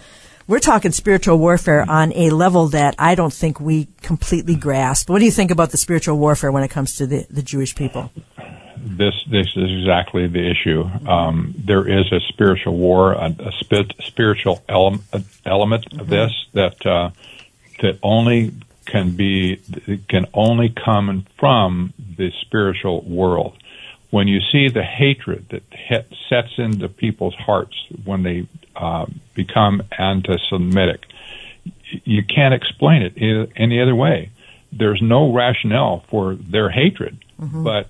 We're 0.47 0.61
talking 0.61 0.93
spiritual 0.93 1.39
warfare 1.39 1.87
on 1.89 2.12
a 2.12 2.28
level 2.28 2.68
that 2.68 2.95
I 2.99 3.14
don't 3.14 3.33
think 3.33 3.59
we 3.59 3.89
completely 4.03 4.55
grasp. 4.55 5.09
What 5.09 5.20
do 5.20 5.24
you 5.24 5.31
think 5.31 5.51
about 5.51 5.70
the 5.70 5.78
spiritual 5.78 6.18
warfare 6.18 6.53
when 6.53 6.62
it 6.62 6.68
comes 6.68 6.97
to 6.97 7.07
the, 7.07 7.26
the 7.31 7.43
Jewish 7.43 7.74
people? 7.74 8.12
This 8.79 9.14
this 9.31 9.49
is 9.57 9.70
exactly 9.81 10.27
the 10.27 10.51
issue. 10.51 10.83
Um, 11.09 11.55
there 11.57 11.89
is 11.89 12.11
a 12.12 12.20
spiritual 12.29 12.77
war, 12.77 13.12
a, 13.12 13.27
a 13.39 13.53
spit, 13.61 13.93
spiritual 14.01 14.62
ele- 14.68 15.01
element 15.45 15.87
of 16.01 16.09
this 16.09 16.33
that 16.53 16.85
uh, 16.87 17.11
that 17.81 17.99
only 18.03 18.55
can 18.87 19.16
be 19.16 19.61
can 20.09 20.27
only 20.33 20.68
come 20.70 21.27
from 21.39 21.93
the 22.16 22.33
spiritual 22.43 23.03
world. 23.03 23.57
When 24.11 24.29
you 24.29 24.41
see 24.53 24.68
the 24.68 24.85
hatred 24.85 25.47
that 25.51 25.62
he- 25.70 26.16
sets 26.29 26.53
into 26.59 26.89
people's 26.89 27.35
hearts 27.35 27.74
when 28.05 28.22
they 28.22 28.47
uh, 28.77 29.07
become 29.35 29.83
anti-Semitic, 29.99 31.05
you 32.05 32.22
can't 32.22 32.55
explain 32.55 33.03
it 33.03 33.51
any 33.57 33.81
other 33.81 33.95
way. 33.95 34.31
There's 34.72 35.03
no 35.03 35.33
rationale 35.33 36.05
for 36.09 36.35
their 36.35 36.70
hatred, 36.70 37.18
but 37.64 37.89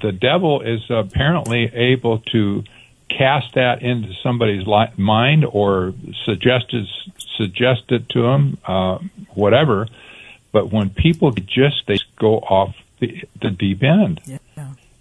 the 0.00 0.12
devil 0.12 0.60
is 0.62 0.82
apparently 0.90 1.70
able 1.74 2.18
to 2.32 2.64
cast 3.08 3.54
that 3.54 3.82
into 3.82 4.12
somebody's 4.22 4.66
li- 4.66 4.92
mind 4.96 5.44
or 5.44 5.94
suggest 6.24 6.72
it, 6.74 6.86
suggest 7.36 7.90
it 7.92 8.08
to 8.10 8.22
them, 8.22 8.58
uh, 8.66 8.98
whatever. 9.34 9.86
But 10.52 10.72
when 10.72 10.90
people 10.90 11.30
just 11.30 11.86
they 11.86 11.98
go 12.16 12.38
off 12.38 12.74
the, 12.98 13.24
the 13.40 13.50
deep 13.50 13.82
end, 13.82 14.20
Yeah. 14.26 14.38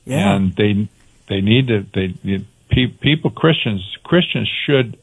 Yeah. 0.05 0.35
and 0.35 0.53
they 0.55 0.87
they 1.27 1.41
need 1.41 1.67
to 1.67 1.85
they 1.93 2.13
need, 2.23 2.45
pe- 2.69 2.87
people 2.87 3.31
Christians 3.31 3.97
Christians 4.03 4.47
should 4.65 4.97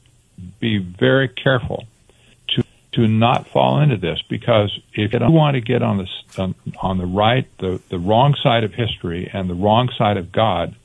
be 0.60 0.78
very 0.78 1.28
careful 1.28 1.84
to 2.92 3.08
not 3.08 3.48
fall 3.48 3.80
into 3.80 3.96
this 3.96 4.22
because 4.28 4.78
if 4.92 5.12
you 5.12 5.18
want 5.30 5.54
to 5.54 5.60
get 5.60 5.82
on 5.82 5.98
the 5.98 6.08
on, 6.38 6.54
on 6.80 6.98
the 6.98 7.06
right 7.06 7.46
the 7.58 7.80
the 7.88 7.98
wrong 7.98 8.34
side 8.42 8.64
of 8.64 8.74
history 8.74 9.30
and 9.32 9.48
the 9.48 9.54
wrong 9.54 9.88
side 9.96 10.16
of 10.16 10.30
God 10.30 10.76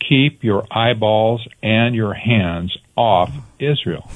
keep 0.00 0.42
your 0.42 0.66
eyeballs 0.70 1.46
and 1.62 1.94
your 1.94 2.14
hands 2.14 2.76
off 2.96 3.30
Israel. 3.58 4.10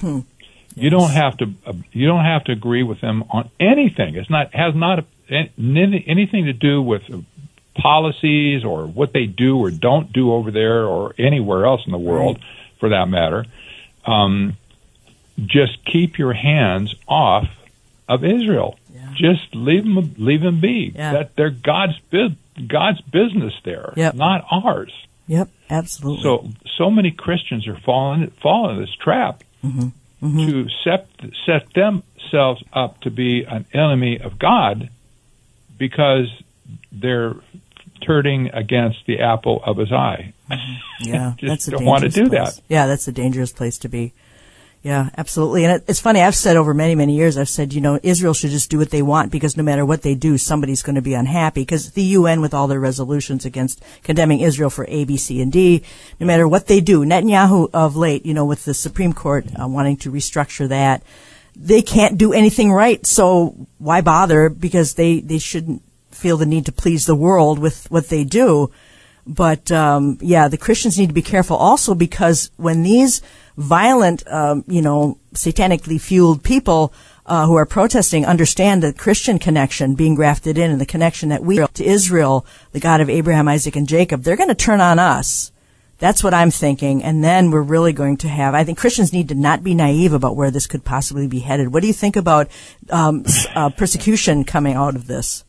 You 0.74 0.90
don't 0.90 1.10
have 1.10 1.36
to 1.38 1.54
uh, 1.66 1.72
you 1.92 2.06
don't 2.06 2.24
have 2.24 2.44
to 2.44 2.52
agree 2.52 2.82
with 2.82 3.00
them 3.00 3.24
on 3.30 3.50
anything. 3.58 4.16
It's 4.16 4.28
not 4.28 4.54
has 4.54 4.74
not 4.74 5.06
any, 5.30 6.04
anything 6.06 6.46
to 6.46 6.52
do 6.52 6.82
with 6.82 7.02
policies 7.74 8.64
or 8.64 8.86
what 8.86 9.12
they 9.12 9.26
do 9.26 9.58
or 9.58 9.70
don't 9.70 10.12
do 10.12 10.32
over 10.32 10.50
there 10.50 10.84
or 10.84 11.14
anywhere 11.18 11.66
else 11.66 11.82
in 11.86 11.92
the 11.92 11.98
world 11.98 12.38
for 12.78 12.90
that 12.90 13.06
matter. 13.08 13.44
Um, 14.06 14.56
just 15.44 15.84
keep 15.84 16.18
your 16.18 16.32
hands 16.32 16.94
off 17.06 17.46
of 18.08 18.24
Israel 18.24 18.78
Yeah. 18.94 19.08
just 19.14 19.54
leave 19.54 19.84
them 19.84 20.14
leave 20.16 20.40
them 20.42 20.60
be 20.60 20.92
Yeah. 20.94 21.12
that 21.12 21.36
they're 21.36 21.50
God's 21.50 21.98
bu- 22.10 22.36
God's 22.66 23.00
business 23.02 23.52
there 23.64 23.92
Yep. 23.96 24.14
not 24.14 24.44
ours 24.50 24.92
Yep. 25.28 25.48
Absolutely. 25.68 26.22
so 26.22 26.48
so 26.78 26.90
many 26.90 27.10
Christians 27.10 27.66
are 27.66 27.76
falling 27.84 28.30
falling 28.42 28.78
this 28.80 28.94
trap 28.94 29.42
Mm-hmm. 29.64 30.46
to 30.46 30.68
set 30.84 31.08
set 31.44 31.72
themselves 31.74 32.62
up 32.72 33.00
to 33.02 33.10
be 33.10 33.44
an 33.44 33.66
enemy 33.74 34.18
of 34.18 34.38
God 34.38 34.88
because 35.78 36.28
they're 36.92 37.34
turning 38.06 38.48
against 38.52 38.98
the 39.06 39.20
apple 39.20 39.62
of 39.64 39.76
his 39.78 39.92
eye. 39.92 40.32
Yeah, 41.00 41.34
Just 41.38 41.48
that's 41.50 41.68
a 41.68 41.70
don't 41.72 41.84
wanna 41.84 42.08
do 42.08 42.28
place. 42.28 42.56
that. 42.56 42.62
Yeah, 42.68 42.86
that's 42.86 43.08
a 43.08 43.12
dangerous 43.12 43.52
place 43.52 43.78
to 43.78 43.88
be. 43.88 44.12
Yeah, 44.82 45.10
absolutely. 45.16 45.64
And 45.64 45.76
it, 45.76 45.84
it's 45.88 45.98
funny. 45.98 46.20
I've 46.20 46.36
said 46.36 46.56
over 46.56 46.72
many, 46.72 46.94
many 46.94 47.16
years, 47.16 47.36
I've 47.36 47.48
said, 47.48 47.72
you 47.72 47.80
know, 47.80 47.98
Israel 48.04 48.34
should 48.34 48.50
just 48.50 48.70
do 48.70 48.78
what 48.78 48.90
they 48.90 49.02
want 49.02 49.32
because 49.32 49.56
no 49.56 49.64
matter 49.64 49.84
what 49.84 50.02
they 50.02 50.14
do, 50.14 50.38
somebody's 50.38 50.82
going 50.82 50.94
to 50.94 51.02
be 51.02 51.14
unhappy. 51.14 51.62
Because 51.62 51.90
the 51.92 52.02
UN, 52.02 52.40
with 52.40 52.54
all 52.54 52.68
their 52.68 52.78
resolutions 52.78 53.44
against 53.44 53.82
condemning 54.04 54.40
Israel 54.40 54.70
for 54.70 54.86
A, 54.88 55.04
B, 55.04 55.16
C, 55.16 55.40
and 55.42 55.50
D, 55.50 55.82
no 56.20 56.26
matter 56.26 56.46
what 56.46 56.68
they 56.68 56.80
do, 56.80 57.04
Netanyahu 57.04 57.70
of 57.74 57.96
late, 57.96 58.24
you 58.24 58.32
know, 58.32 58.44
with 58.44 58.64
the 58.64 58.74
Supreme 58.74 59.12
Court 59.12 59.46
uh, 59.60 59.66
wanting 59.66 59.96
to 59.98 60.12
restructure 60.12 60.68
that, 60.68 61.02
they 61.56 61.82
can't 61.82 62.16
do 62.16 62.32
anything 62.32 62.70
right. 62.70 63.04
So 63.04 63.66
why 63.78 64.02
bother? 64.02 64.48
Because 64.48 64.94
they 64.94 65.20
they 65.20 65.38
shouldn't 65.38 65.82
feel 66.10 66.36
the 66.36 66.46
need 66.46 66.66
to 66.66 66.72
please 66.72 67.06
the 67.06 67.14
world 67.14 67.58
with 67.58 67.90
what 67.90 68.08
they 68.08 68.24
do. 68.24 68.70
But 69.26 69.72
um, 69.72 70.18
yeah, 70.20 70.48
the 70.48 70.56
Christians 70.56 70.98
need 70.98 71.08
to 71.08 71.14
be 71.14 71.22
careful 71.22 71.56
also 71.56 71.94
because 71.94 72.50
when 72.56 72.82
these 72.82 73.22
violent, 73.56 74.26
um, 74.28 74.64
you 74.68 74.82
know, 74.82 75.18
satanically 75.34 76.00
fueled 76.00 76.42
people 76.44 76.92
uh, 77.26 77.46
who 77.46 77.56
are 77.56 77.66
protesting 77.66 78.24
understand 78.24 78.82
the 78.82 78.92
Christian 78.92 79.38
connection 79.38 79.94
being 79.94 80.14
grafted 80.14 80.56
in 80.56 80.70
and 80.70 80.80
the 80.80 80.86
connection 80.86 81.30
that 81.30 81.42
we 81.42 81.56
to 81.56 81.84
Israel, 81.84 82.46
the 82.72 82.80
God 82.80 83.00
of 83.00 83.10
Abraham, 83.10 83.48
Isaac, 83.48 83.74
and 83.74 83.88
Jacob, 83.88 84.22
they're 84.22 84.36
going 84.36 84.48
to 84.48 84.54
turn 84.54 84.80
on 84.80 84.98
us. 84.98 85.50
That's 85.98 86.22
what 86.22 86.34
I'm 86.34 86.50
thinking. 86.50 87.02
And 87.02 87.24
then 87.24 87.50
we're 87.50 87.62
really 87.62 87.94
going 87.94 88.18
to 88.18 88.28
have, 88.28 88.54
I 88.54 88.64
think 88.64 88.78
Christians 88.78 89.12
need 89.12 89.30
to 89.30 89.34
not 89.34 89.64
be 89.64 89.74
naive 89.74 90.12
about 90.12 90.36
where 90.36 90.50
this 90.50 90.66
could 90.66 90.84
possibly 90.84 91.26
be 91.26 91.40
headed. 91.40 91.72
What 91.72 91.80
do 91.80 91.86
you 91.86 91.94
think 91.94 92.16
about 92.16 92.48
um, 92.90 93.24
uh, 93.54 93.70
persecution 93.70 94.44
coming 94.44 94.74
out 94.74 94.94
of 94.94 95.06
this? 95.06 95.45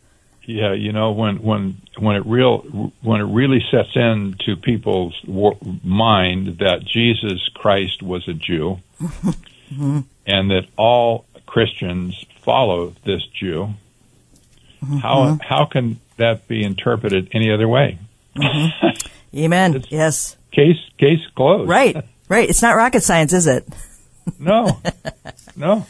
Yeah, 0.48 0.72
you 0.72 0.94
know 0.94 1.12
when 1.12 1.44
when 1.44 1.82
when 2.00 2.16
it 2.16 2.26
real 2.26 2.60
when 3.02 3.20
it 3.20 3.26
really 3.26 3.62
sets 3.70 3.96
into 3.96 4.56
people's 4.56 5.14
wor- 5.28 5.58
mind 5.84 6.60
that 6.60 6.86
Jesus 6.86 7.50
Christ 7.54 8.02
was 8.02 8.26
a 8.30 8.34
Jew, 8.34 8.80
mm-hmm. 9.02 10.00
and 10.26 10.52
that 10.52 10.68
all 10.78 11.26
Christians 11.48 12.26
follow 12.40 12.96
this 13.04 13.28
Jew. 13.28 13.74
Mm-hmm. 14.82 14.98
How 15.00 15.38
how 15.42 15.66
can 15.66 16.00
that 16.16 16.48
be 16.48 16.64
interpreted 16.64 17.28
any 17.34 17.52
other 17.52 17.68
way? 17.68 18.00
Mm-hmm. 18.38 19.38
Amen. 19.38 19.76
It's- 19.76 19.92
yes. 19.92 20.38
Case 20.54 20.80
case 20.98 21.20
closed. 21.36 21.70
Right. 21.70 21.98
Right. 22.30 22.50
It's 22.50 22.62
not 22.62 22.78
rocket 22.78 23.04
science, 23.04 23.34
is 23.34 23.48
it? 23.48 23.68
No, 24.40 24.82
no. 25.58 25.86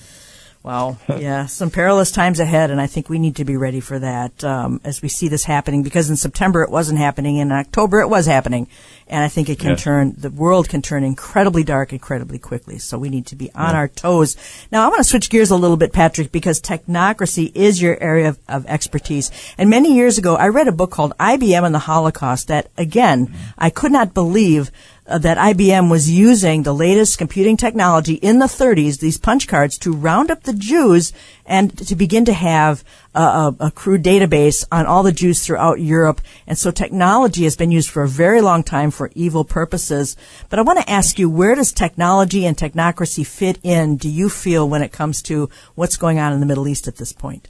Wow. 0.67 0.97
Yeah, 1.07 1.45
some 1.45 1.71
perilous 1.71 2.11
times 2.11 2.41
ahead, 2.41 2.71
and 2.71 2.81
I 2.81 2.87
think 2.87 3.07
we 3.07 3.19
need 3.19 3.37
to 3.37 3.45
be 3.45 3.55
ready 3.55 3.79
for 3.79 3.97
that 3.99 4.43
um, 4.43 4.81
as 4.83 5.01
we 5.01 5.07
see 5.07 5.29
this 5.29 5.45
happening. 5.45 5.81
Because 5.81 6.09
in 6.09 6.17
September 6.17 6.61
it 6.61 6.69
wasn't 6.69 6.99
happening, 6.99 7.37
in 7.37 7.53
October 7.53 8.01
it 8.01 8.09
was 8.09 8.25
happening, 8.25 8.67
and 9.07 9.23
I 9.23 9.29
think 9.29 9.47
it 9.47 9.59
can 9.59 9.71
Yes. 9.71 9.83
turn. 9.83 10.13
The 10.17 10.29
world 10.29 10.67
can 10.67 10.81
turn 10.81 11.05
incredibly 11.05 11.63
dark 11.63 11.93
incredibly 11.93 12.37
quickly. 12.37 12.79
So 12.79 12.97
we 12.97 13.07
need 13.07 13.27
to 13.27 13.37
be 13.37 13.49
on 13.53 13.75
our 13.75 13.87
toes. 13.87 14.35
Now 14.69 14.83
I 14.83 14.89
want 14.89 14.97
to 14.99 15.03
switch 15.05 15.29
gears 15.29 15.51
a 15.51 15.55
little 15.55 15.77
bit, 15.77 15.93
Patrick, 15.93 16.33
because 16.33 16.59
technocracy 16.59 17.49
is 17.55 17.81
your 17.81 17.97
area 18.03 18.27
of, 18.29 18.39
of 18.49 18.65
expertise. 18.65 19.31
And 19.57 19.69
many 19.69 19.93
years 19.95 20.17
ago, 20.17 20.35
I 20.35 20.49
read 20.49 20.67
a 20.67 20.73
book 20.73 20.91
called 20.91 21.13
IBM 21.17 21.63
and 21.65 21.73
the 21.73 21.79
Holocaust. 21.79 22.49
That 22.49 22.69
again, 22.77 23.33
I 23.57 23.69
could 23.69 23.93
not 23.93 24.13
believe 24.13 24.69
uh, 25.07 25.17
that 25.17 25.37
IBM 25.37 25.89
was 25.89 26.09
using 26.09 26.63
the 26.63 26.73
latest 26.73 27.17
computing 27.17 27.55
technology 27.55 28.15
in 28.15 28.39
the 28.39 28.45
30s, 28.45 28.99
these 28.99 29.17
punch 29.17 29.47
cards, 29.47 29.77
to 29.79 29.93
round 29.93 30.29
up 30.29 30.43
the 30.43 30.53
Jews 30.53 31.13
and 31.45 31.75
to 31.87 31.95
begin 31.95 32.25
to 32.25 32.33
have 32.33 32.83
a, 33.15 33.21
a, 33.21 33.55
a 33.61 33.71
crude 33.71 34.03
database 34.03 34.65
on 34.71 34.85
all 34.85 35.03
the 35.03 35.11
Jews 35.11 35.45
throughout 35.45 35.79
Europe. 35.79 36.19
And 36.45 36.57
so 36.57 36.71
technology 36.71 37.45
has 37.45 37.55
been 37.55 37.71
used 37.71 37.89
for 37.89 38.03
a 38.03 38.07
very 38.07 38.41
long 38.41 38.63
time 38.63 38.91
for 38.91 39.11
evil 39.15 39.45
purposes. 39.45 40.17
But 40.49 40.59
I 40.59 40.63
want 40.63 40.79
to 40.79 40.89
ask 40.89 41.17
you, 41.17 41.29
where 41.29 41.55
does 41.55 41.71
technology 41.71 42.45
and 42.45 42.57
technocracy 42.57 43.25
fit 43.25 43.59
in, 43.63 43.97
do 43.97 44.09
you 44.09 44.29
feel, 44.29 44.67
when 44.67 44.81
it 44.81 44.91
comes 44.91 45.21
to 45.23 45.49
what's 45.75 45.97
going 45.97 46.19
on 46.19 46.33
in 46.33 46.41
the 46.41 46.45
Middle 46.45 46.67
East 46.67 46.87
at 46.87 46.97
this 46.97 47.13
point? 47.13 47.49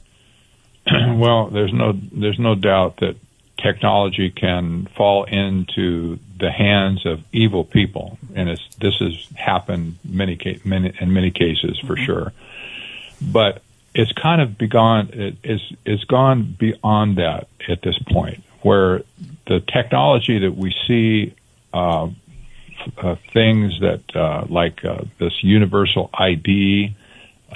well, 1.16 1.50
there's 1.50 1.72
no 1.72 1.92
there's 2.12 2.38
no 2.38 2.54
doubt 2.54 2.98
that 3.00 3.16
technology 3.62 4.30
can 4.30 4.88
fall 4.96 5.24
into 5.24 6.18
the 6.38 6.50
hands 6.50 7.04
of 7.06 7.22
evil 7.32 7.64
people, 7.64 8.18
and 8.34 8.48
it's, 8.48 8.62
this 8.76 8.96
has 8.98 9.26
happened 9.36 9.96
many, 10.04 10.38
many 10.64 10.92
in 11.00 11.12
many 11.12 11.30
cases 11.30 11.78
for 11.86 11.96
sure. 11.96 12.32
But 13.20 13.62
it's 13.94 14.12
kind 14.12 14.40
of 14.40 14.56
begun 14.56 15.10
it, 15.12 15.36
it's 15.42 15.72
it's 15.84 16.04
gone 16.04 16.56
beyond 16.58 17.18
that 17.18 17.48
at 17.68 17.82
this 17.82 17.98
point, 18.10 18.44
where 18.62 19.02
the 19.46 19.60
technology 19.60 20.38
that 20.40 20.56
we 20.56 20.74
see. 20.86 21.34
Uh, 21.72 22.10
uh, 22.96 23.16
things 23.32 23.78
that 23.80 24.02
uh, 24.14 24.46
like 24.48 24.84
uh, 24.84 25.02
this 25.18 25.32
universal 25.42 26.08
ID, 26.14 26.94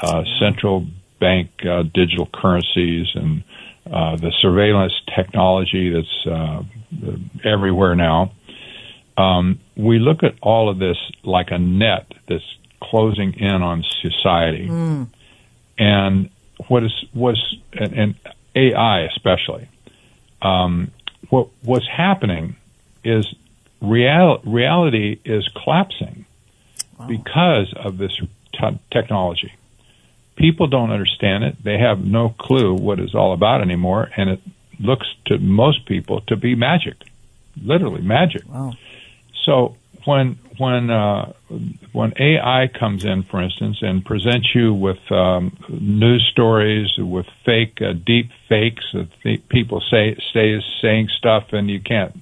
uh, 0.00 0.24
central 0.38 0.86
bank 1.20 1.50
uh, 1.64 1.84
digital 1.84 2.28
currencies, 2.32 3.06
and 3.14 3.44
uh, 3.90 4.16
the 4.16 4.32
surveillance 4.40 4.92
technology 5.14 5.90
that's 5.90 6.26
uh, 6.26 6.62
everywhere 7.44 7.94
now. 7.94 8.32
Um, 9.16 9.60
we 9.76 9.98
look 9.98 10.22
at 10.22 10.34
all 10.40 10.68
of 10.70 10.78
this 10.78 10.96
like 11.22 11.50
a 11.50 11.58
net 11.58 12.12
that's 12.28 12.44
closing 12.82 13.34
in 13.34 13.62
on 13.62 13.84
society, 14.02 14.68
and 15.78 16.30
what 16.68 16.82
is 16.84 17.04
was 17.14 17.56
and, 17.72 17.92
and 17.92 18.14
AI 18.54 19.02
especially. 19.02 19.68
Um, 20.40 20.90
what 21.30 21.48
what's 21.62 21.88
happening 21.88 22.56
is 23.04 23.26
real, 23.80 24.40
reality 24.44 25.20
is 25.24 25.48
collapsing 25.62 26.24
because 27.08 27.72
of 27.76 27.98
this 27.98 28.16
t- 28.52 28.80
technology. 28.92 29.52
People 30.36 30.66
don't 30.66 30.90
understand 30.90 31.44
it. 31.44 31.62
They 31.62 31.78
have 31.78 32.04
no 32.04 32.30
clue 32.38 32.74
what 32.74 32.98
it's 32.98 33.14
all 33.14 33.32
about 33.32 33.60
anymore, 33.60 34.10
and 34.16 34.30
it 34.30 34.40
looks 34.80 35.06
to 35.26 35.38
most 35.38 35.86
people 35.86 36.20
to 36.22 36.36
be 36.36 36.54
magic, 36.54 36.94
literally 37.62 38.02
magic. 38.02 38.42
Wow. 38.48 38.72
So 39.44 39.76
when 40.04 40.38
when 40.58 40.90
uh, 40.90 41.32
when 41.92 42.12
AI 42.18 42.68
comes 42.68 43.04
in, 43.04 43.22
for 43.24 43.40
instance, 43.42 43.78
and 43.82 44.04
presents 44.04 44.54
you 44.54 44.74
with 44.74 44.98
um, 45.10 45.56
news 45.68 46.26
stories 46.30 46.88
with 46.98 47.26
fake 47.44 47.78
uh, 47.80 47.92
deep 47.92 48.30
fakes 48.48 48.84
that 48.92 49.08
th- 49.22 49.48
people 49.48 49.80
say 49.90 50.16
say 50.32 50.60
saying 50.80 51.08
stuff 51.18 51.52
and 51.52 51.70
you 51.70 51.80
can't 51.80 52.20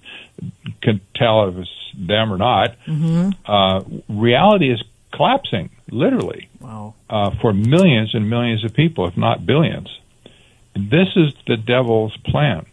can 0.83 1.01
tell 1.14 1.49
if 1.49 1.57
it's 1.57 1.71
them 1.95 2.33
or 2.33 2.39
not. 2.39 2.77
Uh, 3.47 3.83
reality 4.09 4.71
is 4.73 4.83
collapsing, 5.12 5.71
literally, 5.91 6.49
Wow. 6.61 6.95
uh, 7.11 7.31
for 7.41 7.53
millions 7.53 8.14
and 8.14 8.31
millions 8.31 8.64
of 8.64 8.73
people, 8.75 9.07
if 9.09 9.16
not 9.16 9.45
billions. 9.45 9.89
This 10.75 11.09
is 11.16 11.35
the 11.49 11.57
devil's 11.57 12.16
plan. 12.18 12.64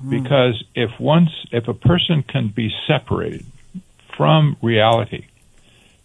Hmm. 0.00 0.10
Because 0.10 0.62
if 0.74 0.90
once, 0.98 1.30
if 1.52 1.68
a 1.68 1.74
person 1.74 2.22
can 2.22 2.48
be 2.48 2.72
separated 2.86 3.46
from 4.16 4.56
reality, 4.62 5.26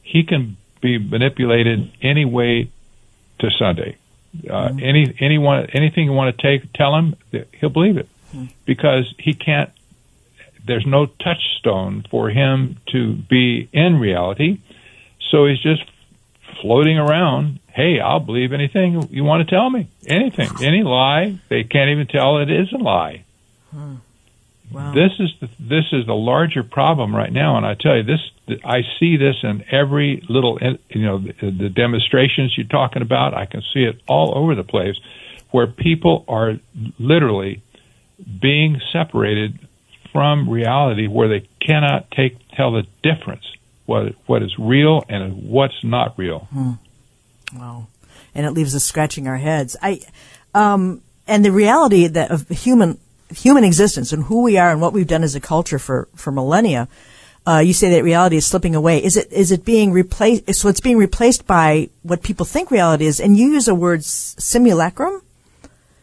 he 0.02 0.24
can 0.24 0.58
be 0.82 0.98
manipulated 0.98 1.92
any 2.02 2.26
way 2.26 2.70
to 3.40 3.50
Sunday. 3.58 3.98
Uh, 4.50 4.72
hmm. 4.72 4.80
Any 4.82 5.16
anyone 5.20 5.68
anything 5.74 6.06
you 6.06 6.12
want 6.12 6.38
to 6.38 6.42
take, 6.42 6.72
tell 6.74 6.96
him 6.96 7.16
he'll 7.60 7.70
believe 7.70 7.98
it, 7.98 8.10
hmm. 8.32 8.46
because 8.66 9.14
he 9.18 9.34
can't. 9.34 9.72
There's 10.66 10.86
no 10.86 11.06
touchstone 11.06 12.06
for 12.10 12.30
him 12.30 12.78
to 12.92 13.14
be 13.14 13.70
in 13.72 14.00
reality, 14.00 14.60
so 15.30 15.46
he's 15.46 15.62
just 15.62 15.84
floating 16.62 16.98
around. 16.98 17.60
Hey, 17.68 18.00
I'll 18.00 18.20
believe 18.20 18.52
anything 18.52 19.08
you 19.12 19.24
want 19.24 19.48
to 19.48 19.54
tell 19.54 19.70
me. 19.70 19.90
Anything, 20.08 20.50
any 20.62 20.84
lie. 20.84 21.40
They 21.50 21.64
can't 21.64 21.90
even 21.92 22.08
tell 22.08 22.38
it 22.38 22.50
is 22.50 22.72
a 22.74 22.78
lie. 22.78 23.25
Wow. 24.72 24.94
This 24.94 25.12
is 25.20 25.30
the, 25.40 25.50
this 25.60 25.86
is 25.92 26.06
the 26.08 26.16
larger 26.16 26.64
problem 26.64 27.16
right 27.16 27.32
now, 27.32 27.58
and 27.58 27.66
I 27.66 27.76
tell 27.76 27.96
you 27.96 28.04
this. 28.04 28.20
I 28.64 28.82
see 29.00 29.18
this 29.18 29.36
in 29.44 29.64
every 29.72 30.24
little, 30.28 30.60
you 30.90 31.06
know, 31.06 31.20
the, 31.20 31.52
the 31.52 31.70
demonstrations 31.70 32.54
you're 32.58 32.68
talking 32.68 33.02
about. 33.02 33.34
I 33.34 33.46
can 33.46 33.62
see 33.74 33.84
it 33.84 34.02
all 34.08 34.36
over 34.36 34.56
the 34.56 34.64
place, 34.64 34.96
where 35.52 35.68
people 35.68 36.26
are 36.28 36.56
literally 36.98 37.62
being 38.42 38.82
separated 38.92 39.60
from 40.12 40.50
reality, 40.50 41.08
where 41.08 41.28
they 41.28 41.48
cannot 41.62 42.10
take 42.12 42.38
tell 42.56 42.72
the 42.72 42.88
difference 43.04 43.46
what 43.86 44.16
what 44.26 44.42
is 44.42 44.58
real 44.58 45.04
and 45.10 45.48
what's 45.50 45.84
not 45.84 46.18
real. 46.18 46.48
Wow. 47.54 47.88
And 48.34 48.46
it 48.46 48.52
leaves 48.52 48.76
us 48.76 48.84
scratching 48.84 49.28
our 49.28 49.38
heads. 49.38 49.78
I, 49.82 50.02
um, 50.54 51.02
and 51.28 51.46
the 51.46 51.52
reality 51.52 52.08
that 52.08 52.32
of 52.32 52.48
human 52.50 53.00
human 53.30 53.64
existence 53.64 54.12
and 54.12 54.24
who 54.24 54.44
we 54.44 54.58
are 54.58 54.72
and 54.72 54.82
what 54.82 54.94
we've 54.94 55.08
done 55.08 55.24
as 55.24 55.36
a 55.36 55.40
culture 55.40 55.80
for 55.80 56.08
for 56.16 56.32
millennia. 56.32 56.88
Uh, 57.48 57.60
you 57.60 57.74
say 57.74 57.92
that 57.92 58.04
reality 58.04 58.38
is 58.38 58.46
slipping 58.46 58.76
away. 58.76 59.04
Is 59.04 59.18
it 59.18 59.32
is 59.32 59.52
it 59.52 59.66
being 59.66 59.92
replaced? 59.92 60.54
So 60.56 60.68
it's 60.68 60.80
being 60.80 60.98
replaced 60.98 61.46
by 61.46 61.90
what 62.02 62.24
people 62.24 62.46
think 62.46 62.72
reality 62.72 63.06
is. 63.06 63.20
And 63.20 63.38
you 63.38 63.52
use 63.52 63.68
a 63.68 63.76
word 63.76 64.04
simulacrum. 64.04 65.22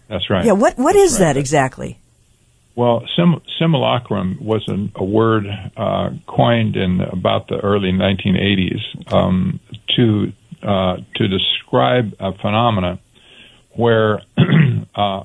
That's 0.09 0.31
right. 0.31 0.45
Yeah. 0.45 0.53
What 0.53 0.79
what 0.79 0.95
is 0.95 1.15
right. 1.15 1.21
that 1.21 1.37
exactly? 1.37 1.99
Well, 2.75 3.07
sim- 3.17 3.43
simulacrum 3.59 4.39
was 4.41 4.65
an, 4.67 4.93
a 4.95 5.05
word 5.05 5.45
uh, 5.77 6.11
coined 6.27 6.77
in 6.77 7.01
about 7.01 7.49
the 7.49 7.59
early 7.59 7.93
1980s 7.93 9.13
um, 9.13 9.61
to 9.97 10.33
uh, 10.63 10.97
to 11.17 11.29
describe 11.29 12.15
a 12.19 12.33
phenomena 12.33 12.99
where 13.73 14.23
uh, 14.95 15.25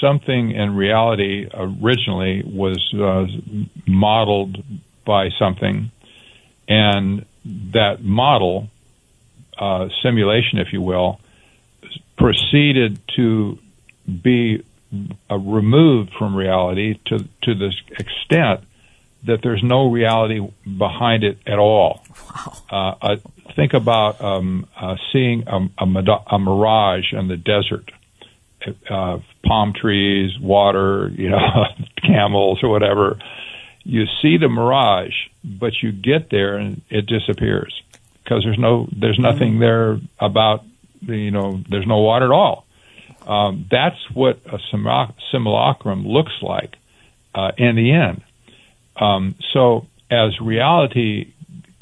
something 0.00 0.50
in 0.52 0.76
reality 0.76 1.48
originally 1.52 2.42
was 2.44 2.78
uh, 2.94 3.26
modeled 3.86 4.62
by 5.04 5.30
something, 5.38 5.90
and 6.68 7.24
that 7.44 8.02
model 8.02 8.68
uh, 9.58 9.88
simulation, 10.02 10.58
if 10.58 10.72
you 10.72 10.82
will, 10.82 11.20
proceeded 12.16 13.00
to 13.16 13.58
be 14.22 14.64
uh, 15.30 15.36
removed 15.36 16.12
from 16.18 16.34
reality 16.34 16.98
to 17.06 17.18
to 17.42 17.54
the 17.54 17.72
extent 17.98 18.60
that 19.24 19.40
there's 19.42 19.62
no 19.62 19.90
reality 19.90 20.40
behind 20.78 21.24
it 21.24 21.38
at 21.46 21.58
all. 21.58 22.04
Wow. 22.10 22.52
Uh, 22.70 22.94
uh, 23.02 23.16
think 23.56 23.74
about 23.74 24.20
um, 24.22 24.66
uh, 24.76 24.96
seeing 25.12 25.46
a, 25.48 25.68
a, 25.78 26.24
a 26.30 26.38
mirage 26.38 27.12
in 27.12 27.28
the 27.28 27.36
desert. 27.36 27.90
Uh, 28.88 29.18
palm 29.44 29.72
trees, 29.72 30.38
water, 30.40 31.10
you 31.14 31.30
know, 31.30 31.64
camels 32.02 32.60
or 32.62 32.68
whatever. 32.68 33.18
You 33.84 34.04
see 34.20 34.36
the 34.36 34.48
mirage, 34.48 35.14
but 35.44 35.72
you 35.82 35.92
get 35.92 36.30
there 36.30 36.56
and 36.56 36.82
it 36.90 37.06
disappears 37.06 37.82
because 38.22 38.44
there's 38.44 38.58
no, 38.58 38.88
there's 38.94 39.18
nothing 39.18 39.58
there 39.58 39.98
about, 40.20 40.64
the 41.00 41.16
you 41.16 41.30
know, 41.30 41.62
there's 41.70 41.86
no 41.86 41.98
water 41.98 42.26
at 42.26 42.30
all. 42.32 42.66
Um, 43.26 43.66
that's 43.70 43.98
what 44.12 44.40
a 44.46 44.58
simulacrum 45.30 46.06
looks 46.06 46.32
like 46.42 46.76
uh, 47.34 47.52
in 47.56 47.76
the 47.76 47.92
end. 47.92 48.22
Um, 48.96 49.34
so 49.52 49.86
as 50.10 50.40
reality 50.40 51.32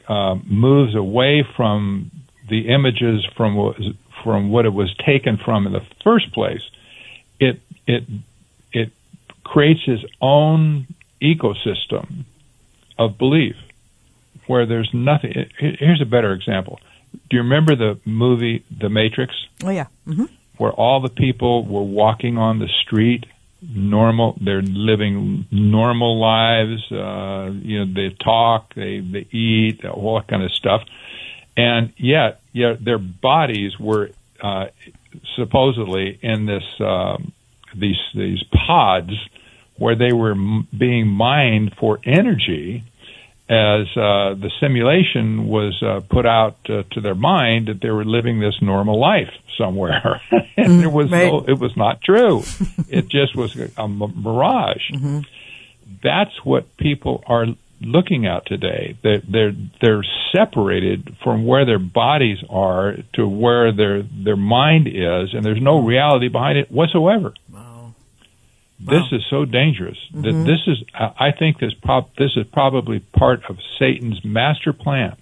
uh, 0.08 0.36
moves 0.44 0.94
away 0.94 1.46
from 1.56 2.10
the 2.48 2.68
images 2.68 3.24
from 3.36 3.56
what, 3.56 3.76
from 4.22 4.50
what 4.50 4.66
it 4.66 4.72
was 4.72 4.94
taken 5.04 5.38
from 5.44 5.66
in 5.66 5.72
the 5.72 5.84
first 6.04 6.32
place, 6.32 6.62
it 7.86 8.04
it 8.72 8.92
creates 9.44 9.80
its 9.86 10.04
own 10.20 10.86
ecosystem 11.22 12.24
of 12.98 13.18
belief 13.18 13.56
where 14.46 14.66
there's 14.66 14.90
nothing. 14.92 15.32
Here's 15.58 16.00
a 16.00 16.06
better 16.06 16.32
example. 16.32 16.80
Do 17.12 17.36
you 17.36 17.42
remember 17.42 17.74
the 17.76 17.98
movie 18.04 18.64
The 18.80 18.88
Matrix? 18.88 19.34
Oh 19.64 19.70
yeah. 19.70 19.86
hmm 20.04 20.24
where 20.58 20.72
all 20.72 21.00
the 21.02 21.10
people 21.10 21.66
were 21.66 21.82
walking 21.82 22.38
on 22.38 22.58
the 22.58 22.68
street 22.82 23.26
normal 23.60 24.38
they're 24.40 24.62
living 24.62 25.46
normal 25.50 26.18
lives 26.18 26.80
uh 26.92 27.50
you 27.62 27.84
know 27.84 27.92
they 27.92 28.14
talk 28.22 28.74
they 28.74 29.00
they 29.00 29.26
eat 29.32 29.84
all 29.84 30.14
that 30.18 30.28
kind 30.28 30.42
of 30.42 30.52
stuff 30.52 30.82
and 31.56 31.92
yet 31.96 32.40
yet 32.52 32.82
their 32.84 32.98
bodies 32.98 33.78
were 33.78 34.10
uh 34.40 34.66
supposedly 35.34 36.18
in 36.22 36.46
this 36.46 36.64
um 36.80 37.32
these 37.78 38.00
these 38.14 38.42
pods 38.66 39.10
where 39.78 39.94
they 39.96 40.12
were 40.12 40.32
m- 40.32 40.66
being 40.76 41.06
mined 41.06 41.74
for 41.78 41.98
energy 42.04 42.82
as 43.48 43.86
uh, 43.96 44.34
the 44.34 44.50
simulation 44.58 45.46
was 45.46 45.80
uh, 45.80 46.00
put 46.10 46.26
out 46.26 46.56
uh, 46.68 46.82
to 46.90 47.00
their 47.00 47.14
mind 47.14 47.68
that 47.68 47.80
they 47.80 47.90
were 47.90 48.04
living 48.04 48.40
this 48.40 48.56
normal 48.60 48.98
life 48.98 49.30
somewhere, 49.56 50.20
and 50.56 50.80
there 50.80 50.90
was 50.90 51.10
no, 51.30 51.44
it 51.46 51.58
was 51.58 51.76
not 51.76 52.00
true. 52.02 52.42
it 52.88 53.06
just 53.08 53.36
was 53.36 53.54
a 53.76 53.86
mirage. 53.88 54.90
That's 56.02 56.32
what 56.44 56.76
people 56.76 57.22
are 57.28 57.46
looking 57.80 58.26
at 58.26 58.46
today. 58.46 58.98
They're, 59.02 59.22
they're 59.30 59.52
they're 59.80 60.04
separated 60.34 61.16
from 61.22 61.46
where 61.46 61.64
their 61.64 61.78
bodies 61.78 62.38
are 62.50 62.96
to 63.14 63.28
where 63.28 63.70
their 63.72 64.02
their 64.02 64.36
mind 64.36 64.88
is, 64.88 65.34
and 65.34 65.44
there's 65.44 65.62
no 65.62 65.80
reality 65.80 66.28
behind 66.28 66.58
it 66.58 66.70
whatsoever. 66.70 67.32
Wow. 68.84 68.92
This 68.98 69.20
is 69.20 69.26
so 69.30 69.44
dangerous. 69.44 69.98
That 70.12 70.44
this 70.44 70.60
is, 70.66 70.84
I 70.94 71.32
think, 71.32 71.58
this 71.58 71.72
prob- 71.74 72.10
this 72.18 72.32
is 72.36 72.44
probably 72.52 73.00
part 73.00 73.42
of 73.48 73.58
Satan's 73.78 74.22
master 74.24 74.72
plan 74.72 75.16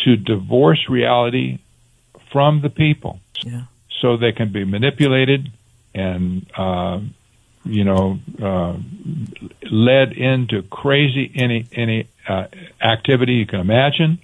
to 0.00 0.16
divorce 0.16 0.88
reality 0.88 1.58
from 2.32 2.60
the 2.60 2.70
people, 2.70 3.20
Yeah. 3.44 3.62
so 4.00 4.16
they 4.16 4.32
can 4.32 4.50
be 4.52 4.64
manipulated 4.64 5.52
and, 5.94 6.44
uh, 6.56 6.98
you 7.64 7.84
know, 7.84 8.18
uh, 8.42 8.76
led 9.70 10.12
into 10.12 10.62
crazy 10.62 11.30
any 11.36 11.66
any 11.72 12.08
uh, 12.28 12.46
activity 12.82 13.34
you 13.34 13.46
can 13.46 13.60
imagine. 13.60 14.18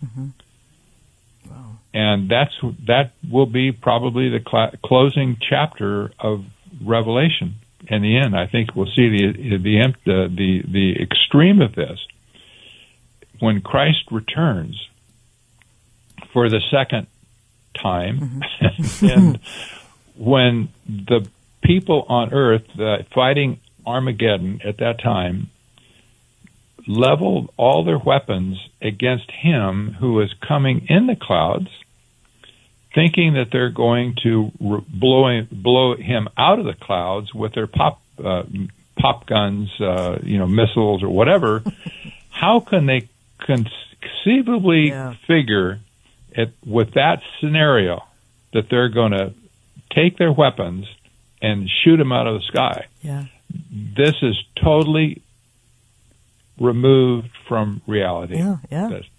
And 1.93 2.29
that's 2.29 2.55
that 2.87 3.13
will 3.29 3.47
be 3.47 3.73
probably 3.73 4.29
the 4.29 4.41
cla 4.41 4.73
closing 4.85 5.37
chapter 5.41 6.13
of 6.19 6.45
Revelation. 6.85 7.55
In 7.91 8.03
the 8.03 8.17
end, 8.17 8.37
I 8.37 8.47
think 8.47 8.77
we'll 8.77 8.87
see 8.87 9.09
the 9.09 9.33
the 9.33 9.93
the 10.05 10.29
the, 10.29 10.63
the 10.67 11.03
extreme 11.03 11.61
of 11.61 11.75
this. 11.75 11.99
When 13.41 13.61
Christ 13.63 14.05
returns 14.11 14.89
for 16.33 16.49
the 16.49 16.61
second 16.71 17.09
time, 17.75 18.43
and 19.03 19.41
when 20.17 20.69
the 20.87 21.29
people 21.63 22.05
on 22.09 22.33
earth 22.33 22.79
uh, 22.79 22.99
fighting 23.13 23.59
Armageddon 23.85 24.61
at 24.65 24.79
that 24.79 25.01
time 25.03 25.51
leveled 26.87 27.53
all 27.57 27.85
their 27.85 27.99
weapons 27.99 28.59
against 28.81 29.31
him 29.31 29.97
who 29.99 30.13
was 30.13 30.33
coming 30.47 30.87
in 30.89 31.07
the 31.07 31.17
clouds, 31.17 31.69
thinking 32.95 33.35
that 33.35 33.49
they're 33.53 33.71
going 33.71 34.17
to 34.23 34.51
re- 34.61 34.85
blow 34.89 35.29
him, 35.29 35.49
blow 35.51 35.97
him 35.97 36.29
out 36.37 36.59
of 36.59 36.65
the 36.65 36.75
clouds 36.75 37.33
with 37.35 37.55
their 37.55 37.67
pop 37.67 38.01
uh, 38.23 38.43
pop 38.99 39.27
guns, 39.27 39.71
uh, 39.81 40.19
you 40.23 40.39
know, 40.39 40.47
missiles 40.47 41.03
or 41.03 41.09
whatever. 41.09 41.63
How 42.31 42.61
can 42.61 42.87
they 42.87 43.09
conceivably 43.39 44.89
Yeah. 44.89 45.15
figure 45.27 45.81
it 46.33 46.53
with 46.65 46.95
that 46.95 47.23
scenario 47.41 48.05
that 48.53 48.69
they're 48.71 48.89
going 48.89 49.13
to 49.13 49.33
take 49.95 50.17
their 50.19 50.33
weapons 50.33 50.87
and 51.43 51.69
shoot 51.83 51.97
them 51.97 52.13
out 52.13 52.27
of 52.27 52.35
the 52.35 52.47
sky. 52.47 52.87
Yeah. 53.03 53.25
This 53.73 54.15
is 54.23 54.37
totally 54.63 55.23
removed 56.59 57.31
from 57.49 57.81
reality. 57.87 58.37
Yeah, 58.37 58.57
yeah. 58.71 58.89
That's- 58.89 59.11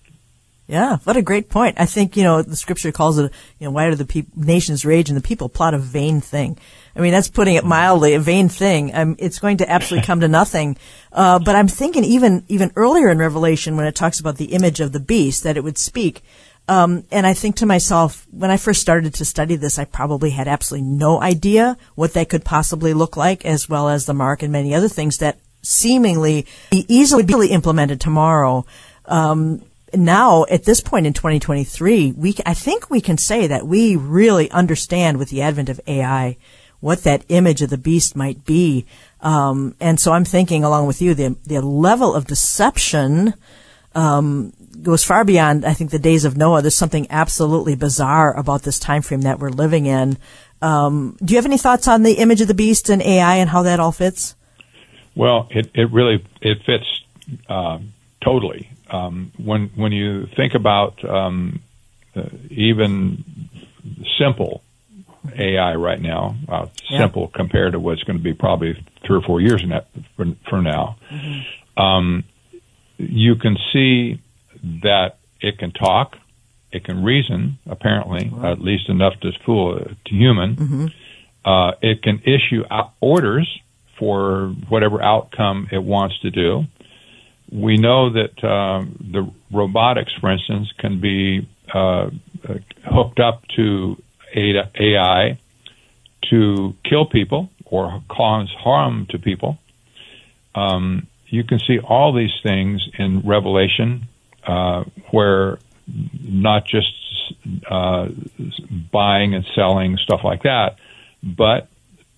Yeah, 0.72 1.00
what 1.04 1.18
a 1.18 1.22
great 1.22 1.50
point. 1.50 1.82
I 1.82 1.86
think, 1.86 2.16
you 2.16 2.24
know, 2.24 2.42
the 2.42 2.56
scripture 2.56 2.94
calls 2.94 3.20
it, 3.20 3.30
you 3.60 3.66
know, 3.66 3.72
why 3.72 3.90
do 3.90 3.96
the 3.98 4.06
peop- 4.06 4.38
nations 4.38 4.86
rage 4.86 5.10
and 5.10 5.18
the 5.18 5.22
people 5.22 5.50
plot 5.50 5.74
a 5.74 5.78
vain 5.78 6.22
thing? 6.22 6.58
I 6.96 7.02
mean, 7.02 7.12
that's 7.12 7.28
putting 7.28 7.56
it 7.56 7.66
mildly, 7.66 8.14
a 8.14 8.22
vain 8.22 8.48
thing. 8.48 8.96
Um, 8.96 9.18
it's 9.20 9.40
going 9.40 9.58
to 9.58 9.70
absolutely 9.70 10.08
come 10.08 10.22
to 10.22 10.30
nothing. 10.30 10.78
Uh, 11.12 11.40
but 11.40 11.58
I'm 11.58 11.68
thinking 11.68 12.06
even, 12.06 12.46
even 12.48 12.72
earlier 12.78 13.10
in 13.10 13.18
Revelation 13.18 13.76
when 13.76 13.86
it 13.86 13.96
talks 13.96 14.22
about 14.22 14.38
the 14.38 14.54
image 14.54 14.80
of 14.80 14.94
the 14.94 15.02
beast, 15.02 15.44
that 15.44 15.58
it 15.58 15.64
would 15.66 15.78
speak. 15.78 16.24
Um, 16.70 17.04
and 17.12 17.28
I 17.28 17.34
think 17.34 17.58
to 17.58 17.66
myself, 17.66 18.26
when 18.32 18.50
I 18.50 18.56
first 18.56 18.80
started 18.80 19.14
to 19.16 19.26
study 19.26 19.58
this, 19.58 19.78
I 19.78 19.84
probably 19.84 20.30
had 20.30 20.48
absolutely 20.48 20.88
no 20.88 21.22
idea 21.22 21.76
what 21.96 22.14
that 22.14 22.30
could 22.30 22.46
possibly 22.46 22.94
look 22.94 23.18
like, 23.18 23.44
as 23.44 23.68
well 23.68 23.90
as 23.90 24.06
the 24.06 24.14
mark 24.14 24.42
and 24.42 24.54
many 24.54 24.74
other 24.74 24.88
things 24.88 25.18
that 25.18 25.38
seemingly 25.64 26.46
easily 26.72 27.24
be 27.24 27.48
implemented 27.48 28.00
tomorrow. 28.00 28.66
Um, 29.04 29.66
now, 29.94 30.46
at 30.50 30.64
this 30.64 30.82
point 30.82 31.08
in 31.08 31.14
2023, 31.14 32.14
we 32.14 32.36
I 32.46 32.54
think 32.54 32.90
we 32.90 33.02
can 33.02 33.18
say 33.18 33.48
that 33.48 33.68
we 33.68 33.96
really 33.96 34.50
understand 34.52 35.18
with 35.18 35.30
the 35.30 35.42
advent 35.42 35.70
of 35.70 35.82
AI 35.88 36.38
what 36.80 37.04
that 37.04 37.24
image 37.30 37.62
of 37.62 37.70
the 37.70 37.78
beast 37.78 38.16
might 38.16 38.44
be. 38.44 38.86
Um, 39.22 39.76
and 39.80 40.00
so 40.00 40.12
I'm 40.12 40.26
thinking, 40.26 40.64
along 40.64 40.88
with 40.88 41.02
you, 41.02 41.14
the 41.14 41.36
the 41.46 41.62
level 41.62 42.14
of 42.16 42.26
deception 42.26 43.34
um, 43.94 44.54
goes 44.82 45.04
far 45.04 45.24
beyond, 45.24 45.66
I 45.66 45.74
think, 45.74 45.92
the 45.92 46.00
days 46.00 46.26
of 46.26 46.38
Noah. 46.38 46.62
There's 46.62 46.76
something 46.76 47.08
absolutely 47.10 47.76
bizarre 47.76 48.36
about 48.38 48.64
this 48.64 48.80
time 48.80 49.02
frame 49.02 49.22
that 49.22 49.40
we're 49.40 49.50
living 49.50 49.86
in. 49.86 50.18
Um, 50.62 51.18
do 51.24 51.34
you 51.34 51.38
have 51.38 51.46
any 51.46 51.58
thoughts 51.58 51.88
on 51.88 52.04
the 52.04 52.14
image 52.14 52.42
of 52.42 52.48
the 52.48 52.54
beast 52.54 52.90
and 52.90 53.02
AI 53.02 53.38
and 53.38 53.50
how 53.50 53.64
that 53.64 53.80
all 53.80 53.92
fits? 53.92 54.36
Well, 55.16 55.48
it, 55.52 55.70
it 55.74 55.92
really 55.92 56.26
it 56.42 56.60
fits 56.66 56.86
uh, 57.50 57.80
totally. 58.22 58.70
Um, 58.92 59.32
when 59.38 59.72
when 59.76 59.92
you 59.92 60.28
think 60.36 60.54
about 60.54 61.04
um, 61.08 61.62
uh, 62.16 62.24
even 62.50 63.24
simple 64.20 64.62
AI 65.38 65.76
right 65.76 66.02
now, 66.02 66.36
uh, 66.50 66.66
Yeah. 66.90 67.00
simple 67.00 67.28
compared 67.28 67.74
to 67.74 67.80
what's 67.80 68.04
going 68.04 68.18
to 68.18 68.24
be 68.24 68.34
probably 68.34 68.74
three 69.06 69.18
or 69.18 69.22
four 69.22 69.40
years 69.40 69.64
from, 70.18 70.38
now, 70.64 70.98
um, 71.78 72.24
you 72.98 73.36
can 73.36 73.58
see 73.72 74.20
that 74.84 75.18
it 75.40 75.58
can 75.58 75.72
talk, 75.72 76.18
it 76.72 76.84
can 76.84 77.04
reason, 77.04 77.60
apparently, 77.66 78.32
at 78.44 78.62
least 78.62 78.90
enough 78.90 79.20
to 79.22 79.32
fool 79.46 79.78
a 79.78 79.86
to 79.86 80.16
human. 80.16 80.92
Uh, 81.46 81.72
it 81.82 82.04
can 82.04 82.22
issue 82.26 82.64
orders 83.00 83.48
for 83.98 84.48
whatever 84.70 85.02
outcome 85.02 85.68
it 85.72 85.82
wants 85.84 86.20
to 86.20 86.30
do. 86.32 86.66
We 87.52 87.78
know 87.78 88.12
that 88.12 88.44
um, 88.44 88.96
the 89.12 89.30
robotics, 89.52 90.14
for 90.20 90.32
instance, 90.32 90.72
can 90.78 91.02
be 91.02 91.48
uh, 91.74 92.10
uh, 92.48 92.56
hooked 92.86 93.20
up 93.20 93.46
to 93.56 94.02
AI 94.36 95.38
to 96.30 96.76
kill 96.84 97.06
people 97.06 97.50
or 97.66 98.02
cause 98.10 98.50
harm 98.58 99.08
to 99.10 99.20
people. 99.20 99.58
Um, 100.56 101.08
you 101.28 101.44
can 101.44 101.60
see 101.60 101.80
all 101.80 102.14
these 102.14 102.34
things 102.44 102.88
in 102.98 103.22
Revelation, 103.22 104.08
uh, 104.46 104.84
where 105.12 105.60
not 105.88 106.66
just 106.66 106.92
uh, 107.70 108.08
buying 108.92 109.34
and 109.34 109.46
selling 109.56 109.98
stuff 109.98 110.22
like 110.24 110.44
that, 110.44 110.76
but 111.24 111.68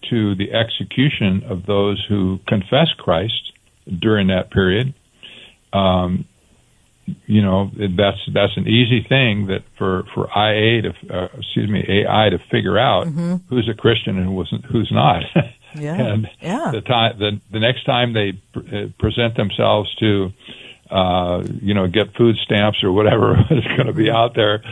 to 0.10 0.36
the 0.36 0.52
execution 0.52 1.44
of 1.48 1.66
those 1.66 2.04
who 2.08 2.40
confess 2.48 2.90
Christ 2.98 3.54
during 4.00 4.28
that 4.28 4.52
period. 4.52 4.94
Um, 5.74 6.26
you 7.26 7.42
know 7.42 7.70
that's 7.98 8.18
that's 8.34 8.56
an 8.56 8.68
easy 8.68 9.06
thing 9.08 9.48
that 9.48 9.64
for 9.78 10.04
for 10.14 10.28
IA 10.38 10.84
to 10.84 10.94
uh, 11.10 11.28
excuse 11.38 11.70
me 11.70 11.84
AI 11.90 12.30
to 12.30 12.38
figure 12.50 12.78
out 12.78 13.08
who's 13.50 13.68
a 13.70 13.74
Christian 13.74 14.18
and 14.18 14.28
who's 14.28 14.54
who's 14.72 14.92
not. 14.92 15.24
Yeah. 15.76 15.96
and 15.96 16.30
Yeah. 16.40 16.70
the 16.72 16.82
time 16.82 17.18
the 17.18 17.42
the 17.52 17.60
next 17.60 17.86
time 17.86 18.14
they 18.14 18.40
uh, 18.56 18.90
present 19.00 19.36
themselves 19.36 19.94
to 19.96 20.32
uh, 20.92 21.44
you 21.62 21.74
know 21.74 21.88
get 21.88 22.14
food 22.16 22.36
stamps 22.46 22.84
or 22.84 22.92
whatever 22.92 23.32
is 23.50 23.64
going 23.76 23.88
to 23.88 23.94
be 23.94 24.12
out 24.12 24.36
there, 24.36 24.64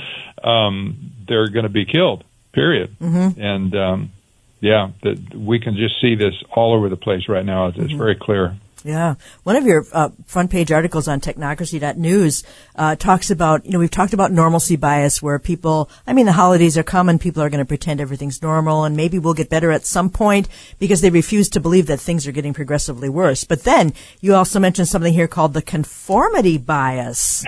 um, 0.43 1.11
they're 1.27 1.47
going 1.49 1.63
to 1.63 1.69
be 1.69 1.85
killed. 1.85 2.23
Period. 2.53 2.95
And 3.35 3.75
um, 3.75 4.11
yeah, 4.59 4.91
that 5.01 5.33
we 5.35 5.59
can 5.59 5.75
just 5.75 5.99
see 5.99 6.13
this 6.13 6.35
all 6.51 6.75
over 6.75 6.87
the 6.87 6.97
place 6.97 7.27
right 7.27 7.45
now. 7.45 7.67
It's, 7.69 7.79
it's 7.79 7.93
very 7.93 8.15
clear. 8.15 8.55
Yeah. 8.83 9.15
One 9.43 9.55
of 9.55 9.65
your 9.65 9.85
uh, 9.91 10.09
front 10.25 10.49
page 10.49 10.71
articles 10.71 11.07
on 11.07 11.21
technocracy.news 11.21 12.43
uh, 12.75 12.95
talks 12.95 13.29
about, 13.29 13.65
you 13.65 13.71
know, 13.71 13.79
we've 13.79 13.91
talked 13.91 14.13
about 14.13 14.31
normalcy 14.31 14.75
bias 14.75 15.21
where 15.21 15.37
people, 15.39 15.89
I 16.07 16.13
mean, 16.13 16.25
the 16.25 16.31
holidays 16.31 16.77
are 16.77 16.83
coming, 16.83 17.19
people 17.19 17.43
are 17.43 17.49
going 17.49 17.59
to 17.59 17.65
pretend 17.65 18.01
everything's 18.01 18.41
normal 18.41 18.83
and 18.83 18.97
maybe 18.97 19.19
we'll 19.19 19.33
get 19.33 19.49
better 19.49 19.71
at 19.71 19.85
some 19.85 20.09
point 20.09 20.47
because 20.79 21.01
they 21.01 21.09
refuse 21.09 21.49
to 21.49 21.59
believe 21.59 21.87
that 21.87 21.99
things 21.99 22.25
are 22.27 22.31
getting 22.31 22.53
progressively 22.53 23.09
worse. 23.09 23.43
But 23.43 23.63
then 23.63 23.93
you 24.19 24.33
also 24.33 24.59
mentioned 24.59 24.87
something 24.87 25.13
here 25.13 25.27
called 25.27 25.53
the 25.53 25.61
conformity 25.61 26.57
bias. 26.57 27.43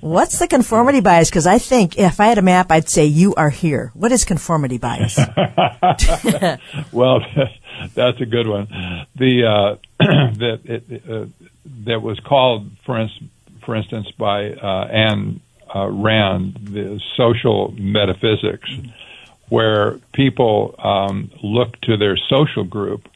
What's 0.00 0.38
the 0.38 0.46
conformity 0.46 1.00
bias? 1.00 1.30
Because 1.30 1.46
I 1.46 1.58
think 1.58 1.98
if 1.98 2.20
I 2.20 2.26
had 2.26 2.38
a 2.38 2.42
map, 2.42 2.70
I'd 2.70 2.88
say 2.88 3.04
you 3.06 3.34
are 3.34 3.50
here. 3.50 3.90
What 3.94 4.12
is 4.12 4.24
conformity 4.24 4.78
bias? 4.78 5.18
Well, 6.92 7.20
that's 7.94 8.20
a 8.20 8.26
good 8.26 8.46
one. 8.46 8.68
The 9.16 9.44
uh, 9.44 9.76
that 9.98 10.60
it, 10.64 11.10
uh, 11.10 11.26
that 11.84 12.02
was 12.02 12.18
called, 12.20 12.70
for 12.84 12.98
instance, 12.98 13.30
for 13.64 13.76
instance, 13.76 14.10
by 14.12 14.50
uh, 14.52 14.88
Ayn 14.88 15.40
uh, 15.74 15.88
Rand, 15.88 16.58
the 16.62 17.00
social 17.16 17.72
metaphysics, 17.72 18.70
where 19.48 19.98
people 20.12 20.74
um, 20.78 21.30
look 21.42 21.78
to 21.82 21.96
their 21.96 22.16
social 22.16 22.64
group 22.64 23.08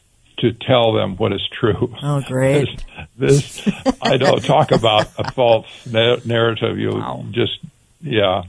to 0.43 0.51
tell 0.53 0.93
them 0.93 1.15
what 1.17 1.31
is 1.33 1.41
true. 1.51 1.95
Oh, 2.03 2.21
great. 2.27 2.83
This, 3.17 3.63
this 3.63 3.73
I 4.01 4.17
don't 4.17 4.43
talk 4.43 4.71
about 4.71 5.07
a 5.17 5.31
false 5.31 5.65
na- 5.89 6.17
narrative. 6.25 6.77
You 6.77 6.91
Wow. 6.91 7.25
just, 7.31 7.59
yeah. 8.01 8.43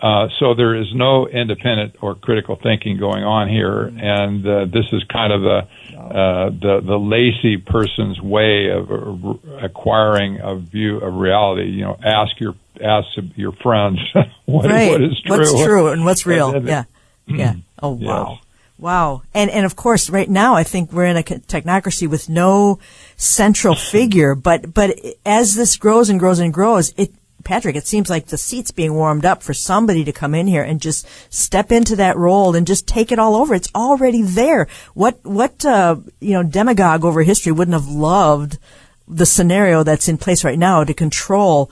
Uh, 0.00 0.28
so 0.40 0.54
there 0.54 0.74
is 0.74 0.86
no 0.94 1.28
independent 1.28 1.94
or 2.00 2.16
critical 2.16 2.56
thinking 2.60 2.98
going 2.98 3.22
on 3.22 3.48
here, 3.48 3.84
and 3.84 4.44
uh, 4.44 4.64
this 4.64 4.86
is 4.92 5.04
kind 5.04 5.32
of 5.32 5.42
the 5.42 5.58
uh, 5.96 6.50
the 6.50 6.80
the 6.84 6.98
lazy 6.98 7.56
person's 7.56 8.20
way 8.20 8.68
of 8.70 8.90
uh, 8.90 9.34
acquiring 9.64 10.40
a 10.42 10.56
view 10.56 10.98
of 10.98 11.14
reality. 11.14 11.70
You 11.70 11.82
know, 11.82 11.98
ask 12.02 12.32
your 12.40 12.56
ask 12.82 13.06
your 13.36 13.52
friends 13.52 14.00
what, 14.46 14.66
right. 14.68 14.90
what 14.90 15.02
is 15.02 15.20
true, 15.24 15.38
What's 15.38 15.62
true 15.62 15.86
and 15.88 16.04
what's 16.04 16.26
real? 16.26 16.50
And 16.56 16.66
yeah. 16.66 16.84
Yeah. 17.26 17.54
Oh, 17.84 17.90
wow. 18.00 18.38
Yes. 18.40 18.51
Wow. 18.82 19.22
And, 19.32 19.48
and 19.48 19.64
of 19.64 19.76
course, 19.76 20.10
right 20.10 20.28
now, 20.28 20.56
I 20.56 20.64
think 20.64 20.92
we're 20.92 21.04
in 21.04 21.16
a 21.16 21.22
technocracy 21.22 22.08
with 22.08 22.28
no 22.28 22.80
central 23.16 23.76
figure, 23.76 24.34
but, 24.34 24.74
but 24.74 24.98
as 25.24 25.54
this 25.54 25.76
grows 25.76 26.10
and 26.10 26.18
grows 26.18 26.40
and 26.40 26.52
grows, 26.52 26.92
it, 26.96 27.14
Patrick, 27.44 27.76
it 27.76 27.86
seems 27.86 28.10
like 28.10 28.26
the 28.26 28.36
seat's 28.36 28.72
being 28.72 28.94
warmed 28.94 29.24
up 29.24 29.44
for 29.44 29.54
somebody 29.54 30.02
to 30.02 30.10
come 30.10 30.34
in 30.34 30.48
here 30.48 30.64
and 30.64 30.80
just 30.80 31.06
step 31.32 31.70
into 31.70 31.94
that 31.94 32.16
role 32.16 32.56
and 32.56 32.66
just 32.66 32.88
take 32.88 33.12
it 33.12 33.20
all 33.20 33.36
over. 33.36 33.54
It's 33.54 33.70
already 33.72 34.22
there. 34.22 34.66
What, 34.94 35.24
what, 35.24 35.64
uh, 35.64 35.96
you 36.18 36.32
know, 36.32 36.42
demagogue 36.42 37.04
over 37.04 37.22
history 37.22 37.52
wouldn't 37.52 37.80
have 37.80 37.86
loved 37.86 38.58
the 39.06 39.26
scenario 39.26 39.84
that's 39.84 40.08
in 40.08 40.18
place 40.18 40.42
right 40.42 40.58
now 40.58 40.82
to 40.82 40.92
control 40.92 41.70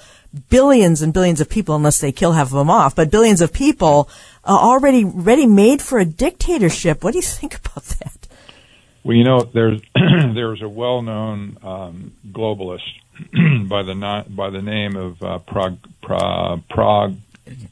billions 0.48 1.02
and 1.02 1.12
billions 1.12 1.40
of 1.40 1.48
people, 1.48 1.74
unless 1.74 2.00
they 2.00 2.12
kill 2.12 2.32
half 2.32 2.48
of 2.48 2.52
them 2.52 2.70
off, 2.70 2.94
but 2.94 3.11
billions 3.11 3.40
of 3.40 3.52
people 3.52 4.08
uh, 4.45 4.53
already 4.53 5.05
ready 5.05 5.47
made 5.47 5.82
for 5.82 5.99
a 5.99 6.05
dictatorship. 6.05 7.03
What 7.05 7.12
do 7.12 7.18
you 7.18 7.22
think 7.22 7.55
about 7.59 7.84
that? 7.84 8.28
Well, 9.05 9.16
you 9.16 9.24
know, 9.24 9.41
there's 9.43 9.80
there's 9.95 10.62
a 10.62 10.68
well-known 10.68 11.59
um, 11.62 12.12
globalist 12.30 12.88
by 13.68 13.82
the 13.82 13.95
na- 13.95 14.24
by 14.28 14.51
the 14.51 14.62
name 14.62 14.97
of 14.97 15.22
uh, 15.22 15.38
Prag 15.38 15.78
Pra- 16.03 16.62
Parag 16.70 17.16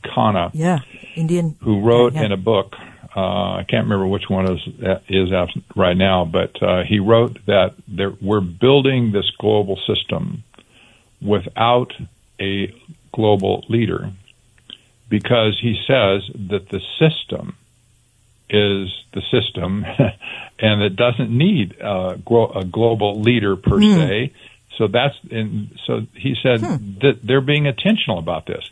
Khanna, 0.05 0.51
Yeah, 0.55 0.79
Indian. 1.17 1.57
who 1.63 1.81
wrote 1.81 2.15
Yeah. 2.15 2.25
in 2.25 2.33
a 2.33 2.37
book. 2.37 2.75
Uh, 3.17 3.57
I 3.57 3.65
can't 3.69 3.85
remember 3.85 4.07
which 4.07 4.29
one 4.29 4.51
is 4.53 4.61
is 5.09 5.33
absent 5.33 5.65
right 5.75 5.97
now, 5.97 6.25
but 6.25 6.63
uh, 6.63 6.85
he 6.85 6.99
wrote 6.99 7.39
that 7.47 7.75
there, 7.89 8.13
we're 8.23 8.41
building 8.41 9.13
this 9.13 9.29
global 9.39 9.77
system 9.87 10.45
without 11.21 11.93
a 12.41 12.73
global 13.13 13.65
leader, 13.69 14.13
because 15.09 15.59
he 15.61 15.75
says 15.87 16.23
that 16.49 16.69
the 16.71 16.81
system 16.99 17.57
is 18.51 18.89
the 19.13 19.23
system, 19.31 19.85
and 20.59 20.83
it 20.83 20.97
doesn't 20.97 21.31
need 21.31 21.79
gro- 22.25 22.53
a 22.55 22.65
global 22.65 23.21
leader 23.21 23.57
per 23.57 23.79
hmm. 23.79 23.95
se. 23.95 24.33
So 24.77 24.87
that's 24.87 25.17
and 25.31 25.77
so 25.87 26.07
he 26.15 26.37
said 26.43 26.61
hmm. 26.61 26.99
that 27.01 27.21
they're 27.23 27.41
being 27.41 27.67
intentional 27.67 28.19
about 28.19 28.47
this. 28.47 28.69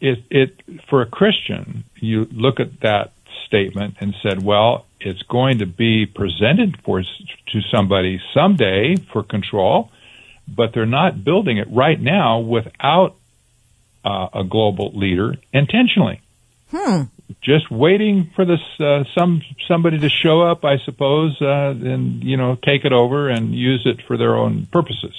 It 0.00 0.24
it 0.30 0.60
for 0.88 1.02
a 1.02 1.06
Christian, 1.06 1.84
you 1.96 2.26
look 2.30 2.60
at 2.60 2.80
that 2.80 3.12
statement 3.46 3.96
and 4.00 4.14
said, 4.22 4.42
well, 4.42 4.84
it's 5.00 5.22
going 5.22 5.58
to 5.58 5.66
be 5.66 6.06
presented 6.06 6.76
for 6.84 7.02
to 7.02 7.60
somebody 7.70 8.20
someday 8.34 8.96
for 9.12 9.22
control, 9.22 9.90
but 10.48 10.72
they're 10.74 10.86
not 10.86 11.24
building 11.24 11.58
it 11.58 11.68
right 11.70 12.00
now 12.00 12.40
without 12.40 13.16
uh, 14.06 14.28
a 14.40 14.44
global 14.44 14.88
leader 14.94 15.34
intentionally. 15.52 16.20
Just 17.42 17.70
waiting 17.70 18.30
for 18.36 18.44
this 18.44 18.60
uh, 18.80 19.02
some 19.16 19.42
somebody 19.68 19.98
to 19.98 20.08
show 20.08 20.42
up, 20.42 20.64
I 20.64 20.76
suppose, 20.84 21.36
uh, 21.42 21.74
and 21.92 22.22
you 22.22 22.36
know 22.36 22.56
take 22.70 22.84
it 22.84 22.92
over 22.92 23.28
and 23.28 23.54
use 23.54 23.82
it 23.84 23.98
for 24.06 24.16
their 24.16 24.34
own 24.36 24.66
purposes. 24.66 25.14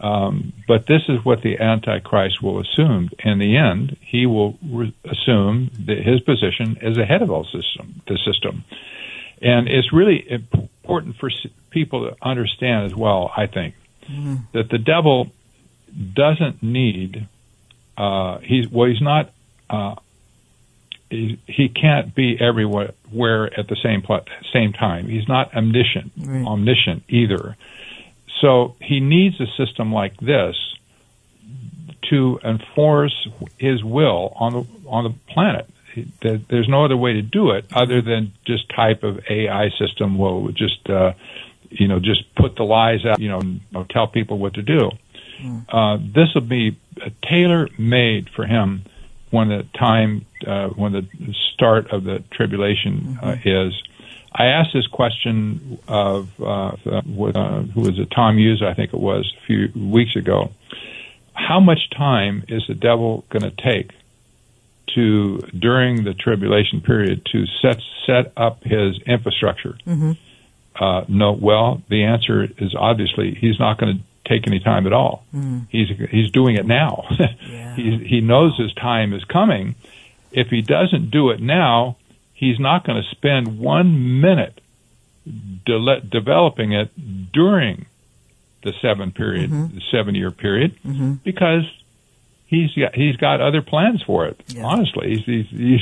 Um, 0.00 0.52
but 0.68 0.86
this 0.86 1.02
is 1.08 1.24
what 1.24 1.40
the 1.42 1.58
Antichrist 1.60 2.42
will 2.42 2.60
assume. 2.60 3.08
In 3.24 3.38
the 3.38 3.56
end, 3.56 3.96
he 4.02 4.26
will 4.26 4.58
re- 4.80 4.94
assume 5.04 5.70
that 5.86 5.98
his 6.10 6.20
position 6.20 6.76
is 6.82 6.98
ahead 6.98 7.22
of 7.22 7.30
all 7.30 7.44
system, 7.44 8.02
the 8.06 8.18
system. 8.18 8.64
And 9.40 9.66
it's 9.68 9.92
really 9.94 10.18
important 10.30 11.16
for 11.16 11.30
s- 11.30 11.46
people 11.70 12.08
to 12.10 12.16
understand 12.22 12.84
as 12.86 12.94
well, 12.94 13.30
I 13.36 13.46
think, 13.46 13.74
that 14.52 14.68
the 14.70 14.78
devil 14.78 15.30
doesn't 16.14 16.62
need, 16.62 17.26
uh, 17.96 18.38
he's, 18.38 18.68
well, 18.68 18.88
he's 18.88 19.00
not, 19.02 19.30
uh, 19.70 19.94
he, 21.10 21.38
he 21.46 21.68
can't 21.68 22.14
be 22.14 22.36
everywhere 22.40 22.92
at 23.56 23.68
the 23.68 23.76
same 23.82 24.02
pla- 24.02 24.24
same 24.52 24.72
time. 24.72 25.06
He's 25.08 25.28
not 25.28 25.54
omniscient, 25.54 26.12
Right. 26.18 26.44
omniscient 26.46 27.04
either. 27.08 27.56
So 28.40 28.74
he 28.80 29.00
needs 29.00 29.40
a 29.40 29.46
system 29.56 29.92
like 29.92 30.16
this 30.18 30.56
to 32.10 32.38
enforce 32.44 33.28
his 33.58 33.82
will 33.82 34.32
on 34.36 34.52
the 34.52 34.66
on 34.86 35.04
the 35.04 35.14
planet. 35.32 35.68
There's 36.20 36.68
no 36.68 36.84
other 36.84 36.96
way 36.96 37.12
to 37.14 37.22
do 37.22 37.50
it 37.52 37.66
other 37.72 38.02
than 38.02 38.32
just 38.44 38.68
type 38.70 39.04
of 39.04 39.20
AI 39.30 39.70
system 39.78 40.18
will 40.18 40.48
just 40.50 40.90
uh, 40.90 41.12
you 41.70 41.86
know 41.86 42.00
just 42.00 42.34
put 42.34 42.56
the 42.56 42.64
lies 42.64 43.06
out, 43.06 43.20
you 43.20 43.28
know, 43.28 43.38
and, 43.38 43.54
you 43.54 43.60
know, 43.72 43.84
tell 43.88 44.08
people 44.08 44.38
what 44.38 44.54
to 44.54 44.62
do. 44.62 44.90
Uh, 45.68 45.98
this 46.00 46.34
will 46.34 46.42
be 46.42 46.78
tailor 47.22 47.68
made 47.78 48.30
for 48.30 48.46
him 48.46 48.84
when 49.30 49.48
the 49.48 49.66
time 49.76 50.24
uh, 50.46 50.68
when 50.68 50.92
the 50.92 51.06
start 51.54 51.90
of 51.90 52.04
the 52.04 52.22
tribulation 52.30 53.18
uh, 53.22 53.36
is. 53.44 53.72
I 54.36 54.46
asked 54.46 54.70
this 54.74 54.88
question 54.88 55.78
of 55.86 56.28
uh, 56.40 56.72
with, 57.06 57.36
uh, 57.36 57.60
who 57.62 57.82
was 57.82 57.98
it? 58.00 58.10
Tom 58.10 58.36
Hughes, 58.36 58.62
I 58.62 58.74
think 58.74 58.92
it 58.92 58.98
was 58.98 59.32
a 59.40 59.46
few 59.46 59.68
weeks 59.76 60.16
ago. 60.16 60.50
How 61.34 61.60
much 61.60 61.90
time 61.90 62.44
is 62.48 62.64
the 62.66 62.74
devil 62.74 63.24
going 63.28 63.42
to 63.42 63.50
take 63.52 63.92
to 64.94 65.38
during 65.56 66.04
the 66.04 66.14
tribulation 66.14 66.80
period 66.80 67.26
to 67.32 67.46
set 67.62 67.80
set 68.06 68.32
up 68.36 68.62
his 68.64 68.98
infrastructure? 69.06 69.76
Uh, 70.76 71.04
no. 71.08 71.32
Well, 71.32 71.82
the 71.88 72.04
answer 72.04 72.48
is 72.58 72.74
obviously 72.76 73.34
he's 73.34 73.58
not 73.60 73.78
going 73.78 73.98
to 73.98 74.04
take 74.24 74.46
any 74.46 74.60
time 74.60 74.86
at 74.86 74.92
all. 74.92 75.24
Hmm. 75.30 75.60
He's 75.68 75.88
he's 76.10 76.30
doing 76.30 76.56
it 76.56 76.66
now. 76.66 77.04
Yeah. 77.46 77.76
he 77.76 77.98
he 77.98 78.20
knows 78.20 78.56
his 78.56 78.72
time 78.74 79.12
is 79.12 79.24
coming. 79.24 79.74
If 80.32 80.48
he 80.48 80.62
doesn't 80.62 81.10
do 81.10 81.30
it 81.30 81.40
now, 81.40 81.96
he's 82.32 82.58
not 82.58 82.84
going 82.86 83.02
to 83.02 83.08
spend 83.10 83.58
one 83.58 84.20
minute 84.20 84.60
de- 85.64 86.00
developing 86.00 86.72
it 86.72 86.90
during 87.32 87.86
the 88.62 88.72
seven 88.80 89.12
period, 89.12 89.50
mm-hmm. 89.50 89.76
the 89.76 89.82
seven 89.90 90.14
year 90.14 90.30
period, 90.30 90.76
mm-hmm. 90.84 91.14
because 91.24 91.64
he's 92.46 92.72
got 92.74 92.94
he's 92.94 93.16
got 93.16 93.40
other 93.40 93.62
plans 93.62 94.02
for 94.02 94.26
it. 94.26 94.40
Yeah. 94.48 94.64
Honestly, 94.64 95.16
he's, 95.16 95.24
he's, 95.24 95.46
he's, 95.50 95.80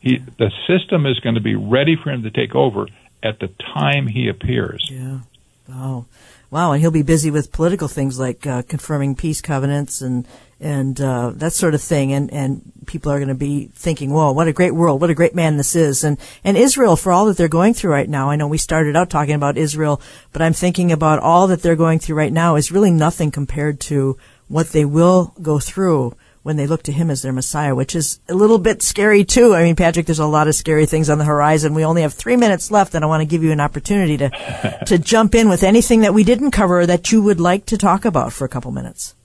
he 0.00 0.18
the 0.38 0.50
system 0.66 1.06
is 1.06 1.18
going 1.20 1.36
to 1.36 1.40
be 1.40 1.54
ready 1.54 1.96
for 1.96 2.10
him 2.10 2.22
to 2.22 2.30
take 2.30 2.54
over 2.54 2.86
at 3.22 3.38
the 3.38 3.48
time 3.74 4.06
he 4.06 4.28
appears. 4.28 4.88
Yeah. 4.92 5.20
Wow. 5.68 6.06
Wow. 6.50 6.72
And 6.72 6.80
he'll 6.80 6.90
be 6.90 7.02
busy 7.02 7.30
with 7.30 7.52
political 7.52 7.88
things 7.88 8.18
like 8.18 8.46
uh, 8.46 8.62
confirming 8.62 9.16
peace 9.16 9.40
covenants 9.40 10.00
and 10.00 10.26
and 10.58 10.98
uh, 11.00 11.32
that 11.34 11.52
sort 11.52 11.74
of 11.74 11.82
thing. 11.82 12.12
And 12.12 12.32
and 12.32 12.72
people 12.86 13.12
are 13.12 13.18
going 13.18 13.28
to 13.28 13.34
be 13.34 13.66
thinking, 13.74 14.12
"Whoa, 14.12 14.32
what 14.32 14.48
a 14.48 14.52
great 14.52 14.74
world! 14.74 15.00
What 15.00 15.10
a 15.10 15.14
great 15.14 15.34
man 15.34 15.56
this 15.56 15.74
is!" 15.74 16.04
And 16.04 16.18
and 16.44 16.56
Israel 16.56 16.96
for 16.96 17.12
all 17.12 17.26
that 17.26 17.36
they're 17.36 17.48
going 17.48 17.74
through 17.74 17.92
right 17.92 18.08
now. 18.08 18.30
I 18.30 18.36
know 18.36 18.48
we 18.48 18.58
started 18.58 18.96
out 18.96 19.10
talking 19.10 19.34
about 19.34 19.58
Israel, 19.58 20.00
but 20.32 20.42
I'm 20.42 20.54
thinking 20.54 20.92
about 20.92 21.18
all 21.18 21.46
that 21.48 21.62
they're 21.62 21.76
going 21.76 21.98
through 21.98 22.16
right 22.16 22.32
now 22.32 22.56
is 22.56 22.72
really 22.72 22.90
nothing 22.90 23.30
compared 23.30 23.80
to 23.80 24.16
what 24.48 24.70
they 24.70 24.84
will 24.84 25.34
go 25.42 25.58
through 25.58 26.14
when 26.46 26.54
they 26.56 26.68
look 26.68 26.84
to 26.84 26.92
him 26.92 27.10
as 27.10 27.22
their 27.22 27.32
Messiah, 27.32 27.74
which 27.74 27.96
is 27.96 28.20
a 28.28 28.34
little 28.34 28.58
bit 28.58 28.80
scary 28.80 29.24
too. 29.24 29.52
I 29.52 29.64
mean, 29.64 29.74
Patrick, 29.74 30.06
there's 30.06 30.20
a 30.20 30.26
lot 30.26 30.46
of 30.46 30.54
scary 30.54 30.86
things 30.86 31.10
on 31.10 31.18
the 31.18 31.24
horizon. 31.24 31.74
We 31.74 31.84
only 31.84 32.02
have 32.02 32.14
three 32.14 32.36
minutes 32.36 32.70
left, 32.70 32.94
and 32.94 33.04
I 33.04 33.08
want 33.08 33.20
to 33.20 33.26
give 33.26 33.42
you 33.42 33.50
an 33.50 33.58
opportunity 33.58 34.16
to 34.18 34.78
to 34.86 34.96
jump 34.96 35.34
in 35.34 35.48
with 35.48 35.64
anything 35.64 36.02
that 36.02 36.14
we 36.14 36.22
didn't 36.22 36.52
cover 36.52 36.82
or 36.82 36.86
that 36.86 37.10
you 37.10 37.20
would 37.20 37.40
like 37.40 37.66
to 37.66 37.76
talk 37.76 38.04
about 38.04 38.32
for 38.32 38.44
a 38.44 38.48
couple 38.48 38.70
minutes. 38.70 39.16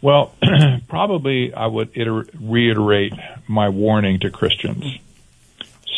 Well, 0.00 0.32
probably 0.88 1.52
I 1.52 1.66
would 1.66 1.90
iter- 1.94 2.26
reiterate 2.40 3.12
my 3.46 3.68
warning 3.68 4.20
to 4.20 4.30
Christians: 4.30 4.98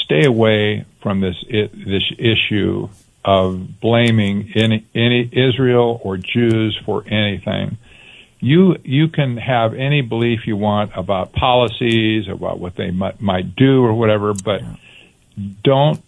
stay 0.05 0.25
away 0.25 0.87
from 1.01 1.21
this 1.21 1.37
i- 1.49 1.71
this 1.73 2.03
issue 2.19 2.89
of 3.25 3.79
blaming 3.81 4.51
any, 4.57 4.85
any 4.93 5.29
Israel 5.31 6.01
or 6.03 6.17
Jews 6.17 6.77
for 6.85 7.05
anything. 7.07 7.77
You 8.41 8.77
you 8.85 9.09
can 9.09 9.37
have 9.37 9.75
any 9.75 10.01
belief 10.01 10.47
you 10.47 10.57
want 10.57 10.93
about 10.95 11.33
policies, 11.33 12.29
about 12.29 12.61
what 12.61 12.77
they 12.77 12.91
might, 12.91 13.21
might 13.21 13.57
do 13.57 13.85
or 13.85 13.93
whatever, 13.95 14.33
but 14.35 14.63
don't 15.63 16.03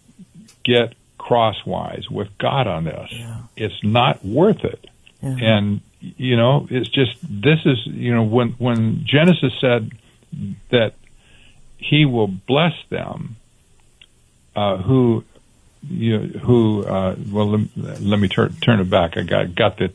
get 0.65 0.95
crosswise 1.19 2.09
with 2.11 2.29
God 2.39 2.67
on 2.67 2.85
this. 2.85 3.09
Yeah. 3.11 3.43
It's 3.57 3.83
not 3.85 4.25
worth 4.25 4.65
it 4.65 4.87
Yeah. 5.23 5.37
and 5.41 5.81
you 6.01 6.37
know 6.37 6.67
it's 6.71 6.89
just 6.89 7.13
this 7.23 7.59
is 7.67 7.79
you 7.87 8.15
know 8.15 8.23
when 8.23 8.53
when 8.53 9.05
genesis 9.05 9.53
said 9.61 9.91
that 10.71 10.95
he 11.77 12.07
will 12.07 12.27
bless 12.27 12.73
them 12.89 13.37
uh 14.57 14.79
who 14.79 15.23
you 15.89 16.19
know, 16.19 16.39
who 16.41 16.85
uh 16.85 17.15
well 17.31 17.49
let, 17.51 18.01
let 18.01 18.19
me 18.19 18.29
turn 18.29 18.55
turn 18.63 18.81
it 18.81 18.89
back 18.89 19.19
i 19.19 19.23
got 19.23 19.55
got 19.55 19.77
the 19.77 19.93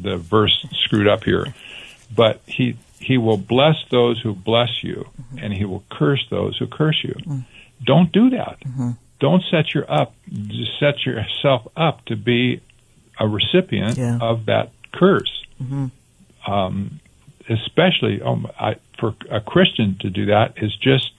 the 0.00 0.16
verse 0.16 0.64
screwed 0.84 1.06
up 1.08 1.24
here 1.24 1.54
but 2.14 2.40
he 2.46 2.76
he 2.98 3.18
will 3.18 3.36
bless 3.36 3.76
those 3.90 4.20
who 4.20 4.32
bless 4.34 4.84
you 4.84 5.08
and 5.40 5.52
he 5.52 5.64
will 5.64 5.82
curse 5.90 6.24
those 6.30 6.56
who 6.58 6.66
curse 6.68 7.02
you. 7.02 7.14
Don't 7.84 8.12
do 8.12 8.30
that. 8.30 8.58
Don't 9.18 9.42
set 9.50 9.74
your 9.74 9.90
up 9.92 10.14
set 10.78 11.04
yourself 11.04 11.66
up 11.76 12.04
to 12.06 12.16
be 12.16 12.60
a 13.18 13.26
recipient 13.26 13.98
Yeah. 13.98 14.18
of 14.20 14.46
that 14.46 14.70
curse. 14.92 15.44
Um, 16.46 17.00
especially 17.48 18.20
um, 18.22 18.46
I, 18.58 18.76
for 18.98 19.14
a 19.30 19.40
Christian 19.40 19.96
to 20.00 20.10
do 20.10 20.26
that 20.26 20.54
is 20.62 20.74
just, 20.76 21.12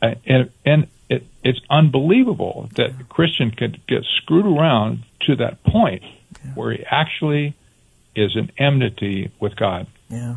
uh, 0.00 0.14
and, 0.26 0.50
and 0.64 0.86
it, 1.08 1.24
it's 1.42 1.60
unbelievable 1.70 2.68
that 2.76 2.90
a 3.00 3.04
Christian 3.04 3.50
could 3.50 3.80
get 3.86 4.04
screwed 4.04 4.46
around 4.46 5.04
to 5.22 5.36
that 5.36 5.62
point 5.64 6.02
where 6.54 6.72
he 6.72 6.84
actually 6.90 7.54
is 8.14 8.36
in 8.36 8.50
enmity 8.58 9.30
with 9.40 9.56
God. 9.56 9.86
Yeah. 10.08 10.36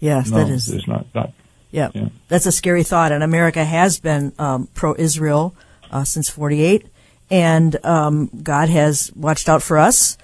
Yes, 0.00 0.30
No, 0.30 0.38
that 0.38 0.48
is. 0.52 0.66
there's 0.66 0.86
not, 0.86 1.06
not 1.14 1.32
Yeah, 1.70 1.88
Yeah. 1.94 2.08
that's 2.28 2.46
a 2.46 2.52
scary 2.52 2.82
thought. 2.84 3.12
And 3.12 3.22
America 3.22 3.64
has 3.64 3.98
been 3.98 4.32
um, 4.38 4.68
pro-Israel 4.74 5.54
uh, 5.90 6.04
since 6.04 6.28
'48, 6.28 6.86
and 7.30 7.84
um, 7.84 8.30
God 8.42 8.68
has 8.68 9.10
watched 9.16 9.48
out 9.48 9.62
for 9.62 9.78
us. 9.78 10.16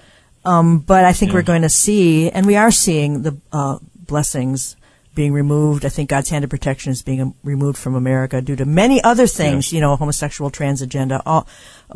Um, 0.45 0.77
but 0.79 1.03
I 1.05 1.13
think 1.13 1.33
we're 1.33 1.41
going 1.41 1.63
to 1.63 1.69
see, 1.69 2.29
and 2.29 2.45
we 2.45 2.55
are 2.55 2.71
seeing 2.71 3.23
the 3.23 3.35
uh, 3.51 3.79
blessings 3.95 4.75
being 5.15 5.33
removed. 5.33 5.85
I 5.85 5.89
think 5.89 6.09
God's 6.09 6.29
hand 6.29 6.43
of 6.43 6.49
protection 6.49 6.91
is 6.91 7.01
being 7.01 7.33
removed 7.43 7.77
from 7.77 7.95
America 7.95 8.41
due 8.41 8.55
to 8.57 8.65
many 8.65 9.01
other 9.03 9.25
things. 9.27 9.71
You 9.73 9.81
know, 9.81 9.95
homosexual 9.95 10.51
trans 10.51 10.81
agenda, 10.81 11.21
all, 11.25 11.47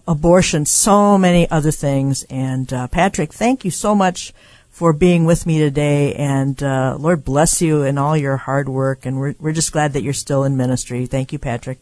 abortion, 0.07 0.65
so 0.65 1.17
many 1.17 1.49
other 1.51 1.72
things. 1.72 2.24
And 2.30 2.72
uh, 2.74 2.88
Patrick, 2.88 3.34
thank 3.34 3.63
you 3.65 3.72
so 3.72 3.93
much 3.93 4.34
for 4.70 4.93
being 4.93 5.26
with 5.26 5.45
me 5.45 5.59
today. 5.59 6.13
And 6.15 6.61
uh, 6.63 6.95
Lord 6.97 7.26
bless 7.26 7.61
you 7.61 7.84
in 7.84 7.97
all 7.97 8.15
your 8.15 8.38
hard 8.38 8.70
work. 8.70 9.05
And 9.05 9.20
we're 9.20 9.36
we're 9.39 9.51
just 9.51 9.72
glad 9.74 9.93
that 9.93 10.01
you're 10.03 10.13
still 10.13 10.43
in 10.45 10.55
ministry. 10.57 11.05
Thank 11.05 11.34
you, 11.34 11.39
Patrick. 11.39 11.80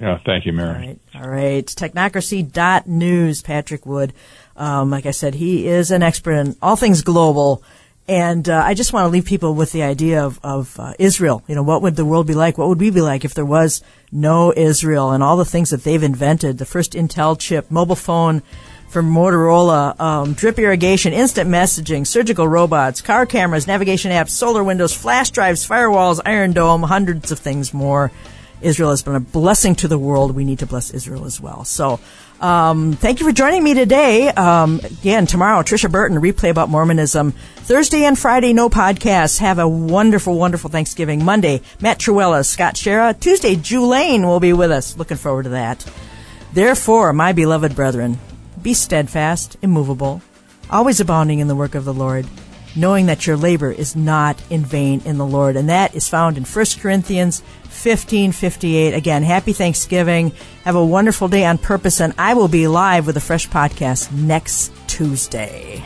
yeah, 0.00 0.18
thank 0.24 0.46
you, 0.46 0.52
All 0.52 0.56
Mary. 0.56 0.86
right. 0.86 0.98
All 1.22 1.28
right. 1.28 1.66
Technocracy.news, 1.66 3.42
Patrick 3.42 3.86
Wood. 3.86 4.12
Um, 4.56 4.90
like 4.90 5.04
I 5.06 5.10
said, 5.10 5.34
he 5.34 5.66
is 5.66 5.90
an 5.90 6.02
expert 6.02 6.32
in 6.34 6.56
all 6.62 6.76
things 6.76 7.02
global. 7.02 7.62
And 8.06 8.48
uh, 8.48 8.62
I 8.64 8.74
just 8.74 8.92
want 8.92 9.06
to 9.06 9.08
leave 9.08 9.24
people 9.24 9.54
with 9.54 9.72
the 9.72 9.82
idea 9.82 10.22
of, 10.22 10.38
of 10.42 10.78
uh, 10.78 10.92
Israel. 10.98 11.42
You 11.48 11.54
know, 11.54 11.62
what 11.62 11.80
would 11.80 11.96
the 11.96 12.04
world 12.04 12.26
be 12.26 12.34
like? 12.34 12.58
What 12.58 12.68
would 12.68 12.80
we 12.80 12.90
be 12.90 13.00
like 13.00 13.24
if 13.24 13.32
there 13.32 13.46
was 13.46 13.82
no 14.12 14.52
Israel 14.54 15.12
and 15.12 15.22
all 15.22 15.38
the 15.38 15.44
things 15.44 15.70
that 15.70 15.84
they've 15.84 16.02
invented? 16.02 16.58
The 16.58 16.66
first 16.66 16.92
Intel 16.92 17.38
chip, 17.38 17.70
mobile 17.70 17.96
phone 17.96 18.42
from 18.88 19.10
Motorola, 19.10 19.98
um, 19.98 20.34
drip 20.34 20.58
irrigation, 20.58 21.14
instant 21.14 21.48
messaging, 21.48 22.06
surgical 22.06 22.46
robots, 22.46 23.00
car 23.00 23.24
cameras, 23.24 23.66
navigation 23.66 24.12
apps, 24.12 24.30
solar 24.30 24.62
windows, 24.62 24.94
flash 24.94 25.30
drives, 25.30 25.66
firewalls, 25.66 26.20
Iron 26.26 26.52
Dome, 26.52 26.82
hundreds 26.82 27.32
of 27.32 27.38
things 27.38 27.72
more. 27.72 28.12
Israel 28.60 28.90
has 28.90 29.02
been 29.02 29.14
a 29.14 29.20
blessing 29.20 29.74
to 29.76 29.88
the 29.88 29.98
world. 29.98 30.34
We 30.34 30.44
need 30.44 30.60
to 30.60 30.66
bless 30.66 30.90
Israel 30.90 31.24
as 31.24 31.40
well. 31.40 31.64
So, 31.64 32.00
um, 32.40 32.92
thank 32.94 33.20
you 33.20 33.26
for 33.26 33.32
joining 33.32 33.62
me 33.62 33.74
today. 33.74 34.28
Um, 34.28 34.80
again, 34.84 35.26
tomorrow, 35.26 35.62
Trisha 35.62 35.90
Burton, 35.90 36.18
replay 36.18 36.50
about 36.50 36.68
Mormonism. 36.68 37.32
Thursday 37.32 38.04
and 38.04 38.18
Friday, 38.18 38.52
no 38.52 38.68
podcasts. 38.68 39.38
Have 39.38 39.58
a 39.58 39.68
wonderful, 39.68 40.36
wonderful 40.36 40.70
Thanksgiving. 40.70 41.24
Monday, 41.24 41.62
Matt 41.80 41.98
Truella, 41.98 42.44
Scott 42.44 42.76
Shera. 42.76 43.14
Tuesday, 43.14 43.56
Jew 43.56 43.86
Lane 43.86 44.26
will 44.26 44.40
be 44.40 44.52
with 44.52 44.70
us. 44.70 44.96
Looking 44.96 45.16
forward 45.16 45.44
to 45.44 45.50
that. 45.50 45.86
Therefore, 46.52 47.12
my 47.12 47.32
beloved 47.32 47.74
brethren, 47.74 48.18
be 48.60 48.74
steadfast, 48.74 49.56
immovable, 49.62 50.22
always 50.70 51.00
abounding 51.00 51.38
in 51.38 51.48
the 51.48 51.56
work 51.56 51.74
of 51.74 51.84
the 51.84 51.94
Lord, 51.94 52.26
knowing 52.76 53.06
that 53.06 53.26
your 53.26 53.36
labor 53.36 53.72
is 53.72 53.96
not 53.96 54.42
in 54.50 54.64
vain 54.64 55.00
in 55.04 55.18
the 55.18 55.26
Lord. 55.26 55.56
And 55.56 55.68
that 55.68 55.94
is 55.94 56.08
found 56.08 56.36
in 56.36 56.44
1 56.44 56.66
Corinthians 56.80 57.42
1558. 57.84 58.94
Again, 58.94 59.22
happy 59.22 59.52
Thanksgiving. 59.52 60.32
Have 60.64 60.76
a 60.76 60.84
wonderful 60.84 61.28
day 61.28 61.44
on 61.44 61.58
purpose, 61.58 62.00
and 62.00 62.14
I 62.16 62.34
will 62.34 62.48
be 62.48 62.66
live 62.66 63.06
with 63.06 63.16
a 63.16 63.20
fresh 63.20 63.48
podcast 63.48 64.10
next 64.12 64.72
Tuesday. 64.86 65.84